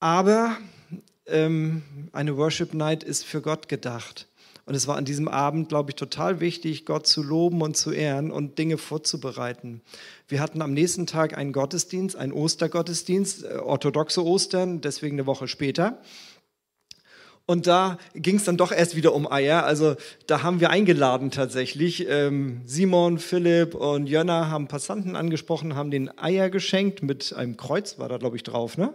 Aber 0.00 0.58
ähm, 1.24 1.82
eine 2.12 2.36
Worship 2.36 2.74
Night 2.74 3.02
ist 3.02 3.24
für 3.24 3.40
Gott 3.40 3.70
gedacht. 3.70 4.28
Und 4.68 4.74
es 4.74 4.86
war 4.86 4.96
an 4.98 5.06
diesem 5.06 5.28
Abend, 5.28 5.70
glaube 5.70 5.92
ich, 5.92 5.94
total 5.94 6.40
wichtig, 6.40 6.84
Gott 6.84 7.06
zu 7.06 7.22
loben 7.22 7.62
und 7.62 7.74
zu 7.74 7.90
ehren 7.90 8.30
und 8.30 8.58
Dinge 8.58 8.76
vorzubereiten. 8.76 9.80
Wir 10.28 10.40
hatten 10.40 10.60
am 10.60 10.74
nächsten 10.74 11.06
Tag 11.06 11.38
einen 11.38 11.52
Gottesdienst, 11.54 12.16
einen 12.16 12.34
Ostergottesdienst, 12.34 13.44
äh, 13.44 13.56
orthodoxe 13.56 14.22
Ostern, 14.22 14.82
deswegen 14.82 15.16
eine 15.16 15.24
Woche 15.24 15.48
später. 15.48 16.02
Und 17.46 17.66
da 17.66 17.96
ging 18.14 18.36
es 18.36 18.44
dann 18.44 18.58
doch 18.58 18.70
erst 18.70 18.94
wieder 18.94 19.14
um 19.14 19.26
Eier. 19.32 19.64
Also 19.64 19.96
da 20.26 20.42
haben 20.42 20.60
wir 20.60 20.68
eingeladen 20.68 21.30
tatsächlich. 21.30 22.06
Ähm, 22.06 22.60
Simon, 22.66 23.18
Philipp 23.18 23.74
und 23.74 24.06
Jönner 24.06 24.50
haben 24.50 24.68
Passanten 24.68 25.16
angesprochen, 25.16 25.76
haben 25.76 25.90
den 25.90 26.10
Eier 26.18 26.50
geschenkt 26.50 27.02
mit 27.02 27.32
einem 27.32 27.56
Kreuz, 27.56 27.98
war 27.98 28.10
da 28.10 28.18
glaube 28.18 28.36
ich 28.36 28.42
drauf, 28.42 28.76
ne? 28.76 28.92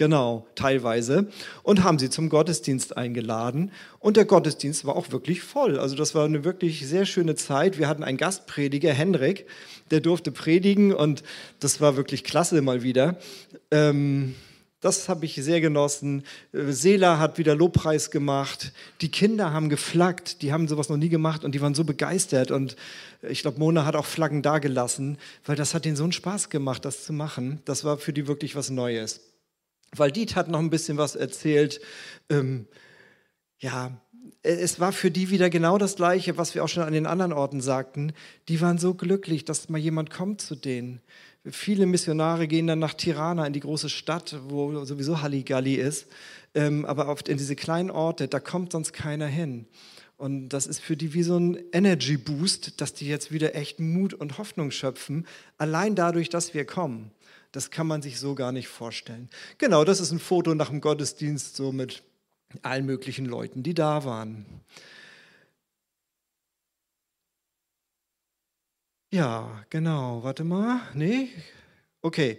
Genau, 0.00 0.46
teilweise. 0.54 1.26
Und 1.62 1.84
haben 1.84 1.98
sie 1.98 2.08
zum 2.08 2.30
Gottesdienst 2.30 2.96
eingeladen. 2.96 3.70
Und 3.98 4.16
der 4.16 4.24
Gottesdienst 4.24 4.86
war 4.86 4.96
auch 4.96 5.12
wirklich 5.12 5.42
voll. 5.42 5.78
Also 5.78 5.94
das 5.94 6.14
war 6.14 6.24
eine 6.24 6.42
wirklich 6.42 6.88
sehr 6.88 7.04
schöne 7.04 7.34
Zeit. 7.34 7.78
Wir 7.78 7.86
hatten 7.86 8.02
einen 8.02 8.16
Gastprediger, 8.16 8.94
Henrik, 8.94 9.44
der 9.90 10.00
durfte 10.00 10.32
predigen 10.32 10.94
und 10.94 11.22
das 11.58 11.82
war 11.82 11.98
wirklich 11.98 12.24
klasse 12.24 12.62
mal 12.62 12.82
wieder. 12.82 13.18
Ähm, 13.70 14.36
das 14.80 15.10
habe 15.10 15.26
ich 15.26 15.34
sehr 15.34 15.60
genossen. 15.60 16.22
Sela 16.54 17.18
hat 17.18 17.36
wieder 17.36 17.54
Lobpreis 17.54 18.10
gemacht. 18.10 18.72
Die 19.02 19.10
Kinder 19.10 19.52
haben 19.52 19.68
geflaggt. 19.68 20.40
Die 20.40 20.50
haben 20.50 20.66
sowas 20.66 20.88
noch 20.88 20.96
nie 20.96 21.10
gemacht 21.10 21.44
und 21.44 21.54
die 21.54 21.60
waren 21.60 21.74
so 21.74 21.84
begeistert. 21.84 22.50
Und 22.50 22.74
ich 23.20 23.42
glaube, 23.42 23.58
Mona 23.58 23.84
hat 23.84 23.96
auch 23.96 24.06
Flaggen 24.06 24.40
dagelassen, 24.40 25.18
weil 25.44 25.56
das 25.56 25.74
hat 25.74 25.84
ihnen 25.84 25.96
so 25.96 26.04
einen 26.04 26.12
Spaß 26.12 26.48
gemacht, 26.48 26.86
das 26.86 27.04
zu 27.04 27.12
machen. 27.12 27.60
Das 27.66 27.84
war 27.84 27.98
für 27.98 28.14
die 28.14 28.26
wirklich 28.26 28.56
was 28.56 28.70
Neues. 28.70 29.29
Waldit 29.96 30.36
hat 30.36 30.48
noch 30.48 30.60
ein 30.60 30.70
bisschen 30.70 30.98
was 30.98 31.16
erzählt. 31.16 31.80
Ähm, 32.28 32.66
ja, 33.58 34.00
es 34.42 34.80
war 34.80 34.92
für 34.92 35.10
die 35.10 35.30
wieder 35.30 35.50
genau 35.50 35.76
das 35.76 35.96
Gleiche, 35.96 36.38
was 36.38 36.54
wir 36.54 36.64
auch 36.64 36.68
schon 36.68 36.82
an 36.82 36.92
den 36.92 37.06
anderen 37.06 37.32
Orten 37.32 37.60
sagten. 37.60 38.12
Die 38.48 38.60
waren 38.60 38.78
so 38.78 38.94
glücklich, 38.94 39.44
dass 39.44 39.68
mal 39.68 39.78
jemand 39.78 40.10
kommt 40.10 40.40
zu 40.40 40.54
denen. 40.54 41.00
Viele 41.44 41.86
Missionare 41.86 42.46
gehen 42.48 42.66
dann 42.66 42.78
nach 42.78 42.94
Tirana 42.94 43.46
in 43.46 43.52
die 43.52 43.60
große 43.60 43.88
Stadt, 43.88 44.38
wo 44.48 44.84
sowieso 44.84 45.22
Halligalli 45.22 45.74
ist. 45.74 46.06
Ähm, 46.54 46.84
aber 46.84 47.08
oft 47.08 47.28
in 47.28 47.38
diese 47.38 47.56
kleinen 47.56 47.90
Orte, 47.90 48.28
da 48.28 48.40
kommt 48.40 48.72
sonst 48.72 48.92
keiner 48.92 49.26
hin. 49.26 49.66
Und 50.16 50.50
das 50.50 50.66
ist 50.66 50.80
für 50.80 50.98
die 50.98 51.14
wie 51.14 51.22
so 51.22 51.38
ein 51.38 51.58
Energy 51.72 52.18
Boost, 52.18 52.80
dass 52.82 52.92
die 52.92 53.08
jetzt 53.08 53.32
wieder 53.32 53.54
echt 53.54 53.80
Mut 53.80 54.12
und 54.12 54.36
Hoffnung 54.36 54.70
schöpfen, 54.70 55.26
allein 55.56 55.94
dadurch, 55.94 56.28
dass 56.28 56.52
wir 56.52 56.66
kommen. 56.66 57.10
Das 57.52 57.70
kann 57.70 57.86
man 57.86 58.02
sich 58.02 58.18
so 58.18 58.34
gar 58.34 58.52
nicht 58.52 58.68
vorstellen. 58.68 59.28
Genau, 59.58 59.84
das 59.84 60.00
ist 60.00 60.12
ein 60.12 60.20
Foto 60.20 60.54
nach 60.54 60.68
dem 60.70 60.80
Gottesdienst, 60.80 61.56
so 61.56 61.72
mit 61.72 62.02
allen 62.62 62.86
möglichen 62.86 63.26
Leuten, 63.26 63.62
die 63.62 63.74
da 63.74 64.04
waren. 64.04 64.46
Ja, 69.12 69.64
genau. 69.70 70.22
Warte 70.22 70.44
mal. 70.44 70.80
Nee? 70.94 71.30
Okay. 72.00 72.38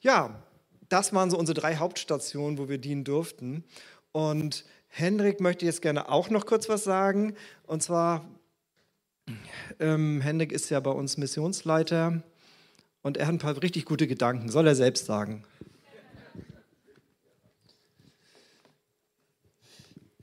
Ja, 0.00 0.42
das 0.88 1.12
waren 1.12 1.30
so 1.30 1.38
unsere 1.38 1.58
drei 1.60 1.76
Hauptstationen, 1.76 2.58
wo 2.58 2.68
wir 2.68 2.78
dienen 2.78 3.04
durften. 3.04 3.64
Und 4.12 4.64
Hendrik 4.88 5.40
möchte 5.40 5.64
jetzt 5.64 5.82
gerne 5.82 6.08
auch 6.08 6.30
noch 6.30 6.46
kurz 6.46 6.68
was 6.68 6.82
sagen. 6.82 7.36
Und 7.66 7.82
zwar, 7.82 8.28
ähm, 9.78 10.20
Hendrik 10.20 10.50
ist 10.50 10.70
ja 10.70 10.80
bei 10.80 10.90
uns 10.90 11.18
Missionsleiter 11.18 12.22
und 13.02 13.16
er 13.16 13.26
hat 13.26 13.34
ein 13.34 13.38
paar 13.38 13.60
richtig 13.62 13.84
gute 13.84 14.06
Gedanken, 14.06 14.48
soll 14.48 14.66
er 14.66 14.74
selbst 14.74 15.06
sagen. 15.06 15.44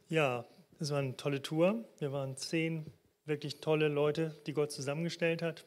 Ja, 0.08 0.46
es 0.80 0.92
war 0.92 1.00
eine 1.00 1.18
tolle 1.18 1.42
Tour. 1.42 1.84
Wir 2.00 2.12
waren 2.12 2.38
zehn 2.38 2.86
wirklich 3.26 3.60
tolle 3.60 3.88
Leute, 3.88 4.36
die 4.46 4.54
Gott 4.54 4.72
zusammengestellt 4.72 5.42
hat. 5.42 5.66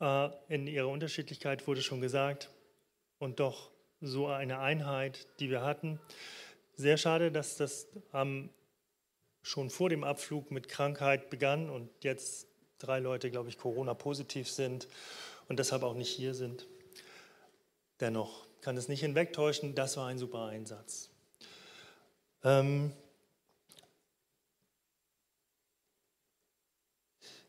Äh, 0.00 0.28
in 0.48 0.66
ihrer 0.66 0.88
Unterschiedlichkeit 0.88 1.66
wurde 1.66 1.82
schon 1.82 2.00
gesagt. 2.00 2.50
Und 3.18 3.40
doch 3.40 3.70
so 4.00 4.26
eine 4.26 4.58
Einheit, 4.58 5.26
die 5.40 5.50
wir 5.50 5.62
hatten. 5.62 5.98
Sehr 6.76 6.98
schade, 6.98 7.32
dass 7.32 7.56
das 7.56 7.86
schon 9.42 9.70
vor 9.70 9.88
dem 9.88 10.04
Abflug 10.04 10.50
mit 10.50 10.68
Krankheit 10.68 11.30
begann 11.30 11.70
und 11.70 11.88
jetzt 12.02 12.48
drei 12.78 12.98
Leute, 12.98 13.30
glaube 13.30 13.48
ich, 13.48 13.56
Corona-positiv 13.56 14.48
sind 14.48 14.88
und 15.48 15.58
deshalb 15.58 15.82
auch 15.82 15.94
nicht 15.94 16.10
hier 16.10 16.34
sind. 16.34 16.66
Dennoch 18.00 18.46
kann 18.60 18.76
es 18.76 18.88
nicht 18.88 19.00
hinwegtäuschen, 19.00 19.74
das 19.74 19.96
war 19.96 20.08
ein 20.08 20.18
super 20.18 20.46
Einsatz. 20.46 21.10
Ähm 22.42 22.92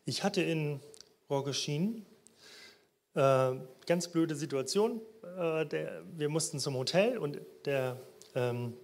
ich 0.04 0.22
hatte 0.22 0.42
in 0.42 0.80
Rock 1.28 1.48
erschienen. 1.48 2.06
Äh, 3.14 3.54
ganz 3.86 4.08
blöde 4.08 4.36
Situation. 4.36 5.00
Äh, 5.38 5.66
der, 5.66 6.02
wir 6.16 6.28
mussten 6.28 6.60
zum 6.60 6.76
Hotel 6.76 7.18
und 7.18 7.40
der 7.64 8.00
ähm, 8.34 8.74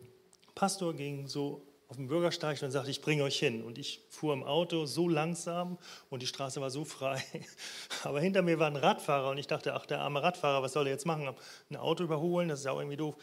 Pastor 0.54 0.94
ging 0.94 1.28
so 1.28 1.62
auf 1.92 1.98
den 1.98 2.08
Bürgersteig 2.08 2.62
und 2.62 2.70
sagte, 2.70 2.90
ich 2.90 3.02
bringe 3.02 3.22
euch 3.22 3.38
hin. 3.38 3.62
Und 3.62 3.76
ich 3.76 4.00
fuhr 4.08 4.32
im 4.32 4.44
Auto 4.44 4.86
so 4.86 5.10
langsam 5.10 5.76
und 6.08 6.22
die 6.22 6.26
Straße 6.26 6.58
war 6.58 6.70
so 6.70 6.86
frei. 6.86 7.22
Aber 8.02 8.18
hinter 8.18 8.40
mir 8.40 8.58
war 8.58 8.66
ein 8.66 8.76
Radfahrer 8.76 9.28
und 9.28 9.36
ich 9.36 9.46
dachte, 9.46 9.74
ach, 9.74 9.84
der 9.84 10.00
arme 10.00 10.22
Radfahrer, 10.22 10.62
was 10.62 10.72
soll 10.72 10.86
er 10.86 10.94
jetzt 10.94 11.04
machen? 11.04 11.28
Ein 11.68 11.76
Auto 11.76 12.02
überholen, 12.02 12.48
das 12.48 12.60
ist 12.60 12.64
ja 12.64 12.72
auch 12.72 12.78
irgendwie 12.78 12.96
doof. 12.96 13.14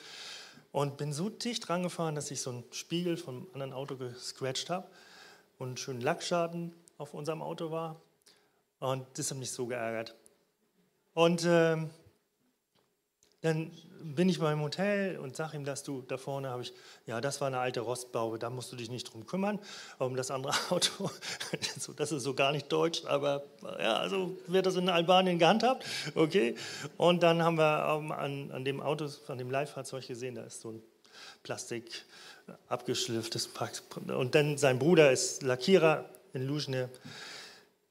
Und 0.72 0.98
bin 0.98 1.14
so 1.14 1.30
dicht 1.30 1.68
rangefahren, 1.68 2.14
dass 2.14 2.30
ich 2.30 2.42
so 2.42 2.52
einen 2.52 2.64
Spiegel 2.70 3.18
vom 3.18 3.48
anderen 3.54 3.74
Auto 3.74 3.96
gescratcht 3.96 4.70
habe 4.70 4.88
und 5.58 5.70
einen 5.70 5.78
schönen 5.78 6.02
Lackschaden 6.02 6.76
auf 7.00 7.16
unserem 7.16 7.42
Auto 7.42 7.72
war. 7.72 8.00
Und 8.78 9.08
das 9.16 9.32
hat 9.32 9.40
mich 9.40 9.50
so 9.50 9.66
geärgert. 9.66 10.16
Und 11.16 11.44
äh, 11.44 11.76
dann 13.42 13.72
bin 14.02 14.30
ich 14.30 14.40
beim 14.40 14.62
Hotel 14.62 15.18
und 15.18 15.36
sage 15.36 15.58
ihm, 15.58 15.66
dass 15.66 15.84
du 15.84 16.02
da 16.02 16.18
vorne 16.18 16.50
habe 16.50 16.64
ich, 16.64 16.74
ja, 17.06 17.22
das 17.22 17.42
war 17.42 17.48
eine 17.48 17.60
alte 17.60 17.82
Rostbaube, 17.82 18.40
da 18.40 18.50
musst 18.50 18.72
du 18.72 18.76
dich 18.76 18.90
nicht 18.90 19.12
drum 19.12 19.26
kümmern. 19.26 19.60
Um 19.98 20.16
das 20.16 20.32
andere 20.32 20.54
Auto, 20.70 21.10
das 21.96 22.12
ist 22.12 22.24
so 22.24 22.34
gar 22.34 22.52
nicht 22.52 22.72
deutsch, 22.72 23.06
aber 23.06 23.44
ja, 23.80 23.98
also 23.98 24.38
wird 24.48 24.66
das 24.66 24.76
in 24.76 24.90
Albanien 24.90 25.40
gehandhabt, 25.40 25.86
okay. 26.16 26.56
Und 26.98 27.24
dann 27.24 27.44
haben 27.44 27.58
wir 27.58 27.96
um, 27.98 28.12
an, 28.12 28.52
an 28.52 28.66
dem 28.66 28.82
Auto, 28.82 29.10
an 29.28 29.38
dem 29.38 29.52
Leihfahrzeug 29.52 30.08
gesehen, 30.08 30.36
da 30.36 30.44
ist 30.44 30.62
so 30.62 30.72
ein 30.72 30.82
Plastik 31.44 32.06
abgeschlifftes 32.68 33.50
und 34.08 34.36
dann 34.36 34.58
sein 34.58 34.80
Bruder 34.80 35.12
ist 35.12 35.44
Lackierer 35.44 36.06
in 36.34 36.48
Luzhne. 36.48 36.90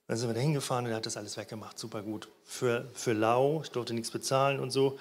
Dann 0.09 0.17
sind 0.17 0.31
wir 0.31 0.35
da 0.35 0.41
hingefahren 0.41 0.87
und 0.87 0.91
er 0.91 0.97
hat 0.97 1.07
das 1.07 1.19
alles 1.19 1.37
weggemacht, 1.37 1.79
super 1.79 2.03
gut. 2.03 2.29
Für, 2.45 2.89
für 2.95 3.13
lau, 3.13 3.61
ich 3.63 3.71
durfte 3.71 3.93
nichts 3.93 4.11
bezahlen 4.11 4.59
und 4.59 4.71
so 4.71 4.99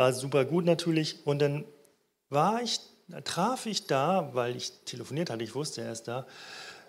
war 0.00 0.14
super 0.14 0.46
gut 0.46 0.64
natürlich. 0.64 1.26
Und 1.26 1.40
dann 1.40 1.66
war 2.30 2.62
ich, 2.62 2.80
traf 3.24 3.66
ich 3.66 3.86
da, 3.86 4.30
weil 4.32 4.56
ich 4.56 4.72
telefoniert 4.86 5.28
hatte, 5.28 5.44
ich 5.44 5.54
wusste, 5.54 5.82
er 5.82 5.92
ist 5.92 6.08
da, 6.08 6.26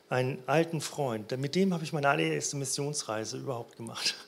einen 0.08 0.42
alten 0.48 0.80
Freund. 0.80 1.38
Mit 1.38 1.56
dem 1.56 1.74
habe 1.74 1.84
ich 1.84 1.92
meine 1.92 2.08
allererste 2.08 2.56
Missionsreise 2.56 3.38
überhaupt 3.38 3.78
gemacht. 3.78 4.16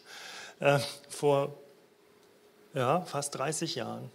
Äh, 0.59 0.79
vor 1.09 1.57
ja, 2.73 3.01
fast 3.01 3.35
30 3.35 3.75
Jahren 3.75 4.11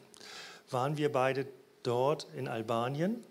waren 0.70 0.96
wir 0.96 1.10
beide 1.10 1.46
dort 1.82 2.28
in 2.36 2.46
Albanien 2.46 3.22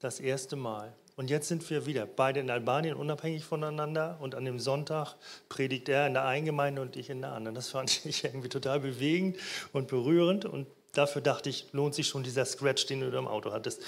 das 0.00 0.20
erste 0.20 0.54
Mal. 0.54 0.92
Und 1.16 1.30
jetzt 1.30 1.48
sind 1.48 1.68
wir 1.70 1.86
wieder 1.86 2.04
beide 2.04 2.40
in 2.40 2.50
Albanien, 2.50 2.94
unabhängig 2.94 3.42
voneinander. 3.42 4.18
Und 4.20 4.34
an 4.34 4.44
dem 4.44 4.60
Sonntag 4.60 5.14
predigt 5.48 5.88
er 5.88 6.06
in 6.06 6.12
der 6.12 6.26
einen 6.26 6.44
Gemeinde 6.44 6.82
und 6.82 6.94
ich 6.94 7.08
in 7.08 7.22
der 7.22 7.32
anderen. 7.32 7.54
Das 7.54 7.70
fand 7.70 8.04
ich 8.04 8.24
irgendwie 8.24 8.50
total 8.50 8.80
bewegend 8.80 9.36
und 9.72 9.88
berührend. 9.88 10.44
Und 10.44 10.66
dafür 10.92 11.22
dachte 11.22 11.48
ich, 11.48 11.68
lohnt 11.72 11.94
sich 11.94 12.06
schon 12.06 12.22
dieser 12.22 12.44
Scratch, 12.44 12.84
den 12.86 13.00
du 13.00 13.16
im 13.16 13.26
Auto 13.26 13.50
hattest. 13.50 13.80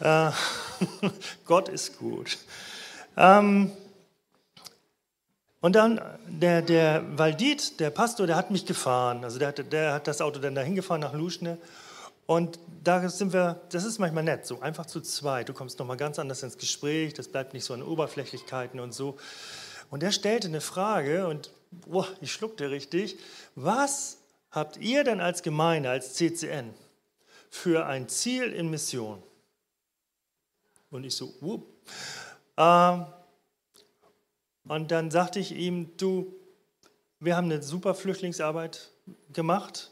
Äh, 0.00 0.30
Gott 1.46 1.70
ist 1.70 1.98
gut. 1.98 2.36
Ähm, 3.16 3.72
und 5.62 5.74
dann 5.74 6.02
der, 6.26 6.60
der 6.60 7.02
Valdit, 7.16 7.80
der 7.80 7.88
Pastor, 7.88 8.26
der 8.26 8.36
hat 8.36 8.50
mich 8.50 8.66
gefahren. 8.66 9.24
Also 9.24 9.38
der 9.38 9.48
hat, 9.48 9.72
der 9.72 9.94
hat 9.94 10.06
das 10.06 10.20
Auto 10.20 10.38
dann 10.38 10.54
dahin 10.54 10.74
gefahren 10.74 11.00
nach 11.00 11.14
Luschne. 11.14 11.56
Und 12.32 12.58
da 12.82 13.06
sind 13.10 13.34
wir, 13.34 13.60
das 13.68 13.84
ist 13.84 13.98
manchmal 13.98 14.24
nett, 14.24 14.46
so 14.46 14.60
einfach 14.60 14.86
zu 14.86 15.02
zweit. 15.02 15.50
Du 15.50 15.52
kommst 15.52 15.78
nochmal 15.78 15.98
ganz 15.98 16.18
anders 16.18 16.42
ins 16.42 16.56
Gespräch, 16.56 17.12
das 17.12 17.28
bleibt 17.28 17.52
nicht 17.52 17.62
so 17.62 17.74
an 17.74 17.82
Oberflächlichkeiten 17.82 18.80
und 18.80 18.92
so. 18.92 19.18
Und 19.90 20.02
er 20.02 20.12
stellte 20.12 20.48
eine 20.48 20.62
Frage 20.62 21.26
und 21.26 21.50
oh, 21.90 22.06
ich 22.22 22.32
schluckte 22.32 22.70
richtig. 22.70 23.18
Was 23.54 24.16
habt 24.50 24.78
ihr 24.78 25.04
denn 25.04 25.20
als 25.20 25.42
Gemeinde, 25.42 25.90
als 25.90 26.14
CCN, 26.14 26.72
für 27.50 27.84
ein 27.84 28.08
Ziel 28.08 28.44
in 28.44 28.70
Mission? 28.70 29.22
Und 30.90 31.04
ich 31.04 31.14
so, 31.14 31.34
whoop. 31.40 31.66
Ähm, 32.56 33.04
und 34.64 34.90
dann 34.90 35.10
sagte 35.10 35.38
ich 35.38 35.52
ihm, 35.52 35.94
du, 35.98 36.34
wir 37.20 37.36
haben 37.36 37.50
eine 37.52 37.62
super 37.62 37.94
Flüchtlingsarbeit 37.94 38.90
gemacht. 39.34 39.90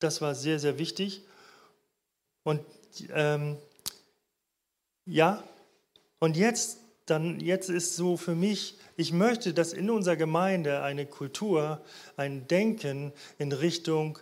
Das 0.00 0.20
war 0.20 0.34
sehr, 0.34 0.58
sehr 0.58 0.78
wichtig. 0.78 1.22
Und 2.44 2.64
ähm, 3.12 3.56
ja, 5.04 5.42
und 6.18 6.36
jetzt, 6.36 6.78
dann, 7.06 7.40
jetzt 7.40 7.70
ist 7.70 7.96
so 7.96 8.16
für 8.16 8.34
mich, 8.34 8.78
ich 8.96 9.12
möchte, 9.12 9.54
dass 9.54 9.72
in 9.72 9.90
unserer 9.90 10.16
Gemeinde 10.16 10.82
eine 10.82 11.06
Kultur, 11.06 11.82
ein 12.16 12.46
Denken 12.48 13.12
in 13.38 13.52
Richtung 13.52 14.18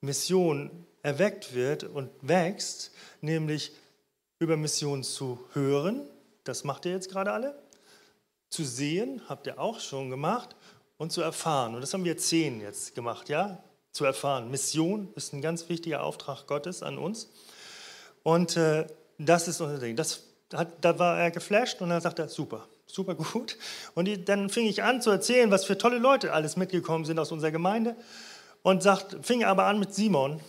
Mission 0.00 0.86
erweckt 1.02 1.54
wird 1.54 1.84
und 1.84 2.10
wächst, 2.20 2.92
nämlich 3.20 3.72
über 4.38 4.56
Mission 4.56 5.02
zu 5.02 5.38
hören, 5.52 6.08
das 6.44 6.64
macht 6.64 6.84
ihr 6.84 6.92
jetzt 6.92 7.10
gerade 7.10 7.32
alle, 7.32 7.58
zu 8.50 8.64
sehen, 8.64 9.22
habt 9.28 9.46
ihr 9.46 9.58
auch 9.58 9.80
schon 9.80 10.10
gemacht, 10.10 10.56
und 10.98 11.12
zu 11.12 11.20
erfahren. 11.22 11.74
Und 11.74 11.80
das 11.80 11.92
haben 11.92 12.04
wir 12.04 12.16
zehn 12.16 12.60
jetzt 12.60 12.94
gemacht, 12.94 13.28
ja? 13.28 13.62
Zu 13.92 14.04
erfahren. 14.04 14.50
Mission 14.50 15.08
ist 15.14 15.32
ein 15.32 15.40
ganz 15.40 15.68
wichtiger 15.68 16.02
Auftrag 16.02 16.46
Gottes 16.46 16.82
an 16.82 16.98
uns. 16.98 17.30
Und 18.26 18.56
äh, 18.56 18.88
das 19.18 19.46
ist 19.46 19.60
unser 19.60 19.78
Ding. 19.78 19.94
Das 19.94 20.24
hat, 20.52 20.66
da 20.80 20.98
war 20.98 21.16
er 21.16 21.30
geflasht 21.30 21.80
und 21.80 21.90
dann 21.90 22.00
sagte 22.00 22.22
er, 22.22 22.28
super, 22.28 22.66
super 22.84 23.14
gut. 23.14 23.56
Und 23.94 24.06
die, 24.06 24.24
dann 24.24 24.50
fing 24.50 24.66
ich 24.66 24.82
an 24.82 25.00
zu 25.00 25.10
erzählen, 25.10 25.52
was 25.52 25.64
für 25.64 25.78
tolle 25.78 25.98
Leute 25.98 26.32
alles 26.32 26.56
mitgekommen 26.56 27.04
sind 27.04 27.20
aus 27.20 27.30
unserer 27.30 27.52
Gemeinde. 27.52 27.94
Und 28.64 28.82
sagt, 28.82 29.24
fing 29.24 29.44
aber 29.44 29.66
an 29.66 29.78
mit 29.78 29.94
Simon. 29.94 30.40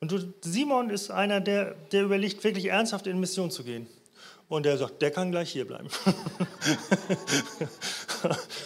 Und 0.00 0.12
du, 0.12 0.32
Simon 0.40 0.88
ist 0.88 1.10
einer, 1.10 1.42
der, 1.42 1.74
der 1.92 2.04
überlegt, 2.04 2.42
wirklich 2.42 2.70
ernsthaft 2.70 3.06
in 3.06 3.20
Mission 3.20 3.50
zu 3.50 3.64
gehen. 3.64 3.86
Und 4.48 4.64
der 4.64 4.78
sagt, 4.78 5.02
der 5.02 5.10
kann 5.10 5.30
gleich 5.30 5.52
hier 5.52 5.66
bleiben. 5.66 5.88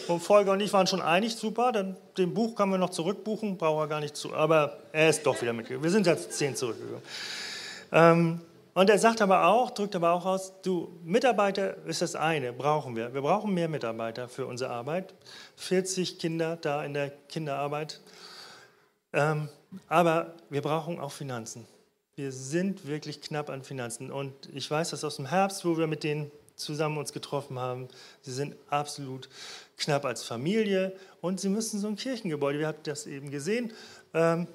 und 0.07 0.21
Volker 0.21 0.53
und 0.53 0.61
ich 0.61 0.73
waren 0.73 0.87
schon 0.87 1.03
einig, 1.03 1.35
super, 1.35 1.73
dann 1.73 1.97
den 2.17 2.33
Buch 2.33 2.55
kann 2.55 2.71
man 2.71 2.79
noch 2.79 2.91
zurückbuchen, 2.91 3.59
braucht 3.59 3.83
er 3.83 3.89
gar 3.89 3.99
nicht 3.99 4.15
zu. 4.15 4.33
Aber 4.33 4.79
er 4.93 5.11
ist 5.11 5.27
doch 5.27 5.43
wieder 5.43 5.53
mitgegangen. 5.53 5.83
Wir 5.83 5.91
sind 5.91 6.07
jetzt 6.07 6.35
zehn 6.35 6.55
zurückgegangen. 6.55 7.03
Ähm, 7.93 8.41
und 8.75 8.89
er 8.89 8.99
sagt 8.99 9.21
aber 9.21 9.47
auch, 9.47 9.71
drückt 9.71 9.95
aber 9.95 10.13
auch 10.13 10.25
aus, 10.25 10.55
du, 10.63 10.99
Mitarbeiter 11.05 11.77
ist 11.85 12.01
das 12.01 12.15
eine, 12.15 12.55
brauchen 12.55 12.97
wir. 12.97 13.13
Wir 13.13 13.21
brauchen 13.21 13.53
mehr 13.53 13.69
Mitarbeiter 13.69 14.29
für 14.29 14.47
unsere 14.47 14.71
Arbeit. 14.71 15.15
40 15.57 16.19
Kinder 16.19 16.57
da 16.57 16.83
in 16.83 16.95
der 16.95 17.11
Kinderarbeit. 17.29 18.01
Ähm, 19.13 19.51
aber 19.89 20.35
wir 20.49 20.63
brauchen 20.63 21.01
auch 21.01 21.13
Finanzen. 21.13 21.67
Wir 22.15 22.33
sind 22.33 22.87
wirklich 22.87 23.21
knapp 23.21 23.51
an 23.51 23.63
Finanzen. 23.63 24.11
Und 24.11 24.33
ich 24.55 24.71
weiß 24.71 24.91
das 24.91 25.05
aus 25.05 25.17
dem 25.17 25.27
Herbst, 25.27 25.65
wo 25.67 25.77
wir 25.77 25.87
mit 25.87 26.03
denen 26.03 26.31
zusammen 26.57 26.97
uns 26.97 27.13
getroffen 27.13 27.59
haben. 27.59 27.89
Sie 28.23 28.33
sind 28.33 28.55
absolut 28.69 29.29
knapp 29.77 30.05
als 30.05 30.23
Familie 30.23 30.95
und 31.21 31.41
sie 31.41 31.49
müssen 31.49 31.81
so 31.81 31.89
ein 31.89 31.97
Kirchengebäude, 31.97 32.59
wir 32.59 32.69
haben 32.69 32.79
das 32.85 33.07
eben 33.07 33.31
gesehen, 33.31 33.73
ähm, 34.15 34.47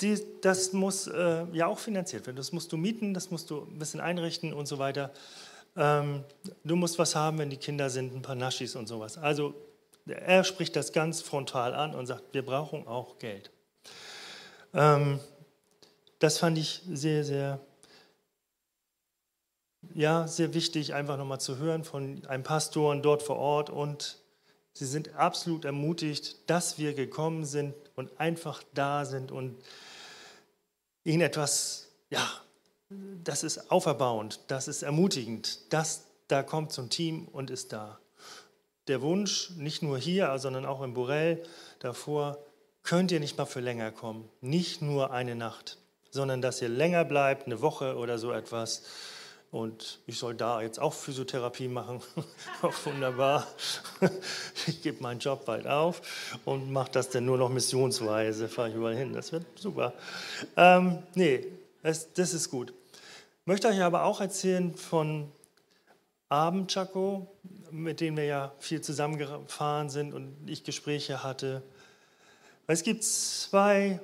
die, 0.00 0.20
das 0.42 0.72
muss 0.72 1.06
äh, 1.08 1.44
ja 1.52 1.66
auch 1.66 1.78
finanziert 1.78 2.26
werden. 2.26 2.36
Das 2.36 2.52
musst 2.52 2.72
du 2.72 2.76
mieten, 2.76 3.14
das 3.14 3.30
musst 3.30 3.50
du 3.50 3.62
ein 3.62 3.78
bisschen 3.78 4.00
einrichten 4.00 4.52
und 4.52 4.66
so 4.66 4.78
weiter. 4.78 5.12
Ähm, 5.76 6.24
du 6.64 6.76
musst 6.76 6.98
was 6.98 7.14
haben, 7.14 7.38
wenn 7.38 7.50
die 7.50 7.56
Kinder 7.56 7.90
sind, 7.90 8.14
ein 8.14 8.22
paar 8.22 8.34
Naschis 8.36 8.76
und 8.76 8.86
sowas. 8.86 9.18
Also 9.18 9.54
er 10.06 10.44
spricht 10.44 10.76
das 10.76 10.92
ganz 10.92 11.20
frontal 11.20 11.74
an 11.74 11.94
und 11.94 12.06
sagt, 12.06 12.32
wir 12.32 12.44
brauchen 12.44 12.86
auch 12.86 13.18
Geld. 13.18 13.50
Ähm, 14.72 15.20
das 16.18 16.38
fand 16.38 16.58
ich 16.58 16.82
sehr, 16.88 17.24
sehr, 17.24 17.60
ja, 19.94 20.26
sehr 20.26 20.54
wichtig, 20.54 20.94
einfach 20.94 21.16
nochmal 21.16 21.40
zu 21.40 21.58
hören 21.58 21.84
von 21.84 22.24
einem 22.26 22.42
Pastor 22.42 22.94
dort 22.96 23.22
vor 23.22 23.36
Ort 23.36 23.70
und 23.70 24.18
sie 24.72 24.86
sind 24.86 25.14
absolut 25.14 25.64
ermutigt, 25.64 26.48
dass 26.50 26.78
wir 26.78 26.94
gekommen 26.94 27.44
sind 27.44 27.74
und 27.94 28.20
einfach 28.20 28.62
da 28.74 29.04
sind 29.04 29.30
und 29.32 29.56
ihnen 31.08 31.22
etwas, 31.22 31.88
ja, 32.10 32.28
das 33.24 33.42
ist 33.42 33.70
auferbauend, 33.70 34.40
das 34.48 34.68
ist 34.68 34.82
ermutigend, 34.82 35.72
das 35.72 36.04
da 36.28 36.42
kommt 36.42 36.72
zum 36.72 36.90
Team 36.90 37.26
und 37.26 37.50
ist 37.50 37.72
da. 37.72 37.98
Der 38.86 39.00
Wunsch, 39.00 39.50
nicht 39.56 39.82
nur 39.82 39.98
hier, 39.98 40.38
sondern 40.38 40.66
auch 40.66 40.82
in 40.82 40.92
Borel 40.92 41.42
davor, 41.78 42.38
könnt 42.82 43.10
ihr 43.10 43.20
nicht 43.20 43.38
mal 43.38 43.46
für 43.46 43.60
länger 43.60 43.90
kommen, 43.90 44.28
nicht 44.42 44.82
nur 44.82 45.10
eine 45.10 45.34
Nacht, 45.34 45.78
sondern 46.10 46.42
dass 46.42 46.60
ihr 46.60 46.68
länger 46.68 47.04
bleibt, 47.04 47.46
eine 47.46 47.62
Woche 47.62 47.96
oder 47.96 48.18
so 48.18 48.32
etwas. 48.32 48.82
Und 49.50 50.00
ich 50.06 50.18
soll 50.18 50.34
da 50.34 50.60
jetzt 50.60 50.78
auch 50.78 50.92
Physiotherapie 50.92 51.68
machen. 51.68 52.02
auch 52.62 52.74
wunderbar. 52.84 53.46
ich 54.66 54.82
gebe 54.82 55.02
meinen 55.02 55.20
Job 55.20 55.46
bald 55.46 55.66
auf 55.66 56.02
und 56.44 56.70
mache 56.70 56.90
das 56.92 57.08
dann 57.08 57.24
nur 57.24 57.38
noch 57.38 57.48
missionsweise. 57.48 58.48
Fahre 58.48 58.68
ich 58.68 58.74
überall 58.74 58.96
hin. 58.96 59.14
Das 59.14 59.32
wird 59.32 59.46
super. 59.58 59.94
Ähm, 60.56 61.02
nee, 61.14 61.46
das, 61.82 62.12
das 62.12 62.34
ist 62.34 62.50
gut. 62.50 62.74
Möchte 63.46 63.68
euch 63.68 63.80
aber 63.80 64.04
auch 64.04 64.20
erzählen 64.20 64.74
von 64.74 65.32
Abendchaco, 66.28 67.26
mit 67.70 68.00
denen 68.00 68.18
wir 68.18 68.24
ja 68.24 68.52
viel 68.58 68.82
zusammengefahren 68.82 69.88
sind 69.88 70.12
und 70.12 70.36
ich 70.46 70.64
Gespräche 70.64 71.22
hatte. 71.22 71.62
Es 72.66 72.82
gibt 72.82 73.02
zwei 73.02 74.00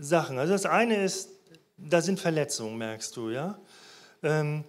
Sachen. 0.00 0.38
Also 0.38 0.54
das 0.54 0.64
eine 0.64 1.04
ist, 1.04 1.28
da 1.76 2.00
sind 2.00 2.18
Verletzungen, 2.18 2.78
merkst 2.78 3.14
du, 3.14 3.28
ja. 3.28 3.58
Ähm, 4.22 4.64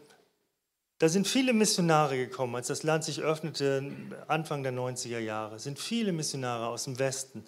da 0.99 1.09
sind 1.09 1.27
viele 1.27 1.53
Missionare 1.53 2.15
gekommen, 2.15 2.55
als 2.55 2.67
das 2.67 2.83
Land 2.83 3.03
sich 3.03 3.21
öffnete, 3.21 3.91
Anfang 4.27 4.61
der 4.61 4.71
90er 4.71 5.17
Jahre, 5.17 5.57
sind 5.59 5.79
viele 5.79 6.11
Missionare 6.11 6.67
aus 6.67 6.83
dem 6.83 6.99
Westen 6.99 7.43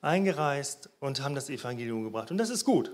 eingereist 0.00 0.88
und 1.00 1.22
haben 1.22 1.34
das 1.34 1.50
Evangelium 1.50 2.04
gebracht. 2.04 2.30
Und 2.30 2.38
das 2.38 2.48
ist 2.48 2.64
gut. 2.64 2.90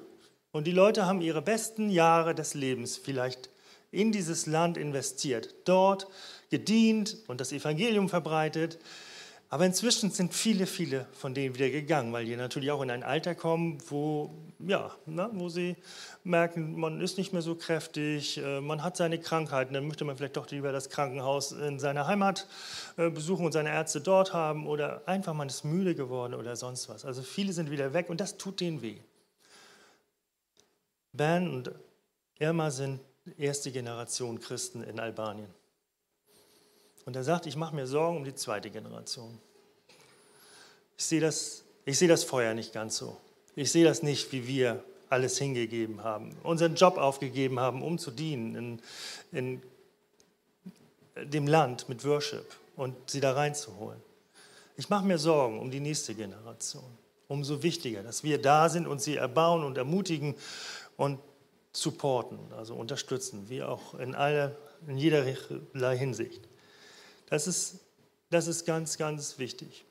Und 0.50 0.66
die 0.66 0.72
Leute 0.72 1.06
haben 1.06 1.20
ihre 1.20 1.42
besten 1.42 1.90
Jahre 1.90 2.34
des 2.34 2.54
Lebens 2.54 2.96
vielleicht 2.96 3.50
in 3.90 4.10
dieses 4.10 4.46
Land 4.46 4.76
investiert, 4.76 5.54
dort 5.64 6.08
gedient 6.50 7.16
und 7.28 7.40
das 7.40 7.52
Evangelium 7.52 8.08
verbreitet. 8.08 8.78
Aber 9.54 9.66
inzwischen 9.66 10.10
sind 10.10 10.34
viele, 10.34 10.66
viele 10.66 11.06
von 11.12 11.32
denen 11.32 11.54
wieder 11.54 11.70
gegangen, 11.70 12.12
weil 12.12 12.24
die 12.24 12.34
natürlich 12.34 12.72
auch 12.72 12.82
in 12.82 12.90
ein 12.90 13.04
Alter 13.04 13.36
kommen, 13.36 13.78
wo, 13.88 14.34
ja, 14.58 14.90
na, 15.06 15.30
wo 15.32 15.48
sie 15.48 15.76
merken, 16.24 16.76
man 16.76 17.00
ist 17.00 17.18
nicht 17.18 17.32
mehr 17.32 17.40
so 17.40 17.54
kräftig, 17.54 18.38
äh, 18.38 18.60
man 18.60 18.82
hat 18.82 18.96
seine 18.96 19.20
Krankheiten, 19.20 19.72
dann 19.72 19.86
möchte 19.86 20.04
man 20.04 20.16
vielleicht 20.16 20.36
doch 20.36 20.50
lieber 20.50 20.72
das 20.72 20.90
Krankenhaus 20.90 21.52
in 21.52 21.78
seiner 21.78 22.08
Heimat 22.08 22.48
äh, 22.96 23.10
besuchen 23.10 23.46
und 23.46 23.52
seine 23.52 23.68
Ärzte 23.70 24.00
dort 24.00 24.32
haben 24.32 24.66
oder 24.66 25.06
einfach 25.06 25.34
man 25.34 25.46
ist 25.46 25.64
müde 25.64 25.94
geworden 25.94 26.34
oder 26.34 26.56
sonst 26.56 26.88
was. 26.88 27.04
Also 27.04 27.22
viele 27.22 27.52
sind 27.52 27.70
wieder 27.70 27.92
weg 27.92 28.10
und 28.10 28.20
das 28.20 28.36
tut 28.36 28.58
denen 28.58 28.82
weh. 28.82 28.98
Ben 31.12 31.48
und 31.48 31.70
Irma 32.40 32.72
sind 32.72 32.98
erste 33.38 33.70
Generation 33.70 34.40
Christen 34.40 34.82
in 34.82 34.98
Albanien. 34.98 35.54
Und 37.04 37.16
er 37.16 37.24
sagt, 37.24 37.46
ich 37.46 37.56
mache 37.56 37.74
mir 37.74 37.86
Sorgen 37.86 38.18
um 38.18 38.24
die 38.24 38.34
zweite 38.34 38.70
Generation. 38.70 39.38
Ich 40.96 41.04
sehe 41.04 41.20
das, 41.20 41.64
ich 41.84 41.98
sehe 41.98 42.08
das 42.08 42.24
Feuer 42.24 42.54
nicht 42.54 42.72
ganz 42.72 42.96
so. 42.96 43.16
Ich 43.56 43.70
sehe 43.70 43.84
das 43.84 44.02
nicht, 44.02 44.32
wie 44.32 44.46
wir 44.46 44.82
alles 45.10 45.38
hingegeben 45.38 46.02
haben, 46.02 46.36
unseren 46.42 46.74
Job 46.74 46.96
aufgegeben 46.96 47.60
haben, 47.60 47.82
um 47.82 47.98
zu 47.98 48.10
dienen 48.10 48.54
in, 48.54 48.82
in 49.32 49.62
dem 51.30 51.46
Land 51.46 51.88
mit 51.88 52.04
Worship 52.04 52.44
und 52.76 52.94
sie 53.08 53.20
da 53.20 53.32
reinzuholen. 53.32 54.00
Ich 54.76 54.88
mache 54.88 55.06
mir 55.06 55.18
Sorgen 55.18 55.60
um 55.60 55.70
die 55.70 55.80
nächste 55.80 56.14
Generation. 56.14 56.84
Umso 57.28 57.62
wichtiger, 57.62 58.02
dass 58.02 58.24
wir 58.24 58.40
da 58.40 58.68
sind 58.68 58.86
und 58.86 59.00
sie 59.00 59.16
erbauen 59.16 59.64
und 59.64 59.78
ermutigen 59.78 60.34
und 60.96 61.20
supporten, 61.72 62.38
also 62.56 62.74
unterstützen, 62.74 63.48
wie 63.48 63.62
auch 63.62 63.94
in, 63.94 64.14
aller, 64.14 64.56
in 64.86 64.98
jederlei 64.98 65.96
Hinsicht. 65.96 66.48
Das 67.34 67.48
ist, 67.48 67.80
das 68.30 68.46
ist 68.46 68.64
ganz, 68.64 68.96
ganz 68.96 69.40
wichtig. 69.40 69.84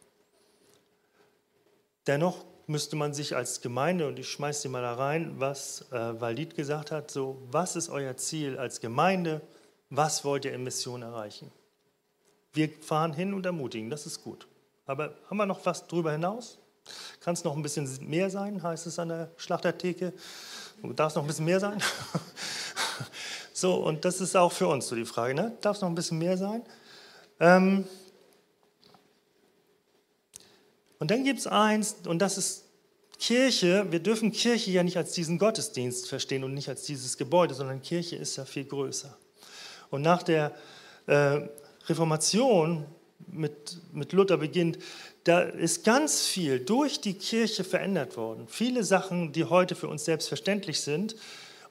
Dennoch 2.07 2.45
müsste 2.67 2.95
man 2.95 3.13
sich 3.13 3.35
als 3.35 3.59
Gemeinde, 3.59 4.07
und 4.07 4.17
ich 4.17 4.29
schmeiße 4.29 4.61
sie 4.61 4.69
mal 4.69 4.81
da 4.81 4.93
rein, 4.93 5.41
was 5.41 5.83
äh, 5.91 6.21
Walid 6.21 6.55
gesagt 6.55 6.91
hat, 6.91 7.11
so, 7.11 7.41
was 7.51 7.75
ist 7.75 7.89
euer 7.89 8.15
Ziel 8.15 8.57
als 8.57 8.79
Gemeinde, 8.79 9.41
was 9.89 10.23
wollt 10.23 10.45
ihr 10.45 10.53
in 10.53 10.63
Mission 10.63 11.01
erreichen? 11.01 11.51
Wir 12.53 12.69
fahren 12.69 13.11
hin 13.11 13.33
und 13.33 13.45
ermutigen, 13.45 13.89
das 13.89 14.05
ist 14.05 14.23
gut. 14.23 14.47
Aber 14.85 15.13
haben 15.29 15.35
wir 15.35 15.45
noch 15.45 15.65
was 15.65 15.85
darüber 15.85 16.13
hinaus? 16.13 16.59
Kann 17.19 17.33
es 17.33 17.43
noch 17.43 17.57
ein 17.57 17.61
bisschen 17.61 18.09
mehr 18.09 18.29
sein, 18.29 18.63
heißt 18.63 18.87
es 18.87 18.99
an 18.99 19.09
der 19.09 19.31
Schlachtertheke? 19.35 20.13
Darf 20.95 21.09
es 21.09 21.15
noch 21.15 21.23
ein 21.23 21.27
bisschen 21.27 21.43
mehr 21.43 21.59
sein? 21.59 21.83
so, 23.53 23.83
und 23.83 24.05
das 24.05 24.21
ist 24.21 24.37
auch 24.37 24.53
für 24.53 24.69
uns 24.69 24.87
so 24.87 24.95
die 24.95 25.03
Frage, 25.03 25.33
ne? 25.33 25.57
darf 25.59 25.75
es 25.75 25.81
noch 25.81 25.89
ein 25.89 25.95
bisschen 25.95 26.19
mehr 26.19 26.37
sein? 26.37 26.63
Ähm 27.39 27.85
und 30.99 31.11
dann 31.11 31.23
gibt 31.23 31.39
es 31.39 31.47
eins, 31.47 31.97
und 32.07 32.19
das 32.19 32.37
ist 32.37 32.63
Kirche. 33.19 33.87
Wir 33.89 33.99
dürfen 33.99 34.31
Kirche 34.31 34.71
ja 34.71 34.83
nicht 34.83 34.97
als 34.97 35.13
diesen 35.13 35.37
Gottesdienst 35.37 36.07
verstehen 36.07 36.43
und 36.43 36.53
nicht 36.53 36.69
als 36.69 36.83
dieses 36.83 37.17
Gebäude, 37.17 37.53
sondern 37.53 37.81
Kirche 37.81 38.15
ist 38.15 38.35
ja 38.35 38.45
viel 38.45 38.65
größer. 38.65 39.17
Und 39.89 40.01
nach 40.01 40.23
der 40.23 40.53
äh, 41.07 41.41
Reformation 41.87 42.85
mit, 43.27 43.77
mit 43.93 44.11
Luther 44.13 44.37
beginnt, 44.37 44.79
da 45.23 45.41
ist 45.41 45.83
ganz 45.83 46.25
viel 46.25 46.59
durch 46.59 46.99
die 46.99 47.13
Kirche 47.13 47.63
verändert 47.63 48.17
worden. 48.17 48.47
Viele 48.49 48.83
Sachen, 48.83 49.31
die 49.31 49.45
heute 49.45 49.75
für 49.75 49.87
uns 49.87 50.03
selbstverständlich 50.05 50.81
sind, 50.81 51.15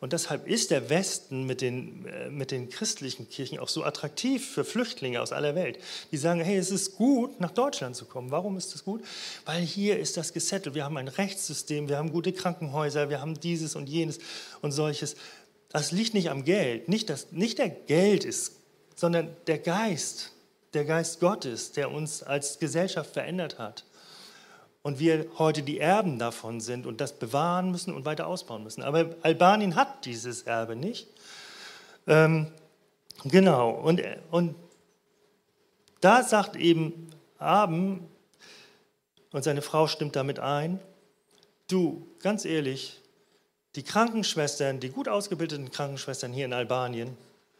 und 0.02 0.12
deshalb 0.12 0.48
ist 0.48 0.72
der 0.72 0.90
Westen 0.90 1.44
mit 1.46 1.60
den, 1.60 2.06
äh, 2.06 2.28
mit 2.28 2.50
den 2.50 2.68
christlichen 2.68 3.30
Kirchen 3.30 3.60
auch 3.60 3.68
so 3.68 3.84
attraktiv 3.84 4.44
für 4.50 4.64
Flüchtlinge 4.64 5.22
aus 5.22 5.30
aller 5.30 5.54
Welt. 5.54 5.78
Die 6.10 6.16
sagen, 6.16 6.40
hey, 6.40 6.56
es 6.56 6.72
ist 6.72 6.96
gut, 6.96 7.38
nach 7.38 7.52
Deutschland 7.52 7.94
zu 7.94 8.06
kommen. 8.06 8.32
Warum 8.32 8.56
ist 8.56 8.74
das 8.74 8.84
gut? 8.84 9.04
Weil 9.44 9.62
hier 9.62 10.00
ist 10.00 10.16
das 10.16 10.32
gesettelt. 10.32 10.74
Wir 10.74 10.84
haben 10.84 10.96
ein 10.96 11.06
Rechtssystem, 11.06 11.88
wir 11.88 11.98
haben 11.98 12.10
gute 12.10 12.32
Krankenhäuser, 12.32 13.10
wir 13.10 13.20
haben 13.20 13.38
dieses 13.38 13.76
und 13.76 13.88
jenes 13.88 14.18
und 14.60 14.72
solches. 14.72 15.14
Das 15.68 15.92
liegt 15.92 16.14
nicht 16.14 16.30
am 16.30 16.42
Geld. 16.42 16.88
Nicht, 16.88 17.08
das, 17.08 17.30
nicht 17.30 17.58
der 17.58 17.68
Geld 17.68 18.24
ist, 18.24 18.56
sondern 18.96 19.36
der 19.46 19.58
Geist, 19.58 20.32
der 20.74 20.84
Geist 20.84 21.20
Gottes, 21.20 21.70
der 21.70 21.92
uns 21.92 22.24
als 22.24 22.58
Gesellschaft 22.58 23.12
verändert 23.12 23.60
hat 23.60 23.84
und 24.82 24.98
wir 24.98 25.26
heute 25.38 25.62
die 25.62 25.78
Erben 25.78 26.18
davon 26.18 26.60
sind 26.60 26.86
und 26.86 27.00
das 27.00 27.12
bewahren 27.12 27.70
müssen 27.70 27.94
und 27.94 28.04
weiter 28.04 28.26
ausbauen 28.26 28.64
müssen. 28.64 28.82
Aber 28.82 29.14
Albanien 29.22 29.76
hat 29.76 30.04
dieses 30.04 30.42
Erbe 30.42 30.76
nicht. 30.76 31.08
Ähm, 32.06 32.48
genau, 33.24 33.70
und, 33.70 34.02
und 34.30 34.56
da 36.00 36.22
sagt 36.22 36.56
eben 36.56 37.10
Abend, 37.38 38.02
und 39.30 39.44
seine 39.44 39.62
Frau 39.62 39.86
stimmt 39.86 40.16
damit 40.16 40.38
ein, 40.38 40.78
du, 41.68 42.06
ganz 42.20 42.44
ehrlich, 42.44 43.00
die 43.76 43.82
Krankenschwestern, 43.82 44.80
die 44.80 44.90
gut 44.90 45.08
ausgebildeten 45.08 45.70
Krankenschwestern 45.70 46.32
hier 46.32 46.44
in 46.44 46.52
Albanien, 46.52 47.16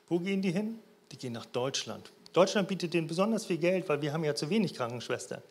wo 0.09 0.19
gehen 0.19 0.43
die 0.43 0.51
hin? 0.51 0.79
Die 1.11 1.17
gehen 1.17 1.33
nach 1.33 1.47
Deutschland. 1.47 2.13
Deutschland 2.33 2.69
bietet 2.69 2.93
denen 2.93 3.07
besonders 3.07 3.47
viel 3.47 3.59
Geld, 3.59 3.89
weil 3.89 4.03
wir 4.03 4.13
haben 4.13 4.25
ja 4.25 4.35
zu 4.35 4.51
wenig 4.51 4.75
Krankenschwestern. 4.75 5.43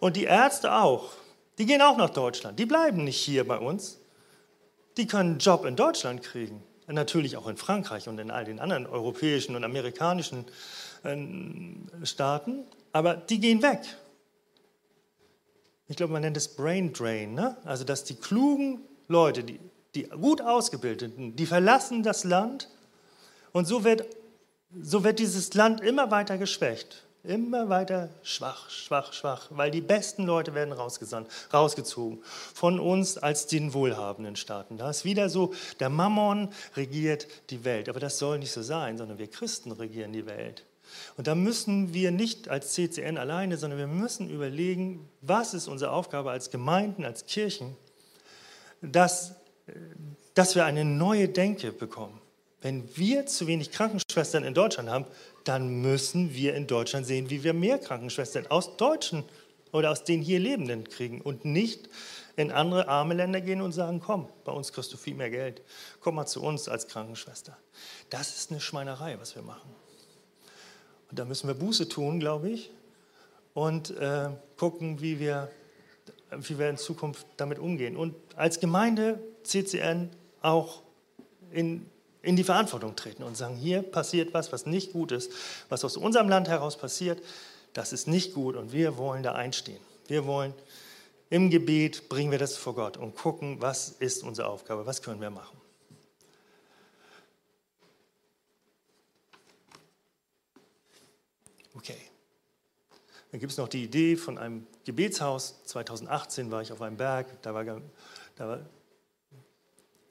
Und 0.00 0.16
die 0.16 0.24
Ärzte 0.24 0.74
auch. 0.74 1.12
Die 1.58 1.66
gehen 1.66 1.82
auch 1.82 1.96
nach 1.96 2.10
Deutschland. 2.10 2.58
Die 2.58 2.66
bleiben 2.66 3.04
nicht 3.04 3.20
hier 3.20 3.46
bei 3.46 3.58
uns. 3.58 3.98
Die 4.96 5.06
können 5.06 5.30
einen 5.30 5.38
Job 5.38 5.64
in 5.64 5.76
Deutschland 5.76 6.22
kriegen. 6.22 6.62
Natürlich 6.86 7.36
auch 7.36 7.46
in 7.48 7.56
Frankreich 7.56 8.08
und 8.08 8.18
in 8.18 8.30
all 8.30 8.44
den 8.44 8.60
anderen 8.60 8.86
europäischen 8.86 9.56
und 9.56 9.64
amerikanischen 9.64 10.44
ähm, 11.04 11.88
Staaten. 12.02 12.64
Aber 12.92 13.14
die 13.14 13.40
gehen 13.40 13.62
weg. 13.62 13.80
Ich 15.88 15.96
glaube, 15.96 16.12
man 16.12 16.22
nennt 16.22 16.36
es 16.36 16.48
Brain 16.48 16.92
Drain. 16.92 17.34
Ne? 17.34 17.56
Also, 17.64 17.84
dass 17.84 18.04
die 18.04 18.14
klugen 18.14 18.80
Leute, 19.08 19.44
die, 19.44 19.60
die 19.94 20.04
gut 20.04 20.40
ausgebildeten, 20.40 21.36
die 21.36 21.46
verlassen 21.46 22.02
das 22.02 22.24
Land 22.24 22.68
und 23.52 23.66
so 23.66 23.84
wird, 23.84 24.06
so 24.80 25.04
wird 25.04 25.18
dieses 25.18 25.54
Land 25.54 25.80
immer 25.80 26.10
weiter 26.10 26.38
geschwächt. 26.38 27.04
Immer 27.24 27.70
weiter 27.70 28.10
schwach, 28.22 28.68
schwach, 28.68 29.14
schwach, 29.14 29.46
weil 29.48 29.70
die 29.70 29.80
besten 29.80 30.24
Leute 30.24 30.54
werden 30.54 30.74
rausgezogen 30.74 32.22
von 32.52 32.78
uns 32.78 33.16
als 33.16 33.46
den 33.46 33.72
wohlhabenden 33.72 34.36
Staaten. 34.36 34.76
Da 34.76 34.90
ist 34.90 35.06
wieder 35.06 35.30
so, 35.30 35.54
der 35.80 35.88
Mammon 35.88 36.50
regiert 36.76 37.26
die 37.48 37.64
Welt. 37.64 37.88
Aber 37.88 37.98
das 37.98 38.18
soll 38.18 38.38
nicht 38.38 38.52
so 38.52 38.60
sein, 38.60 38.98
sondern 38.98 39.16
wir 39.16 39.28
Christen 39.28 39.72
regieren 39.72 40.12
die 40.12 40.26
Welt. 40.26 40.66
Und 41.16 41.26
da 41.26 41.34
müssen 41.34 41.94
wir 41.94 42.10
nicht 42.10 42.50
als 42.50 42.74
CCN 42.74 43.16
alleine, 43.16 43.56
sondern 43.56 43.78
wir 43.78 43.86
müssen 43.86 44.28
überlegen, 44.28 45.08
was 45.22 45.54
ist 45.54 45.66
unsere 45.66 45.92
Aufgabe 45.92 46.30
als 46.30 46.50
Gemeinden, 46.50 47.06
als 47.06 47.24
Kirchen, 47.24 47.74
dass, 48.82 49.32
dass 50.34 50.54
wir 50.54 50.66
eine 50.66 50.84
neue 50.84 51.30
Denke 51.30 51.72
bekommen. 51.72 52.20
Wenn 52.64 52.96
wir 52.96 53.26
zu 53.26 53.46
wenig 53.46 53.72
Krankenschwestern 53.72 54.42
in 54.42 54.54
Deutschland 54.54 54.88
haben, 54.88 55.04
dann 55.44 55.82
müssen 55.82 56.32
wir 56.32 56.54
in 56.54 56.66
Deutschland 56.66 57.04
sehen, 57.04 57.28
wie 57.28 57.44
wir 57.44 57.52
mehr 57.52 57.78
Krankenschwestern 57.78 58.46
aus 58.46 58.78
Deutschen 58.78 59.22
oder 59.70 59.90
aus 59.90 60.04
den 60.04 60.22
hier 60.22 60.40
Lebenden 60.40 60.88
kriegen 60.88 61.20
und 61.20 61.44
nicht 61.44 61.90
in 62.36 62.50
andere 62.50 62.88
arme 62.88 63.12
Länder 63.12 63.42
gehen 63.42 63.60
und 63.60 63.72
sagen, 63.72 64.00
komm, 64.00 64.30
bei 64.46 64.52
uns 64.52 64.72
kriegst 64.72 64.90
du 64.94 64.96
viel 64.96 65.14
mehr 65.14 65.28
Geld, 65.28 65.60
komm 66.00 66.14
mal 66.14 66.24
zu 66.24 66.42
uns 66.42 66.66
als 66.66 66.88
Krankenschwester. 66.88 67.54
Das 68.08 68.34
ist 68.34 68.50
eine 68.50 68.62
Schweinerei, 68.62 69.18
was 69.20 69.34
wir 69.34 69.42
machen. 69.42 69.68
Und 71.10 71.18
da 71.18 71.26
müssen 71.26 71.48
wir 71.48 71.54
Buße 71.54 71.90
tun, 71.90 72.18
glaube 72.18 72.48
ich, 72.48 72.70
und 73.52 73.90
äh, 73.90 74.30
gucken, 74.56 75.02
wie 75.02 75.20
wir, 75.20 75.50
wie 76.30 76.58
wir 76.58 76.70
in 76.70 76.78
Zukunft 76.78 77.26
damit 77.36 77.58
umgehen. 77.58 77.94
Und 77.94 78.14
als 78.36 78.58
Gemeinde 78.58 79.20
CCN 79.42 80.08
auch 80.40 80.80
in 81.50 81.90
in 82.24 82.36
die 82.36 82.44
Verantwortung 82.44 82.96
treten 82.96 83.22
und 83.22 83.36
sagen, 83.36 83.56
hier 83.56 83.82
passiert 83.82 84.34
was, 84.34 84.52
was 84.52 84.66
nicht 84.66 84.92
gut 84.92 85.12
ist, 85.12 85.30
was 85.68 85.84
aus 85.84 85.96
unserem 85.96 86.28
Land 86.28 86.48
heraus 86.48 86.76
passiert, 86.76 87.22
das 87.72 87.92
ist 87.92 88.08
nicht 88.08 88.34
gut 88.34 88.56
und 88.56 88.72
wir 88.72 88.96
wollen 88.96 89.22
da 89.22 89.32
einstehen. 89.32 89.80
Wir 90.06 90.26
wollen 90.26 90.54
im 91.30 91.50
Gebet 91.50 92.08
bringen 92.08 92.30
wir 92.30 92.38
das 92.38 92.56
vor 92.56 92.74
Gott 92.74 92.96
und 92.96 93.16
gucken, 93.16 93.60
was 93.60 93.88
ist 93.88 94.22
unsere 94.22 94.48
Aufgabe, 94.48 94.86
was 94.86 95.02
können 95.02 95.20
wir 95.20 95.30
machen. 95.30 95.56
Okay. 101.74 101.98
Dann 103.32 103.40
gibt 103.40 103.50
es 103.50 103.58
noch 103.58 103.66
die 103.66 103.82
Idee 103.82 104.16
von 104.16 104.38
einem 104.38 104.66
Gebetshaus. 104.84 105.64
2018 105.64 106.52
war 106.52 106.62
ich 106.62 106.70
auf 106.70 106.80
einem 106.80 106.96
Berg, 106.96 107.42
da 107.42 107.52
war, 107.52 107.64
da 107.64 108.48
war 108.48 108.60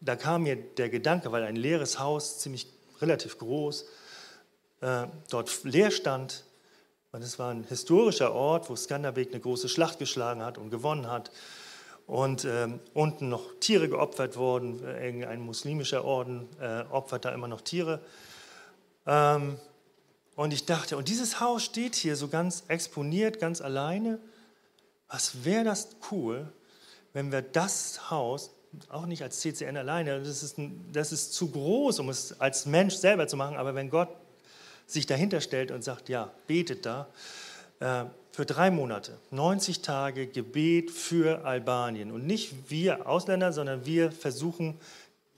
da 0.03 0.15
kam 0.15 0.43
mir 0.43 0.55
der 0.55 0.89
Gedanke, 0.89 1.31
weil 1.31 1.43
ein 1.43 1.55
leeres 1.55 1.99
Haus, 1.99 2.39
ziemlich 2.39 2.67
relativ 3.01 3.37
groß, 3.37 3.85
äh, 4.81 5.07
dort 5.29 5.63
leer 5.63 5.91
stand. 5.91 6.43
Und 7.11 7.23
es 7.23 7.39
war 7.39 7.51
ein 7.51 7.63
historischer 7.63 8.33
Ort, 8.33 8.69
wo 8.69 8.75
Skanderbeg 8.75 9.29
eine 9.31 9.39
große 9.39 9.69
Schlacht 9.69 9.99
geschlagen 9.99 10.43
hat 10.43 10.57
und 10.57 10.71
gewonnen 10.71 11.09
hat. 11.09 11.31
Und 12.05 12.43
ähm, 12.43 12.79
unten 12.93 13.29
noch 13.29 13.43
Tiere 13.59 13.87
geopfert 13.87 14.35
wurden. 14.35 14.83
Irgendein 14.83 15.39
muslimischer 15.39 16.03
Orden 16.03 16.49
äh, 16.59 16.81
opfert 16.89 17.25
da 17.25 17.31
immer 17.31 17.47
noch 17.47 17.61
Tiere. 17.61 18.01
Ähm, 19.05 19.57
und 20.35 20.51
ich 20.51 20.65
dachte, 20.65 20.97
und 20.97 21.07
dieses 21.07 21.39
Haus 21.39 21.63
steht 21.63 21.95
hier 21.95 22.15
so 22.15 22.27
ganz 22.27 22.63
exponiert, 22.67 23.39
ganz 23.39 23.61
alleine. 23.61 24.19
Was 25.07 25.45
wäre 25.45 25.63
das 25.63 25.89
cool, 26.11 26.51
wenn 27.13 27.31
wir 27.31 27.41
das 27.41 28.09
Haus, 28.09 28.49
auch 28.89 29.05
nicht 29.05 29.23
als 29.23 29.39
CCN 29.39 29.77
alleine, 29.77 30.19
das 30.19 30.43
ist, 30.43 30.57
ein, 30.57 30.85
das 30.91 31.11
ist 31.11 31.33
zu 31.33 31.49
groß, 31.49 31.99
um 31.99 32.09
es 32.09 32.39
als 32.39 32.65
Mensch 32.65 32.95
selber 32.95 33.27
zu 33.27 33.37
machen, 33.37 33.57
aber 33.57 33.75
wenn 33.75 33.89
Gott 33.89 34.09
sich 34.87 35.05
dahinter 35.05 35.41
stellt 35.41 35.71
und 35.71 35.83
sagt, 35.83 36.09
ja, 36.09 36.31
betet 36.47 36.85
da, 36.85 37.07
äh, 37.79 38.05
für 38.31 38.45
drei 38.45 38.71
Monate, 38.71 39.19
90 39.29 39.81
Tage 39.81 40.25
Gebet 40.25 40.89
für 40.89 41.45
Albanien. 41.45 42.11
Und 42.11 42.25
nicht 42.25 42.71
wir 42.71 43.07
Ausländer, 43.07 43.53
sondern 43.53 43.85
wir 43.85 44.11
versuchen, 44.11 44.79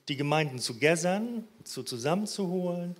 die 0.07 0.15
Gemeinden 0.15 0.59
zu 0.59 0.75
gässern, 0.75 1.45
zu 1.65 1.83
zusammenzuholen, 1.83 2.95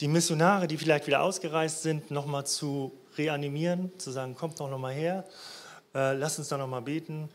die 0.00 0.08
Missionare, 0.08 0.66
die 0.66 0.78
vielleicht 0.78 1.06
wieder 1.06 1.22
ausgereist 1.22 1.82
sind, 1.82 2.10
nochmal 2.10 2.46
zu 2.46 2.92
reanimieren, 3.18 3.92
zu 3.98 4.10
sagen, 4.10 4.34
kommt 4.34 4.58
doch 4.58 4.70
nochmal 4.70 4.94
her, 4.94 5.26
äh, 5.94 6.14
lasst 6.14 6.38
uns 6.38 6.48
da 6.48 6.56
nochmal 6.56 6.82
beten. 6.82 7.28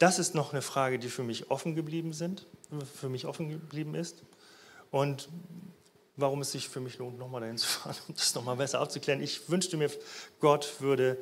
Das 0.00 0.18
ist 0.18 0.34
noch 0.34 0.52
eine 0.52 0.62
Frage, 0.62 0.98
die 0.98 1.10
für 1.10 1.22
mich 1.22 1.50
offen 1.50 1.74
geblieben 1.74 2.14
sind, 2.14 2.46
für 2.98 3.10
mich 3.10 3.26
offen 3.26 3.50
geblieben 3.50 3.94
ist. 3.94 4.22
Und 4.90 5.28
warum 6.16 6.40
es 6.40 6.52
sich 6.52 6.70
für 6.70 6.80
mich 6.80 6.96
lohnt, 6.96 7.18
nochmal 7.18 7.42
dahin 7.42 7.58
zu 7.58 7.66
fahren, 7.66 7.96
um 8.08 8.14
das 8.14 8.34
nochmal 8.34 8.56
besser 8.56 8.80
aufzuklären. 8.80 9.20
Ich 9.20 9.50
wünschte 9.50 9.76
mir, 9.76 9.90
Gott 10.40 10.80
würde 10.80 11.18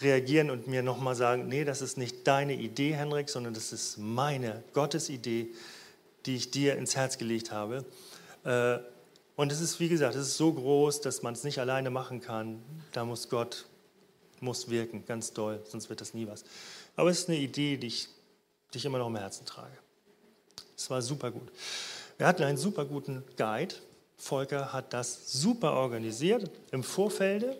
reagieren 0.00 0.50
und 0.50 0.66
mir 0.66 0.82
nochmal 0.82 1.14
sagen, 1.14 1.46
nee, 1.46 1.64
das 1.64 1.80
ist 1.80 1.96
nicht 1.96 2.26
deine 2.26 2.54
Idee, 2.54 2.94
Henrik, 2.94 3.28
sondern 3.28 3.54
das 3.54 3.72
ist 3.72 3.98
meine 3.98 4.64
Gottes 4.72 5.08
Idee, 5.08 5.50
die 6.26 6.34
ich 6.34 6.50
dir 6.50 6.74
ins 6.74 6.96
Herz 6.96 7.18
gelegt 7.18 7.52
habe. 7.52 7.84
Äh, 8.42 8.78
und 9.36 9.52
es 9.52 9.60
ist, 9.60 9.78
wie 9.78 9.88
gesagt, 9.88 10.16
es 10.16 10.26
ist 10.26 10.36
so 10.36 10.52
groß, 10.52 11.02
dass 11.02 11.22
man 11.22 11.34
es 11.34 11.44
nicht 11.44 11.60
alleine 11.60 11.90
machen 11.90 12.20
kann. 12.20 12.60
Da 12.90 13.04
muss 13.04 13.28
Gott 13.28 13.66
muss 14.40 14.70
wirken, 14.70 15.04
ganz 15.06 15.32
doll, 15.32 15.62
sonst 15.66 15.88
wird 15.88 16.00
das 16.00 16.14
nie 16.14 16.26
was. 16.26 16.44
Aber 16.96 17.10
es 17.10 17.20
ist 17.20 17.28
eine 17.28 17.38
Idee, 17.38 17.76
die 17.76 17.86
ich, 17.86 18.08
die 18.72 18.78
ich 18.78 18.84
immer 18.84 18.98
noch 18.98 19.08
im 19.08 19.16
Herzen 19.16 19.46
trage. 19.46 19.76
Es 20.76 20.88
war 20.90 21.02
super 21.02 21.30
gut. 21.30 21.50
Wir 22.16 22.26
hatten 22.26 22.42
einen 22.42 22.58
super 22.58 22.84
guten 22.84 23.24
Guide. 23.36 23.74
Volker 24.16 24.72
hat 24.72 24.92
das 24.92 25.32
super 25.32 25.72
organisiert 25.72 26.50
im 26.70 26.82
Vorfelde. 26.82 27.56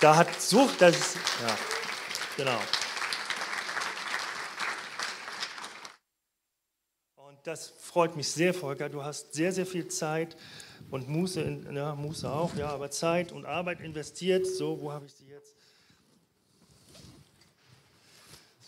Da 0.00 0.16
hat 0.16 0.40
so, 0.40 0.68
das 0.78 1.14
ja, 1.14 1.58
genau. 2.36 2.58
Und 7.16 7.38
das 7.44 7.74
freut 7.80 8.16
mich 8.16 8.30
sehr, 8.30 8.54
Volker. 8.54 8.88
Du 8.88 9.02
hast 9.02 9.34
sehr, 9.34 9.52
sehr 9.52 9.66
viel 9.66 9.88
Zeit 9.88 10.36
und 10.90 11.08
Muße, 11.08 11.40
in, 11.40 11.74
ja, 11.74 11.94
Muße 11.94 12.30
auch, 12.30 12.54
ja, 12.56 12.68
aber 12.68 12.90
Zeit 12.90 13.32
und 13.32 13.44
Arbeit 13.44 13.80
investiert. 13.80 14.46
So, 14.46 14.80
wo 14.80 14.92
habe 14.92 15.06
ich 15.06 15.14
sie 15.14 15.26
jetzt? 15.26 15.57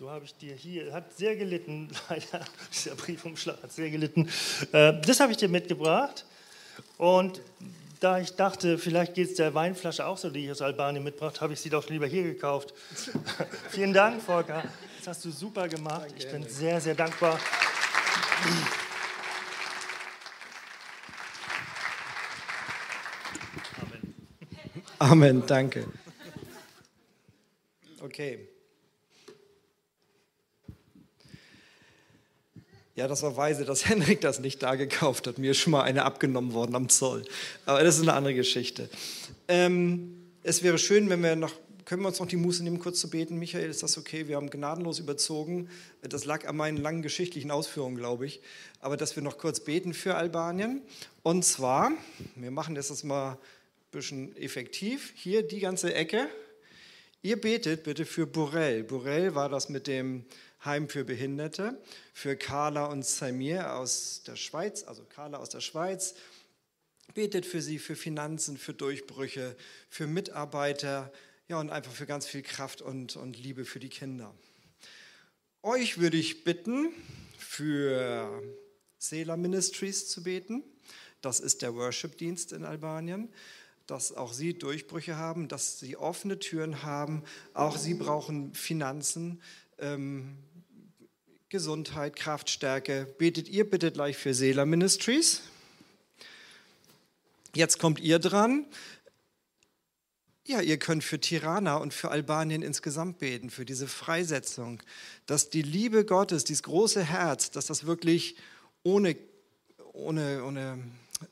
So 0.00 0.10
habe 0.10 0.24
ich 0.24 0.34
dir 0.34 0.54
hier, 0.54 0.94
hat 0.94 1.14
sehr 1.14 1.36
gelitten, 1.36 1.90
leider, 2.08 2.42
dieser 2.72 2.94
Briefumschlag 2.94 3.62
hat 3.62 3.70
sehr 3.70 3.90
gelitten. 3.90 4.30
Äh, 4.72 4.98
das 4.98 5.20
habe 5.20 5.30
ich 5.30 5.36
dir 5.36 5.50
mitgebracht. 5.50 6.24
Und 6.96 7.42
da 8.00 8.18
ich 8.18 8.34
dachte, 8.34 8.78
vielleicht 8.78 9.12
geht 9.12 9.28
es 9.28 9.34
der 9.34 9.52
Weinflasche 9.52 10.06
auch 10.06 10.16
so, 10.16 10.30
die 10.30 10.46
ich 10.46 10.50
aus 10.50 10.62
Albanien 10.62 11.04
mitbracht, 11.04 11.42
habe 11.42 11.52
ich 11.52 11.60
sie 11.60 11.68
doch 11.68 11.86
lieber 11.90 12.06
hier 12.06 12.22
gekauft. 12.22 12.72
Vielen 13.68 13.92
Dank, 13.92 14.22
Volker. 14.22 14.62
Das 14.96 15.08
hast 15.08 15.24
du 15.26 15.30
super 15.30 15.68
gemacht. 15.68 16.06
Ich 16.16 16.26
bin 16.30 16.48
sehr, 16.48 16.80
sehr 16.80 16.94
dankbar. 16.94 17.38
Amen, 24.98 25.46
danke. 25.46 25.86
Okay. 28.00 28.48
Ja, 32.96 33.08
das 33.08 33.22
war 33.22 33.36
weise, 33.36 33.64
dass 33.64 33.86
Henrik 33.88 34.20
das 34.20 34.40
nicht 34.40 34.62
da 34.62 34.74
gekauft 34.74 35.26
hat. 35.26 35.38
Mir 35.38 35.52
ist 35.52 35.58
schon 35.58 35.72
mal 35.72 35.82
eine 35.82 36.04
abgenommen 36.04 36.52
worden 36.52 36.74
am 36.74 36.88
Zoll. 36.88 37.24
Aber 37.66 37.82
das 37.82 37.96
ist 37.96 38.02
eine 38.02 38.14
andere 38.14 38.34
Geschichte. 38.34 38.88
Ähm, 39.48 40.16
es 40.42 40.62
wäre 40.62 40.78
schön, 40.78 41.08
wenn 41.08 41.22
wir 41.22 41.36
noch, 41.36 41.52
können 41.84 42.02
wir 42.02 42.08
uns 42.08 42.20
noch 42.20 42.26
die 42.26 42.36
Muße 42.36 42.62
nehmen, 42.62 42.78
kurz 42.78 43.00
zu 43.00 43.10
beten? 43.10 43.38
Michael, 43.38 43.68
ist 43.68 43.82
das 43.82 43.98
okay? 43.98 44.28
Wir 44.28 44.36
haben 44.36 44.50
gnadenlos 44.50 44.98
überzogen. 44.98 45.68
Das 46.02 46.24
lag 46.24 46.46
an 46.46 46.56
meinen 46.56 46.76
langen 46.76 47.02
geschichtlichen 47.02 47.50
Ausführungen, 47.50 47.96
glaube 47.96 48.26
ich. 48.26 48.40
Aber 48.80 48.96
dass 48.96 49.16
wir 49.16 49.22
noch 49.22 49.38
kurz 49.38 49.60
beten 49.60 49.94
für 49.94 50.14
Albanien. 50.14 50.82
Und 51.22 51.44
zwar, 51.44 51.92
wir 52.36 52.50
machen 52.50 52.74
das 52.74 53.04
mal 53.04 53.38
bisschen 53.90 54.36
effektiv. 54.36 55.12
Hier 55.16 55.42
die 55.42 55.60
ganze 55.60 55.94
Ecke. 55.94 56.28
Ihr 57.22 57.40
betet 57.40 57.82
bitte 57.82 58.06
für 58.06 58.26
Borel. 58.26 58.84
Borel 58.84 59.34
war 59.34 59.48
das 59.48 59.68
mit 59.68 59.86
dem 59.86 60.24
Heim 60.64 60.88
für 60.88 61.04
Behinderte, 61.04 61.80
für 62.12 62.36
Carla 62.36 62.86
und 62.86 63.04
Samir 63.04 63.74
aus 63.76 64.22
der 64.26 64.36
Schweiz, 64.36 64.84
also 64.84 65.04
Carla 65.04 65.38
aus 65.38 65.48
der 65.48 65.60
Schweiz. 65.60 66.14
Betet 67.14 67.46
für 67.46 67.62
sie, 67.62 67.78
für 67.78 67.96
Finanzen, 67.96 68.56
für 68.56 68.74
Durchbrüche, 68.74 69.56
für 69.88 70.06
Mitarbeiter, 70.06 71.12
ja 71.48 71.58
und 71.58 71.70
einfach 71.70 71.92
für 71.92 72.06
ganz 72.06 72.26
viel 72.26 72.42
Kraft 72.42 72.82
und, 72.82 73.16
und 73.16 73.38
Liebe 73.38 73.64
für 73.64 73.80
die 73.80 73.88
Kinder. 73.88 74.34
Euch 75.62 75.98
würde 75.98 76.16
ich 76.16 76.44
bitten, 76.44 76.92
für 77.38 78.42
Sela 78.98 79.36
Ministries 79.36 80.08
zu 80.08 80.22
beten. 80.22 80.62
Das 81.20 81.40
ist 81.40 81.62
der 81.62 81.74
Worship-Dienst 81.74 82.52
in 82.52 82.64
Albanien 82.64 83.32
dass 83.90 84.12
auch 84.12 84.32
sie 84.32 84.54
Durchbrüche 84.54 85.16
haben, 85.16 85.48
dass 85.48 85.80
sie 85.80 85.96
offene 85.96 86.38
Türen 86.38 86.84
haben. 86.84 87.24
Auch 87.54 87.76
sie 87.76 87.94
brauchen 87.94 88.54
Finanzen, 88.54 89.42
ähm, 89.78 90.36
Gesundheit, 91.50 92.14
Kraftstärke. 92.14 93.12
Betet 93.18 93.48
ihr 93.48 93.68
bitte 93.68 93.90
gleich 93.90 94.16
für 94.16 94.34
Seela 94.34 94.64
Ministries. 94.64 95.42
Jetzt 97.56 97.80
kommt 97.80 97.98
ihr 97.98 98.20
dran. 98.20 98.66
Ja, 100.46 100.60
ihr 100.60 100.78
könnt 100.78 101.02
für 101.02 101.18
Tirana 101.18 101.78
und 101.78 101.92
für 101.92 102.12
Albanien 102.12 102.62
insgesamt 102.62 103.18
beten, 103.18 103.50
für 103.50 103.64
diese 103.64 103.88
Freisetzung, 103.88 104.80
dass 105.26 105.50
die 105.50 105.62
Liebe 105.62 106.04
Gottes, 106.04 106.44
dieses 106.44 106.62
große 106.62 107.02
Herz, 107.02 107.50
dass 107.50 107.66
das 107.66 107.84
wirklich 107.84 108.36
ohne, 108.84 109.16
ohne, 109.92 110.44
ohne 110.44 110.78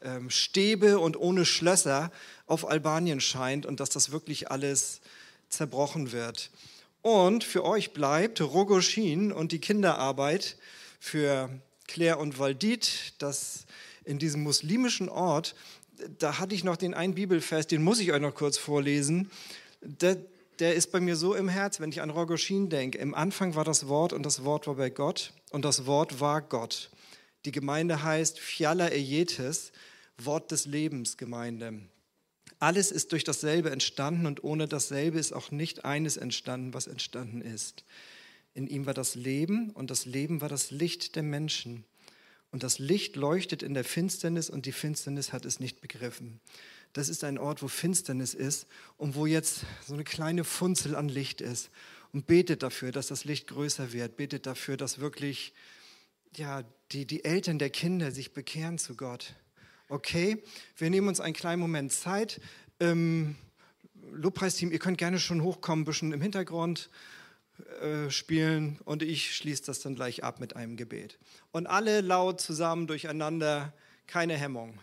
ähm, 0.03 0.31
Stäbe 0.31 0.99
und 0.99 1.17
ohne 1.17 1.45
Schlösser 1.45 2.11
auf 2.47 2.69
Albanien 2.69 3.21
scheint 3.21 3.67
und 3.67 3.79
dass 3.79 3.91
das 3.91 4.11
wirklich 4.11 4.51
alles 4.51 5.01
zerbrochen 5.49 6.11
wird. 6.11 6.51
Und 7.09 7.43
für 7.43 7.65
euch 7.65 7.95
bleibt 7.95 8.39
Rogoshin 8.43 9.33
und 9.33 9.53
die 9.53 9.61
Kinderarbeit 9.61 10.59
für 11.01 11.49
Claire 11.87 12.19
und 12.19 12.39
Waldit, 12.39 13.15
das 13.17 13.65
in 14.05 14.19
diesem 14.19 14.43
muslimischen 14.43 15.09
Ort, 15.09 15.55
da 16.19 16.39
hatte 16.39 16.55
ich 16.55 16.65
noch 16.65 16.77
den 16.77 16.93
einen 16.93 17.15
Bibelvers, 17.15 17.67
den 17.67 17.83
muss 17.83 17.99
ich 17.99 18.13
euch 18.13 18.21
noch 18.21 18.35
kurz 18.35 18.59
vorlesen. 18.59 19.31
Der, 19.81 20.19
der 20.59 20.75
ist 20.75 20.93
bei 20.93 21.01
mir 21.01 21.17
so 21.17 21.35
im 21.35 21.49
Herz, 21.49 21.81
wenn 21.81 21.89
ich 21.89 22.03
an 22.03 22.11
Rogoshin 22.11 22.69
denke. 22.69 22.99
Im 22.99 23.15
Anfang 23.15 23.55
war 23.55 23.65
das 23.65 23.89
Wort 23.89 24.13
und 24.13 24.27
das 24.27 24.45
Wort 24.45 24.67
war 24.67 24.75
bei 24.75 24.91
Gott 24.91 25.33
und 25.51 25.65
das 25.65 25.87
Wort 25.87 26.21
war 26.21 26.43
Gott. 26.43 26.91
Die 27.47 27.53
Gemeinde 27.53 28.03
heißt 28.03 28.39
Fiala 28.39 28.89
Ejetes, 28.89 29.73
Wort 30.19 30.51
des 30.51 30.67
Lebens 30.67 31.17
Gemeinde. 31.17 31.81
Alles 32.61 32.91
ist 32.91 33.13
durch 33.13 33.25
dasselbe 33.25 33.71
entstanden 33.71 34.27
und 34.27 34.43
ohne 34.43 34.67
dasselbe 34.67 35.19
ist 35.19 35.33
auch 35.33 35.51
nicht 35.51 35.85
eines 35.85 36.17
entstanden, 36.17 36.75
was 36.75 36.87
entstanden 36.89 37.41
ist. 37.41 37.85
In 38.55 38.67
ihm 38.67 38.87
war 38.87 38.95
das 38.95 39.15
Leben 39.15 39.71
und 39.71 39.91
das 39.91 40.07
Leben 40.07 40.41
war 40.41 40.49
das 40.49 40.71
Licht 40.71 41.15
der 41.15 41.23
Menschen. 41.23 41.85
Und 42.51 42.63
das 42.63 42.79
Licht 42.79 43.15
leuchtet 43.15 43.63
in 43.63 43.75
der 43.75 43.85
Finsternis 43.85 44.51
und 44.51 44.67
die 44.67 44.73
Finsternis 44.73 45.33
hat 45.33 45.45
es 45.45 45.61
nicht 45.61 45.81
begriffen. 45.81 46.41
Das 46.95 47.09
ist 47.09 47.23
ein 47.23 47.39
Ort, 47.39 47.63
wo 47.63 47.69
Finsternis 47.69 48.35
ist 48.35 48.67
und 48.97 49.15
wo 49.15 49.27
jetzt 49.27 49.61
so 49.87 49.95
eine 49.95 50.05
kleine 50.05 50.43
Funzel 50.45 50.97
an 50.97 51.09
Licht 51.09 51.41
ist. 51.41 51.71
Und 52.13 52.27
betet 52.27 52.63
dafür, 52.63 52.91
dass 52.91 53.09
das 53.09 53.25
Licht 53.25 53.49
größer 53.49 53.93
wird. 53.93 54.17
Betet 54.17 54.47
dafür, 54.47 54.79
dass 54.79 54.99
wirklich 54.99 55.53
ja, 56.37 56.65
die, 56.91 57.05
die 57.05 57.25
Eltern 57.25 57.59
der 57.59 57.71
Kinder 57.71 58.11
sich 58.11 58.33
bekehren 58.33 58.79
zu 58.79 58.97
Gott 58.97 59.35
Okay, 59.91 60.43
wir 60.77 60.91
nehmen 60.91 61.09
uns 61.09 61.19
einen 61.19 61.33
kleinen 61.33 61.61
Moment 61.63 61.93
Zeit. 61.93 62.43
Ähm, 62.79 63.37
Lobpreisteam, 64.13 64.71
ihr 64.71 64.79
könnt 64.79 64.99
gerne 64.99 65.19
schon 65.19 65.43
hochkommen, 65.43 65.83
ein 65.83 65.87
bisschen 65.87 66.13
im 66.13 66.21
Hintergrund 66.21 66.91
äh, 67.81 68.11
spielen 68.11 68.79
und 68.85 69.03
ich 69.03 69.35
schließe 69.35 69.65
das 69.65 69.81
dann 69.81 69.95
gleich 69.95 70.23
ab 70.23 70.41
mit 70.41 70.57
einem 70.57 70.77
Gebet. 70.77 71.19
Und 71.53 71.67
alle 71.67 72.03
laut 72.03 72.39
zusammen 72.39 72.87
durcheinander, 72.87 73.73
keine 74.07 74.35
Hemmung. 74.37 74.79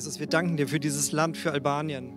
Jesus, 0.00 0.18
wir 0.18 0.28
danken 0.28 0.56
dir 0.56 0.66
für 0.66 0.80
dieses 0.80 1.12
Land, 1.12 1.36
für 1.36 1.52
Albanien. 1.52 2.14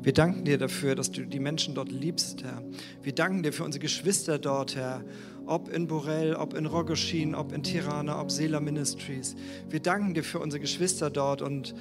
Wir 0.00 0.14
danken 0.14 0.46
dir 0.46 0.56
dafür, 0.56 0.94
dass 0.94 1.10
du 1.10 1.26
die 1.26 1.40
Menschen 1.40 1.74
dort 1.74 1.92
liebst, 1.92 2.42
Herr. 2.42 2.62
Wir 3.02 3.14
danken 3.14 3.42
dir 3.42 3.52
für 3.52 3.64
unsere 3.64 3.82
Geschwister 3.82 4.38
dort, 4.38 4.76
Herr. 4.76 5.04
Ob 5.44 5.68
in 5.68 5.88
Borel, 5.88 6.34
ob 6.34 6.54
in 6.54 6.64
Rogoschin, 6.64 7.34
ob 7.34 7.52
in 7.52 7.62
Tirana, 7.62 8.18
ob 8.18 8.30
Sela 8.30 8.60
Ministries. 8.60 9.36
Wir 9.68 9.80
danken 9.80 10.14
dir 10.14 10.24
für 10.24 10.38
unsere 10.38 10.62
Geschwister 10.62 11.10
dort 11.10 11.42
und 11.42 11.74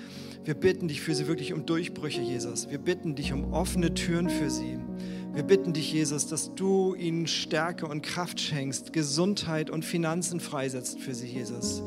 wir 0.43 0.55
bitten 0.55 0.89
dich 0.89 0.99
für 0.99 1.15
sie 1.15 1.26
wirklich 1.26 1.53
um 1.53 1.65
Durchbrüche, 1.65 2.19
Jesus. 2.19 2.69
Wir 2.69 2.78
bitten 2.78 3.15
dich 3.15 3.32
um 3.32 3.53
offene 3.53 3.93
Türen 3.93 4.30
für 4.30 4.49
sie. 4.49 4.78
Wir 5.34 5.41
bitten 5.41 5.73
dich, 5.73 5.91
Jesus, 5.91 6.27
dass 6.27 6.53
du 6.53 6.93
ihnen 6.93 7.25
Stärke 7.25 7.88
und 7.88 8.03
Kraft 8.03 8.39
schenkst, 8.39 8.93
Gesundheit 8.93 9.71
und 9.71 9.84
Finanzen 9.84 10.39
freisetzt 10.39 10.99
für 10.99 11.15
sie, 11.15 11.25
Jesus. 11.25 11.81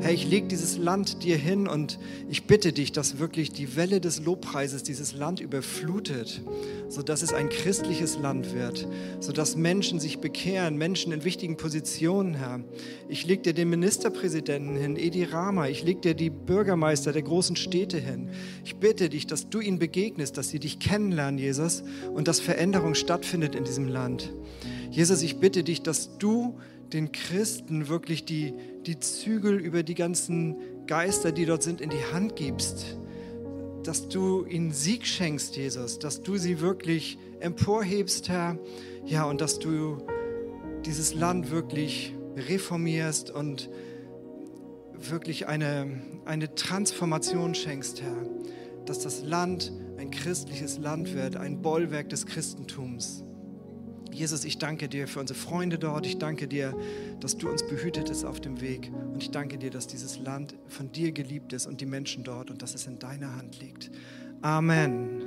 Herr, 0.00 0.12
ich 0.12 0.28
lege 0.28 0.48
dieses 0.48 0.76
Land 0.76 1.22
dir 1.24 1.38
hin 1.38 1.66
und 1.66 1.98
ich 2.28 2.46
bitte 2.46 2.74
dich, 2.74 2.92
dass 2.92 3.18
wirklich 3.18 3.52
die 3.52 3.74
Welle 3.76 4.02
des 4.02 4.22
Lobpreises 4.22 4.82
dieses 4.82 5.14
Land 5.14 5.40
überflutet, 5.40 6.42
sodass 6.88 7.22
es 7.22 7.32
ein 7.32 7.48
christliches 7.48 8.18
Land 8.18 8.54
wird, 8.54 8.86
sodass 9.18 9.56
Menschen 9.56 9.98
sich 9.98 10.18
bekehren, 10.18 10.76
Menschen 10.76 11.10
in 11.12 11.24
wichtigen 11.24 11.56
Positionen, 11.56 12.34
Herr. 12.34 12.60
Ich 13.08 13.24
lege 13.24 13.40
dir 13.40 13.54
den 13.54 13.70
Ministerpräsidenten 13.70 14.76
hin, 14.76 14.96
Edi 14.96 15.24
Rama, 15.24 15.68
ich 15.68 15.82
lege 15.84 16.00
dir 16.00 16.14
die 16.14 16.28
Bürgermeister 16.28 17.12
der 17.12 17.22
großen 17.22 17.56
Städte 17.56 17.96
hin. 17.96 18.28
Ich 18.62 18.76
bitte 18.76 19.08
dich, 19.08 19.26
dass 19.26 19.48
du 19.48 19.60
ihnen 19.60 19.78
begegnest, 19.78 20.36
dass 20.36 20.50
sie 20.50 20.58
dich 20.58 20.80
kennenlernen, 20.80 21.38
Jesus, 21.38 21.82
und 22.12 22.28
das 22.28 22.40
verändert 22.40 22.73
Veränderung 22.74 22.96
stattfindet 22.96 23.54
in 23.54 23.62
diesem 23.62 23.86
Land. 23.86 24.32
Jesus, 24.90 25.22
ich 25.22 25.38
bitte 25.38 25.62
dich, 25.62 25.82
dass 25.84 26.18
du 26.18 26.58
den 26.92 27.12
Christen 27.12 27.86
wirklich 27.86 28.24
die, 28.24 28.52
die 28.84 28.98
Zügel 28.98 29.60
über 29.60 29.84
die 29.84 29.94
ganzen 29.94 30.56
Geister, 30.88 31.30
die 31.30 31.46
dort 31.46 31.62
sind, 31.62 31.80
in 31.80 31.90
die 31.90 32.04
Hand 32.12 32.34
gibst. 32.34 32.98
Dass 33.84 34.08
du 34.08 34.44
ihnen 34.44 34.72
Sieg 34.72 35.06
schenkst, 35.06 35.54
Jesus, 35.54 36.00
dass 36.00 36.22
du 36.22 36.36
sie 36.36 36.60
wirklich 36.60 37.16
emporhebst, 37.38 38.28
Herr. 38.28 38.58
Ja, 39.06 39.22
und 39.22 39.40
dass 39.40 39.60
du 39.60 39.98
dieses 40.84 41.14
Land 41.14 41.52
wirklich 41.52 42.12
reformierst 42.34 43.30
und 43.30 43.70
wirklich 44.98 45.46
eine, 45.46 46.02
eine 46.24 46.52
Transformation 46.56 47.54
schenkst, 47.54 48.02
Herr. 48.02 48.16
Dass 48.84 48.98
das 48.98 49.22
Land 49.22 49.70
ein 49.98 50.10
christliches 50.10 50.78
Land 50.78 51.14
wird, 51.14 51.36
ein 51.36 51.62
Bollwerk 51.62 52.08
des 52.08 52.26
Christentums. 52.26 53.24
Jesus, 54.14 54.44
ich 54.44 54.58
danke 54.58 54.88
dir 54.88 55.08
für 55.08 55.20
unsere 55.20 55.38
Freunde 55.38 55.76
dort. 55.76 56.06
Ich 56.06 56.18
danke 56.18 56.46
dir, 56.46 56.76
dass 57.18 57.36
du 57.36 57.50
uns 57.50 57.66
behütetest 57.66 58.24
auf 58.24 58.40
dem 58.40 58.60
Weg. 58.60 58.92
Und 59.12 59.20
ich 59.20 59.32
danke 59.32 59.58
dir, 59.58 59.70
dass 59.70 59.88
dieses 59.88 60.20
Land 60.20 60.54
von 60.68 60.92
dir 60.92 61.10
geliebt 61.10 61.52
ist 61.52 61.66
und 61.66 61.80
die 61.80 61.86
Menschen 61.86 62.22
dort 62.22 62.50
und 62.50 62.62
dass 62.62 62.74
es 62.74 62.86
in 62.86 63.00
deiner 63.00 63.34
Hand 63.36 63.60
liegt. 63.60 63.90
Amen. 64.40 65.23